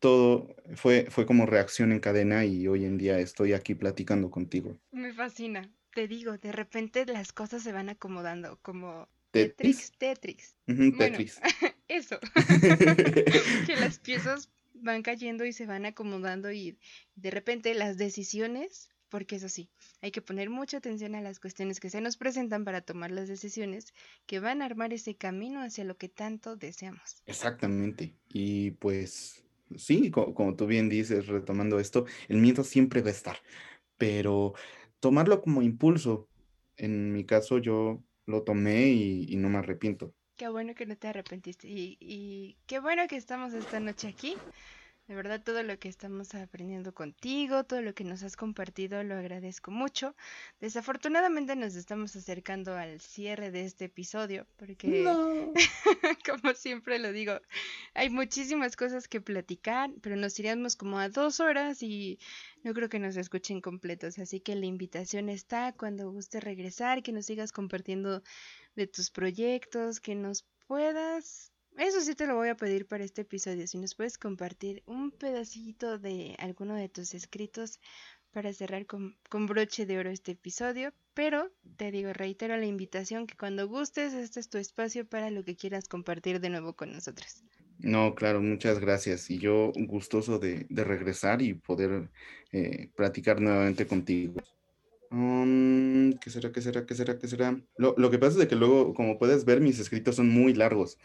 todo 0.00 0.54
fue, 0.74 1.06
fue 1.10 1.26
como 1.26 1.46
reacción 1.46 1.92
en 1.92 2.00
cadena 2.00 2.44
y 2.44 2.66
hoy 2.66 2.84
en 2.84 2.98
día 2.98 3.18
estoy 3.18 3.52
aquí 3.52 3.74
platicando 3.74 4.30
contigo. 4.30 4.78
Me 4.90 5.12
fascina. 5.12 5.70
te 5.94 6.08
digo, 6.08 6.38
de 6.38 6.52
repente 6.52 7.06
las 7.06 7.32
cosas 7.32 7.62
se 7.62 7.72
van 7.72 7.88
acomodando 7.88 8.58
como 8.62 9.08
Tetris. 9.30 9.92
Tetris. 9.98 10.56
Tetris. 10.66 11.40
eso. 11.90 12.18
que 13.66 13.76
las 13.76 13.98
piezas 14.02 14.50
van 14.74 15.02
cayendo 15.02 15.44
y 15.44 15.52
se 15.52 15.66
van 15.66 15.84
acomodando 15.84 16.50
y 16.50 16.78
de 17.16 17.30
repente 17.30 17.74
las 17.74 17.98
decisiones, 17.98 18.88
porque 19.08 19.36
eso 19.36 19.48
sí, 19.48 19.68
hay 20.00 20.10
que 20.10 20.22
poner 20.22 20.48
mucha 20.48 20.78
atención 20.78 21.14
a 21.14 21.20
las 21.20 21.40
cuestiones 21.40 21.80
que 21.80 21.90
se 21.90 22.00
nos 22.00 22.16
presentan 22.16 22.64
para 22.64 22.80
tomar 22.80 23.10
las 23.10 23.28
decisiones 23.28 23.92
que 24.26 24.40
van 24.40 24.62
a 24.62 24.66
armar 24.66 24.92
ese 24.92 25.16
camino 25.16 25.60
hacia 25.60 25.84
lo 25.84 25.96
que 25.96 26.08
tanto 26.08 26.56
deseamos. 26.56 27.22
Exactamente. 27.26 28.14
Y 28.28 28.70
pues 28.72 29.44
sí, 29.76 30.10
como, 30.10 30.56
tú 30.56 30.66
bien 30.66 30.88
dices, 30.88 31.26
retomando 31.26 31.78
esto, 31.78 32.06
el 32.28 32.38
miedo 32.38 32.64
siempre 32.64 33.02
va 33.02 33.08
a 33.08 33.12
estar, 33.12 33.38
pero 33.98 34.54
tomarlo 35.00 35.42
como 35.42 35.62
impulso, 35.62 36.28
en 36.76 37.12
mi 37.12 37.24
caso 37.24 37.58
yo 37.58 38.02
lo 38.26 38.42
tomé 38.42 38.88
y, 38.88 39.36
no 39.36 39.48
me 39.48 39.58
arrepiento. 39.58 40.14
Qué 40.40 40.48
bueno 40.48 40.74
que 40.74 40.86
no 40.86 40.96
te 40.96 41.06
arrepentiste 41.06 41.68
y, 41.68 41.98
y 42.00 42.56
qué 42.66 42.80
bueno 42.80 43.06
que 43.06 43.16
estamos 43.16 43.52
esta 43.52 43.78
noche 43.78 44.08
aquí 44.08 44.38
de 45.10 45.16
verdad, 45.16 45.42
todo 45.42 45.64
lo 45.64 45.76
que 45.76 45.88
estamos 45.88 46.36
aprendiendo 46.36 46.94
contigo, 46.94 47.64
todo 47.64 47.82
lo 47.82 47.94
que 47.94 48.04
nos 48.04 48.22
has 48.22 48.36
compartido, 48.36 49.02
lo 49.02 49.16
agradezco 49.16 49.72
mucho. 49.72 50.14
Desafortunadamente 50.60 51.56
nos 51.56 51.74
estamos 51.74 52.14
acercando 52.14 52.76
al 52.76 53.00
cierre 53.00 53.50
de 53.50 53.64
este 53.64 53.86
episodio, 53.86 54.46
porque, 54.56 55.02
como 56.24 56.54
siempre 56.54 57.00
lo 57.00 57.10
digo, 57.10 57.40
hay 57.92 58.08
muchísimas 58.08 58.76
cosas 58.76 59.08
que 59.08 59.20
platicar, 59.20 59.90
pero 60.00 60.14
nos 60.14 60.38
iríamos 60.38 60.76
como 60.76 61.00
a 61.00 61.08
dos 61.08 61.40
horas 61.40 61.82
y 61.82 62.20
no 62.62 62.72
creo 62.72 62.88
que 62.88 63.00
nos 63.00 63.16
escuchen 63.16 63.60
completos. 63.60 64.16
Así 64.20 64.38
que 64.38 64.54
la 64.54 64.66
invitación 64.66 65.28
está 65.28 65.72
cuando 65.72 66.12
guste 66.12 66.38
regresar, 66.38 67.02
que 67.02 67.10
nos 67.10 67.26
sigas 67.26 67.50
compartiendo 67.50 68.22
de 68.80 68.86
tus 68.86 69.10
proyectos, 69.10 70.00
que 70.00 70.14
nos 70.14 70.44
puedas 70.66 71.50
eso 71.78 72.00
sí 72.00 72.14
te 72.14 72.26
lo 72.26 72.34
voy 72.34 72.48
a 72.48 72.56
pedir 72.56 72.86
para 72.86 73.04
este 73.04 73.22
episodio. 73.22 73.66
Si 73.66 73.78
nos 73.78 73.94
puedes 73.94 74.18
compartir 74.18 74.82
un 74.86 75.12
pedacito 75.12 75.98
de 75.98 76.34
alguno 76.38 76.74
de 76.74 76.88
tus 76.88 77.14
escritos 77.14 77.80
para 78.32 78.52
cerrar 78.52 78.86
con, 78.86 79.16
broche 79.46 79.86
de 79.86 79.98
oro 79.98 80.10
este 80.10 80.32
episodio. 80.32 80.92
Pero 81.14 81.50
te 81.76 81.90
digo, 81.90 82.12
reitero 82.12 82.56
la 82.56 82.66
invitación 82.66 83.26
que 83.26 83.36
cuando 83.36 83.66
gustes, 83.66 84.12
este 84.12 84.40
es 84.40 84.48
tu 84.48 84.58
espacio 84.58 85.06
para 85.06 85.30
lo 85.30 85.44
que 85.44 85.56
quieras 85.56 85.88
compartir 85.88 86.40
de 86.40 86.50
nuevo 86.50 86.74
con 86.74 86.92
nosotros. 86.92 87.44
No, 87.78 88.14
claro, 88.14 88.42
muchas 88.42 88.78
gracias. 88.78 89.30
Y 89.30 89.38
yo 89.38 89.72
gustoso 89.74 90.38
de, 90.38 90.66
regresar 90.68 91.40
y 91.40 91.54
poder 91.54 92.10
eh, 92.52 92.90
platicar 92.94 93.40
nuevamente 93.40 93.86
contigo. 93.86 94.40
Um, 95.10 96.12
¿Qué 96.14 96.30
será? 96.30 96.52
¿Qué 96.52 96.62
será? 96.62 96.86
¿Qué 96.86 96.94
será? 96.94 97.18
¿Qué 97.18 97.28
será? 97.28 97.60
Lo, 97.76 97.94
lo, 97.96 98.10
que 98.10 98.18
pasa 98.18 98.32
es 98.32 98.38
de 98.38 98.48
que 98.48 98.56
luego, 98.56 98.94
como 98.94 99.18
puedes 99.18 99.44
ver, 99.44 99.60
mis 99.60 99.78
escritos 99.78 100.16
son 100.16 100.28
muy 100.28 100.54
largos. 100.54 100.98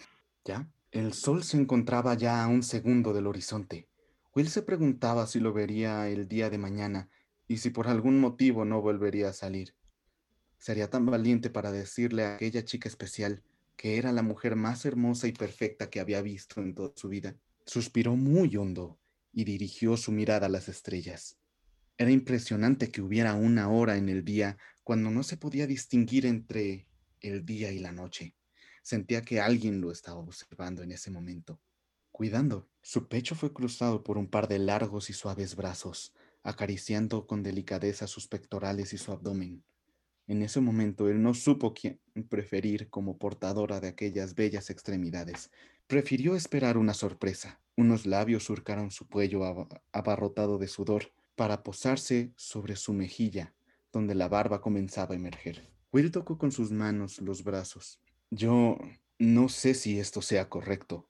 ¿Ya? 0.44 0.70
El 0.92 1.14
sol 1.14 1.44
se 1.44 1.58
encontraba 1.58 2.14
ya 2.14 2.44
a 2.44 2.48
un 2.48 2.64
segundo 2.64 3.14
del 3.14 3.28
horizonte. 3.28 3.88
Will 4.36 4.50
se 4.50 4.62
preguntaba 4.62 5.28
si 5.28 5.40
lo 5.40 5.54
vería 5.54 6.08
el 6.10 6.28
día 6.28 6.50
de 6.50 6.58
mañana 6.58 7.10
y 7.48 7.58
si 7.58 7.70
por 7.70 7.88
algún 7.88 8.20
motivo 8.20 8.66
no 8.66 8.82
volvería 8.82 9.30
a 9.30 9.34
salir. 9.34 9.76
Sería 10.58 10.90
tan 10.90 11.06
valiente 11.06 11.50
para 11.50 11.72
decirle 11.72 12.26
a 12.26 12.36
aquella 12.36 12.64
chica 12.66 12.90
especial 12.90 13.44
que 13.76 13.98
era 13.98 14.12
la 14.12 14.24
mujer 14.24 14.56
más 14.56 14.86
hermosa 14.86 15.28
y 15.28 15.32
perfecta 15.32 15.90
que 15.90 16.00
había 16.00 16.22
visto 16.22 16.62
en 16.62 16.74
toda 16.74 16.94
su 16.96 17.10
vida. 17.10 17.36
Suspiró 17.66 18.16
muy 18.16 18.56
hondo 18.56 19.00
y 19.34 19.44
dirigió 19.44 19.98
su 19.98 20.12
mirada 20.12 20.48
a 20.48 20.50
las 20.50 20.70
estrellas. 20.70 21.38
Era 21.98 22.12
impresionante 22.12 22.92
que 22.92 23.02
hubiera 23.02 23.36
una 23.36 23.70
hora 23.70 23.96
en 23.96 24.10
el 24.10 24.26
día 24.26 24.58
cuando 24.84 25.10
no 25.12 25.24
se 25.24 25.38
podía 25.38 25.66
distinguir 25.66 26.26
entre 26.26 26.88
el 27.22 27.46
día 27.46 27.72
y 27.72 27.80
la 27.80 27.94
noche. 27.94 28.36
Sentía 28.82 29.22
que 29.22 29.40
alguien 29.40 29.80
lo 29.80 29.92
estaba 29.92 30.20
observando 30.20 30.84
en 30.84 30.92
ese 30.92 31.10
momento, 31.10 31.62
cuidando. 32.12 32.68
Su 32.82 33.08
pecho 33.08 33.34
fue 33.34 33.54
cruzado 33.54 34.04
por 34.04 34.18
un 34.18 34.28
par 34.28 34.50
de 34.50 34.60
largos 34.60 35.10
y 35.10 35.14
suaves 35.14 35.56
brazos, 35.56 36.14
acariciando 36.44 37.26
con 37.28 37.44
delicadeza 37.44 38.08
sus 38.08 38.28
pectorales 38.28 38.92
y 38.92 38.98
su 38.98 39.14
abdomen. 39.14 39.64
En 40.28 40.42
ese 40.42 40.60
momento 40.60 41.08
él 41.08 41.22
no 41.22 41.34
supo 41.34 41.74
quién 41.74 42.02
preferir 42.28 42.90
como 42.90 43.18
portadora 43.18 43.80
de 43.80 43.88
aquellas 43.88 44.36
bellas 44.36 44.70
extremidades. 44.70 45.50
Prefirió 45.88 46.36
esperar 46.36 46.78
una 46.78 46.94
sorpresa. 46.94 47.62
Unos 47.78 48.06
labios 48.06 48.44
surcaron 48.44 48.92
su 48.92 49.08
cuello 49.08 49.70
abarrotado 49.94 50.58
de 50.58 50.68
sudor 50.68 51.14
para 51.36 51.64
posarse 51.64 52.34
sobre 52.36 52.76
su 52.76 52.94
mejilla, 52.94 53.54
donde 53.92 54.16
la 54.16 54.28
barba 54.28 54.62
comenzaba 54.62 55.14
a 55.14 55.18
emerger. 55.18 55.70
Will 55.92 56.12
tocó 56.12 56.38
con 56.38 56.52
sus 56.52 56.72
manos 56.72 57.20
los 57.22 57.44
brazos, 57.44 58.00
yo 58.30 58.78
no 59.20 59.50
sé 59.50 59.74
si 59.74 60.00
esto 60.00 60.22
sea 60.22 60.50
correcto, 60.50 61.08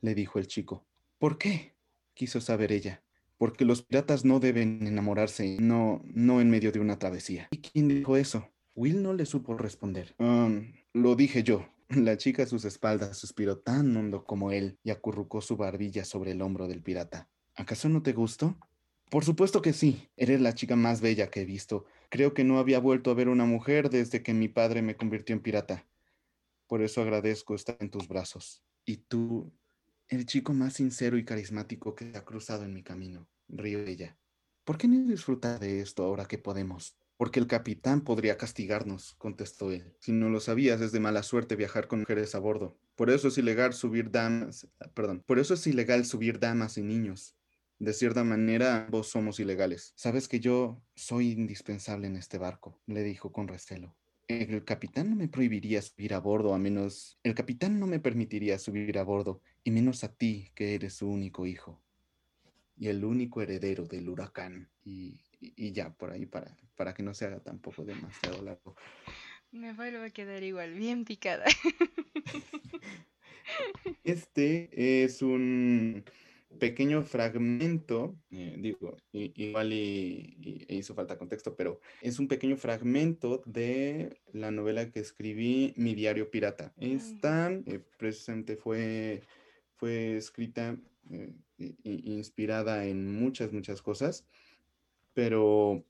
le 0.00 0.14
dijo 0.14 0.38
el 0.38 0.46
chico. 0.46 0.86
¿Por 1.18 1.38
qué? 1.38 1.76
quiso 2.16 2.40
saber 2.40 2.72
ella. 2.72 3.02
Porque 3.38 3.66
los 3.66 3.82
piratas 3.82 4.24
no 4.24 4.40
deben 4.40 4.86
enamorarse, 4.86 5.58
no, 5.60 6.02
no 6.06 6.40
en 6.40 6.50
medio 6.50 6.72
de 6.72 6.80
una 6.80 6.98
travesía. 6.98 7.48
¿Y 7.50 7.58
quién 7.58 7.86
dijo 7.86 8.16
eso? 8.16 8.48
Will 8.74 9.02
no 9.02 9.12
le 9.12 9.26
supo 9.26 9.56
responder. 9.56 10.14
Um, 10.18 10.72
lo 10.92 11.14
dije 11.14 11.42
yo. 11.42 11.68
La 11.88 12.16
chica 12.16 12.42
a 12.42 12.46
sus 12.46 12.64
espaldas 12.64 13.16
suspiró 13.16 13.58
tan 13.58 13.96
hondo 13.96 14.24
como 14.24 14.50
él 14.50 14.78
y 14.82 14.90
acurrucó 14.90 15.40
su 15.40 15.56
barbilla 15.56 16.04
sobre 16.04 16.32
el 16.32 16.42
hombro 16.42 16.66
del 16.66 16.82
pirata. 16.82 17.28
¿Acaso 17.54 17.88
no 17.88 18.02
te 18.02 18.12
gustó? 18.12 18.58
Por 19.10 19.24
supuesto 19.24 19.62
que 19.62 19.72
sí. 19.72 20.08
Eres 20.16 20.40
la 20.40 20.54
chica 20.54 20.74
más 20.74 21.00
bella 21.00 21.30
que 21.30 21.42
he 21.42 21.44
visto. 21.44 21.84
Creo 22.08 22.34
que 22.34 22.44
no 22.44 22.58
había 22.58 22.80
vuelto 22.80 23.10
a 23.10 23.14
ver 23.14 23.28
una 23.28 23.44
mujer 23.44 23.88
desde 23.88 24.22
que 24.22 24.34
mi 24.34 24.48
padre 24.48 24.82
me 24.82 24.96
convirtió 24.96 25.34
en 25.34 25.42
pirata. 25.42 25.86
Por 26.66 26.82
eso 26.82 27.02
agradezco 27.02 27.54
estar 27.54 27.76
en 27.80 27.90
tus 27.90 28.08
brazos. 28.08 28.62
Y 28.84 28.96
tú, 28.98 29.52
el 30.08 30.26
chico 30.26 30.52
más 30.52 30.74
sincero 30.74 31.18
y 31.18 31.24
carismático 31.24 31.94
que 31.94 32.12
ha 32.16 32.24
cruzado 32.24 32.64
en 32.64 32.74
mi 32.74 32.82
camino, 32.82 33.28
río 33.48 33.80
ella. 33.80 34.16
¿Por 34.64 34.78
qué 34.78 34.88
no 34.88 35.08
disfrutar 35.08 35.60
de 35.60 35.80
esto 35.80 36.02
ahora 36.02 36.26
que 36.26 36.38
podemos? 36.38 36.96
Porque 37.16 37.38
el 37.38 37.46
capitán 37.46 38.00
podría 38.00 38.36
castigarnos, 38.36 39.14
contestó 39.14 39.70
él. 39.70 39.94
Si 40.00 40.10
no 40.10 40.28
lo 40.28 40.40
sabías, 40.40 40.80
es 40.80 40.90
de 40.90 40.98
mala 40.98 41.22
suerte 41.22 41.54
viajar 41.54 41.86
con 41.86 42.00
mujeres 42.00 42.34
a 42.34 42.40
bordo. 42.40 42.76
Por 42.96 43.10
eso 43.10 43.28
es 43.28 43.38
ilegal 43.38 43.72
subir 43.72 44.10
damas, 44.10 44.66
perdón, 44.94 45.22
por 45.24 45.38
eso 45.38 45.54
es 45.54 45.66
ilegal 45.66 46.04
subir 46.04 46.40
damas 46.40 46.78
y 46.78 46.82
niños. 46.82 47.36
De 47.78 47.92
cierta 47.92 48.24
manera, 48.24 48.86
ambos 48.86 49.08
somos 49.08 49.38
ilegales. 49.38 49.92
Sabes 49.96 50.28
que 50.28 50.40
yo 50.40 50.82
soy 50.94 51.32
indispensable 51.32 52.06
en 52.06 52.16
este 52.16 52.38
barco, 52.38 52.80
le 52.86 53.02
dijo 53.02 53.32
con 53.32 53.48
recelo. 53.48 53.94
El 54.28 54.64
capitán 54.64 55.10
no 55.10 55.16
me 55.16 55.28
prohibiría 55.28 55.82
subir 55.82 56.14
a 56.14 56.18
bordo, 56.18 56.54
a 56.54 56.58
menos... 56.58 57.18
El 57.22 57.34
capitán 57.34 57.78
no 57.78 57.86
me 57.86 58.00
permitiría 58.00 58.58
subir 58.58 58.98
a 58.98 59.04
bordo, 59.04 59.42
y 59.62 59.70
menos 59.70 60.04
a 60.04 60.12
ti, 60.12 60.50
que 60.54 60.74
eres 60.74 60.94
su 60.94 61.08
único 61.08 61.46
hijo. 61.46 61.80
Y 62.78 62.88
el 62.88 63.04
único 63.04 63.42
heredero 63.42 63.84
del 63.84 64.08
huracán. 64.08 64.70
Y, 64.82 65.20
ya, 65.72 65.90
por 65.92 66.10
ahí, 66.10 66.24
para, 66.26 66.56
para 66.76 66.94
que 66.94 67.02
no 67.02 67.12
se 67.14 67.26
haga 67.26 67.40
tampoco 67.40 67.84
demasiado 67.84 68.42
largo. 68.42 68.74
Me 69.52 69.74
vuelvo 69.74 70.02
a 70.02 70.10
quedar 70.10 70.42
igual, 70.42 70.72
bien 70.72 71.04
picada. 71.04 71.44
Este 74.02 75.04
es 75.04 75.22
un 75.22 76.04
pequeño 76.58 77.02
fragmento, 77.02 78.16
eh, 78.30 78.56
digo, 78.58 78.96
igual 79.12 79.72
y, 79.72 80.64
hizo 80.68 80.94
falta 80.94 81.18
contexto, 81.18 81.54
pero 81.56 81.80
es 82.00 82.18
un 82.18 82.28
pequeño 82.28 82.56
fragmento 82.56 83.42
de 83.46 84.20
la 84.32 84.50
novela 84.50 84.90
que 84.90 85.00
escribí, 85.00 85.74
Mi 85.76 85.94
diario 85.94 86.30
pirata. 86.30 86.72
Esta 86.78 87.52
eh, 87.52 87.80
precisamente 87.98 88.56
fue, 88.56 89.22
fue 89.76 90.16
escrita, 90.16 90.76
e 91.58 91.74
inspirada 91.84 92.84
en 92.86 93.10
muchas, 93.12 93.52
muchas 93.52 93.80
cosas, 93.80 94.26
pero 95.14 95.84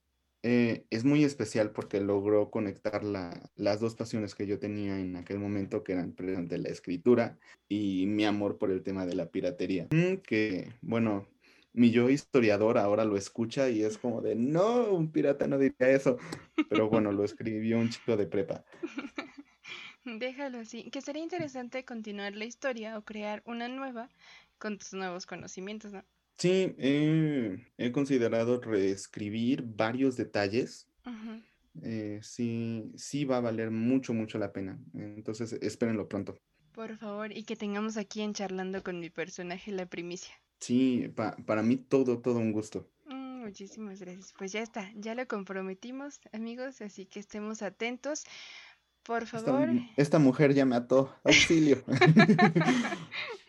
eh, 0.49 0.87
es 0.91 1.05
muy 1.05 1.25
especial 1.25 1.73
porque 1.73 2.01
logró 2.01 2.53
conectar 2.53 3.03
las 3.03 3.81
dos 3.81 3.97
pasiones 3.97 4.37
que 4.37 4.47
yo 4.47 4.61
tenía 4.61 4.97
en 5.01 5.17
aquel 5.17 5.41
momento, 5.41 5.83
que 5.83 5.95
eran 5.95 6.13
precisamente 6.13 6.57
la 6.57 6.69
escritura 6.69 7.37
y 7.69 8.07
mi 8.07 8.25
amor 8.25 8.57
por 8.57 8.71
el 8.71 8.85
tema 8.85 9.07
de 9.07 9.17
la 9.17 9.27
piratería. 9.27 9.89
Mm, 9.91 10.19
que, 10.19 10.73
bueno, 10.83 11.27
mi 11.73 11.91
yo 11.91 12.11
historiador 12.11 12.79
ahora 12.79 13.05
lo 13.05 13.17
escucha 13.17 13.69
y 13.71 13.83
es 13.83 13.99
como 13.99 14.23
de, 14.23 14.37
no, 14.37 14.93
un 14.93 15.11
pirata 15.11 15.49
no 15.49 15.59
diría 15.59 15.91
eso. 15.91 16.17
Pero 16.69 16.89
bueno, 16.89 17.11
lo 17.11 17.25
escribió 17.25 17.79
un 17.79 17.91
chico 17.91 18.17
de 18.17 18.29
prepa. 18.29 18.65
Déjalo 20.05 20.59
así, 20.59 20.89
que 20.93 21.01
sería 21.01 21.25
interesante 21.25 21.85
continuar 21.85 22.37
la 22.37 22.45
historia 22.45 22.97
o 22.97 23.05
crear 23.05 23.43
una 23.47 23.67
nueva 23.67 24.09
con 24.59 24.79
tus 24.79 24.93
nuevos 24.93 25.27
conocimientos, 25.27 25.93
¿no? 25.93 26.05
Sí, 26.39 26.75
he 26.79 27.93
considerado 27.93 28.61
reescribir 28.61 29.63
varios 29.65 30.17
detalles. 30.17 30.89
Eh, 31.83 32.21
sí, 32.23 32.93
sí 32.97 33.25
va 33.25 33.39
a 33.39 33.41
valer 33.41 33.71
mucho, 33.71 34.13
mucho 34.15 34.39
la 34.39 34.53
pena. 34.53 34.79
Entonces, 34.95 35.53
espérenlo 35.55 36.09
pronto. 36.09 36.39
Por 36.73 36.97
favor, 36.99 37.33
y 37.33 37.45
que 37.45 37.57
tengamos 37.57 37.97
aquí 37.97 38.21
en 38.21 38.35
charlando 38.35 38.83
con 38.83 39.01
mi 39.01 39.09
personaje 39.09 39.73
la 39.73 39.87
primicia. 39.87 40.35
Sí, 40.61 41.11
para 41.47 41.63
mí 41.63 41.77
todo, 41.77 42.21
todo 42.21 42.39
un 42.39 42.53
gusto. 42.53 42.89
Mm, 43.07 43.45
Muchísimas 43.45 44.01
gracias. 44.01 44.35
Pues 44.37 44.53
ya 44.53 44.61
está, 44.61 44.91
ya 44.95 45.15
lo 45.15 45.27
comprometimos, 45.27 46.21
amigos, 46.33 46.81
así 46.83 47.07
que 47.07 47.21
estemos 47.21 47.63
atentos. 47.63 48.25
Por 49.03 49.27
favor. 49.27 49.69
Esta, 49.97 50.19
mujer 50.19 50.53
ya 50.53 50.67
mató. 50.67 51.15
Auxilio. 51.25 51.83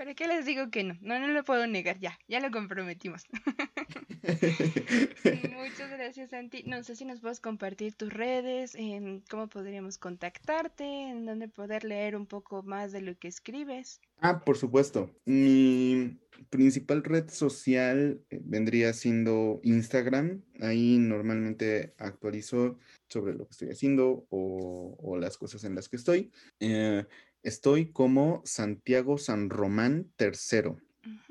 ¿Para 0.00 0.14
qué 0.14 0.26
les 0.26 0.46
digo 0.46 0.70
que 0.70 0.82
no? 0.82 0.96
No, 1.02 1.20
no 1.20 1.28
lo 1.28 1.44
puedo 1.44 1.66
negar, 1.66 1.98
ya, 1.98 2.18
ya 2.26 2.40
lo 2.40 2.50
comprometimos. 2.50 3.26
Muchas 5.52 5.90
gracias, 5.90 6.30
Santi. 6.30 6.62
No 6.62 6.82
sé 6.82 6.96
si 6.96 7.04
nos 7.04 7.20
puedes 7.20 7.38
compartir 7.38 7.92
tus 7.92 8.10
redes, 8.10 8.74
en 8.74 9.22
cómo 9.28 9.48
podríamos 9.48 9.98
contactarte, 9.98 10.84
en 10.84 11.26
dónde 11.26 11.48
poder 11.48 11.84
leer 11.84 12.16
un 12.16 12.24
poco 12.24 12.62
más 12.62 12.92
de 12.92 13.02
lo 13.02 13.18
que 13.18 13.28
escribes. 13.28 14.00
Ah, 14.22 14.42
por 14.42 14.56
supuesto. 14.56 15.14
Mi 15.26 16.18
principal 16.48 17.04
red 17.04 17.28
social 17.28 18.22
eh, 18.30 18.40
vendría 18.42 18.94
siendo 18.94 19.60
Instagram. 19.64 20.42
Ahí 20.60 20.96
normalmente 20.96 21.92
actualizo 21.98 22.78
sobre 23.08 23.34
lo 23.34 23.46
que 23.46 23.52
estoy 23.52 23.68
haciendo 23.68 24.26
o, 24.30 25.18
las 25.18 25.36
cosas 25.36 25.64
en 25.64 25.74
las 25.74 25.90
que 25.90 25.96
estoy. 25.96 26.32
Eh, 26.60 27.04
estoy 27.42 27.92
como 27.92 28.42
Santiago 28.44 29.18
San 29.18 29.50
Román 29.50 30.12
tercero. 30.16 30.78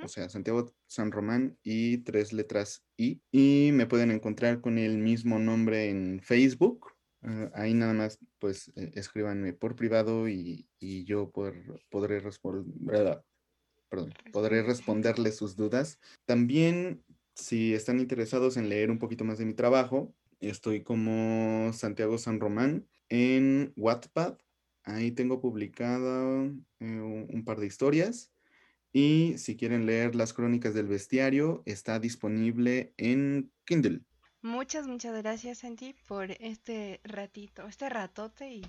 O 0.03 0.07
sea, 0.07 0.29
Santiago 0.29 0.73
San 0.87 1.11
Román 1.11 1.57
y 1.63 1.99
tres 1.99 2.33
letras 2.33 2.83
I. 2.97 3.21
Y 3.31 3.71
me 3.73 3.85
pueden 3.85 4.11
encontrar 4.11 4.61
con 4.61 4.77
el 4.77 4.97
mismo 4.97 5.39
nombre 5.39 5.89
en 5.89 6.21
Facebook. 6.23 6.93
Ah, 7.21 7.51
ahí 7.53 7.73
nada 7.73 7.93
más, 7.93 8.19
pues, 8.39 8.71
eh, 8.75 8.91
escríbanme 8.95 9.53
por 9.53 9.75
privado 9.75 10.27
y, 10.29 10.67
yo 10.79 11.31
podré 11.89 12.19
responder, 12.19 13.21
perdón, 13.89 14.13
podré 14.31 14.63
responderles 14.63 15.35
sus 15.35 15.55
dudas. 15.55 15.99
También, 16.25 17.03
si 17.35 17.73
están 17.73 17.99
interesados 17.99 18.57
en 18.57 18.69
leer 18.69 18.89
un 18.89 18.99
poquito 18.99 19.25
más 19.25 19.37
de 19.37 19.45
mi 19.45 19.53
trabajo, 19.53 20.13
estoy 20.39 20.83
como 20.83 21.71
Santiago 21.73 22.17
San 22.17 22.39
Román 22.39 22.87
en 23.09 23.73
Wattpad. 23.75 24.37
Ahí 24.89 25.11
tengo 25.11 25.39
publicado 25.39 26.45
eh, 26.79 27.27
un 27.29 27.43
par 27.45 27.59
de 27.59 27.67
historias 27.67 28.31
y 28.91 29.35
si 29.37 29.55
quieren 29.55 29.85
leer 29.85 30.15
las 30.15 30.33
crónicas 30.33 30.73
del 30.73 30.87
bestiario, 30.87 31.61
está 31.65 31.99
disponible 31.99 32.93
en 32.97 33.51
Kindle. 33.65 34.01
Muchas, 34.41 34.87
muchas 34.87 35.15
gracias, 35.17 35.59
Santi, 35.59 35.93
por 36.07 36.31
este 36.31 37.01
ratito, 37.03 37.67
este 37.67 37.89
ratote 37.89 38.53
y 38.53 38.63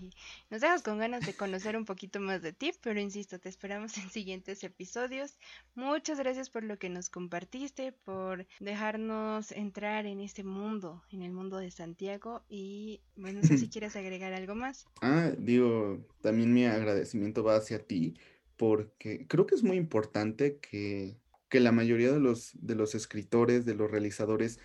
nos 0.50 0.60
dejas 0.60 0.82
con 0.82 0.98
ganas 0.98 1.24
de 1.24 1.34
conocer 1.34 1.76
un 1.76 1.84
poquito 1.84 2.18
más 2.18 2.42
de 2.42 2.52
ti, 2.52 2.72
pero 2.82 2.98
insisto, 2.98 3.38
te 3.38 3.48
esperamos 3.48 3.96
en 3.98 4.10
siguientes 4.10 4.64
episodios. 4.64 5.38
Muchas 5.76 6.18
gracias 6.18 6.50
por 6.50 6.64
lo 6.64 6.76
que 6.76 6.88
nos 6.88 7.08
compartiste, 7.08 7.92
por 7.92 8.46
dejarnos 8.58 9.52
entrar 9.52 10.06
en 10.06 10.20
este 10.20 10.42
mundo, 10.42 11.04
en 11.12 11.22
el 11.22 11.30
mundo 11.30 11.58
de 11.58 11.70
Santiago 11.70 12.42
y 12.48 13.00
bueno, 13.14 13.40
no 13.40 13.46
sé 13.46 13.56
si 13.56 13.68
quieres 13.70 13.94
agregar 13.94 14.32
algo 14.32 14.56
más. 14.56 14.86
Ah, 15.02 15.30
digo, 15.38 16.04
también 16.20 16.52
mi 16.52 16.64
agradecimiento 16.64 17.44
va 17.44 17.56
hacia 17.56 17.78
ti 17.78 18.14
porque 18.56 19.26
creo 19.26 19.46
que 19.46 19.54
es 19.54 19.62
muy 19.62 19.76
importante 19.76 20.58
que, 20.58 21.16
la 21.52 21.72
mayoría 21.72 22.12
de 22.12 22.20
los, 22.20 22.52
de 22.54 22.74
los 22.74 22.94
escritores, 22.94 23.64
de 23.64 23.74
los 23.74 23.90
realizadores, 23.90 24.60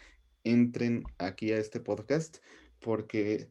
entren 0.45 1.03
aquí 1.17 1.51
a 1.51 1.57
este 1.57 1.81
podcast, 1.81 2.37
porque 2.79 3.49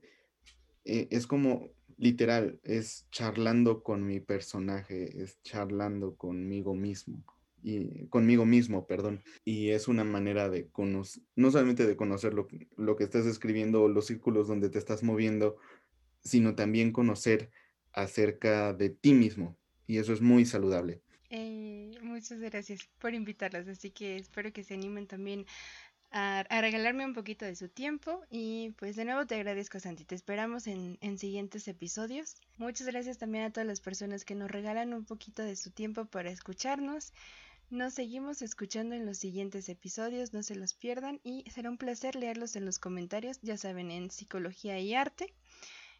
eh, 0.84 1.08
es 1.10 1.26
como 1.26 1.70
literal, 1.98 2.58
es 2.64 3.06
charlando 3.10 3.82
con 3.82 4.06
mi 4.06 4.20
personaje, 4.20 5.22
es 5.22 5.42
charlando 5.42 6.16
conmigo 6.16 6.74
mismo. 6.74 7.22
Y 7.62 8.06
conmigo 8.08 8.44
mismo, 8.44 8.86
perdón. 8.86 9.22
Y 9.44 9.70
es 9.70 9.88
una 9.88 10.04
manera 10.04 10.50
de 10.50 10.68
conocer, 10.68 11.22
no 11.34 11.50
solamente 11.50 11.86
de 11.86 11.96
conocer 11.96 12.34
lo, 12.34 12.46
lo 12.76 12.96
que 12.96 13.04
estás 13.04 13.26
escribiendo 13.26 13.82
o 13.82 13.88
los 13.88 14.06
círculos 14.06 14.48
donde 14.48 14.70
te 14.70 14.78
estás 14.78 15.02
moviendo, 15.02 15.56
sino 16.22 16.54
también 16.54 16.92
conocer 16.92 17.50
acerca 17.94 18.72
de 18.72 18.90
ti 18.90 19.14
mismo, 19.14 19.56
y 19.86 19.98
eso 19.98 20.12
es 20.12 20.20
muy 20.20 20.44
saludable. 20.44 21.00
Eh, 21.30 21.92
muchas 22.02 22.40
gracias 22.40 22.88
por 22.98 23.14
invitarlas, 23.14 23.68
así 23.68 23.90
que 23.90 24.16
espero 24.16 24.52
que 24.52 24.64
se 24.64 24.74
animen 24.74 25.06
también 25.06 25.46
a, 26.16 26.60
regalarme 26.60 27.04
un 27.04 27.12
poquito 27.12 27.44
de 27.44 27.56
su 27.56 27.68
tiempo 27.68 28.22
y 28.30 28.70
pues 28.78 28.94
de 28.94 29.04
nuevo 29.04 29.26
te 29.26 29.34
agradezco 29.34 29.80
Santi, 29.80 30.04
te 30.04 30.14
esperamos 30.14 30.68
en, 30.68 30.96
en 31.00 31.18
siguientes 31.18 31.66
episodios. 31.66 32.36
Muchas 32.56 32.86
gracias 32.86 33.18
también 33.18 33.44
a 33.44 33.50
todas 33.50 33.66
las 33.66 33.80
personas 33.80 34.24
que 34.24 34.36
nos 34.36 34.48
regalan 34.50 34.94
un 34.94 35.04
poquito 35.04 35.42
de 35.42 35.56
su 35.56 35.72
tiempo 35.72 36.04
para 36.04 36.30
escucharnos. 36.30 37.12
Nos 37.68 37.94
seguimos 37.94 38.42
escuchando 38.42 38.94
en 38.94 39.06
los 39.06 39.18
siguientes 39.18 39.68
episodios, 39.68 40.32
no 40.32 40.44
se 40.44 40.54
los 40.54 40.74
pierdan 40.74 41.20
y 41.24 41.44
será 41.50 41.68
un 41.68 41.78
placer 41.78 42.14
leerlos 42.14 42.54
en 42.54 42.64
los 42.64 42.78
comentarios, 42.78 43.40
ya 43.42 43.56
saben, 43.56 43.90
en 43.90 44.10
Psicología 44.12 44.78
y 44.78 44.94
Arte 44.94 45.34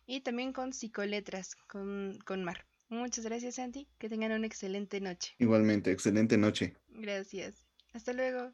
y 0.06 0.20
también 0.20 0.52
con 0.52 0.72
Psicoletras, 0.72 1.56
con, 1.66 2.18
con 2.24 2.44
Mar. 2.44 2.66
Muchas 2.88 3.24
gracias, 3.24 3.56
Santi. 3.56 3.88
Que 3.98 4.08
tengan 4.08 4.30
una 4.30 4.46
excelente 4.46 5.00
noche. 5.00 5.34
Igualmente, 5.38 5.90
excelente 5.90 6.36
noche. 6.36 6.76
Gracias. 6.90 7.64
Hasta 7.94 8.12
luego. 8.12 8.42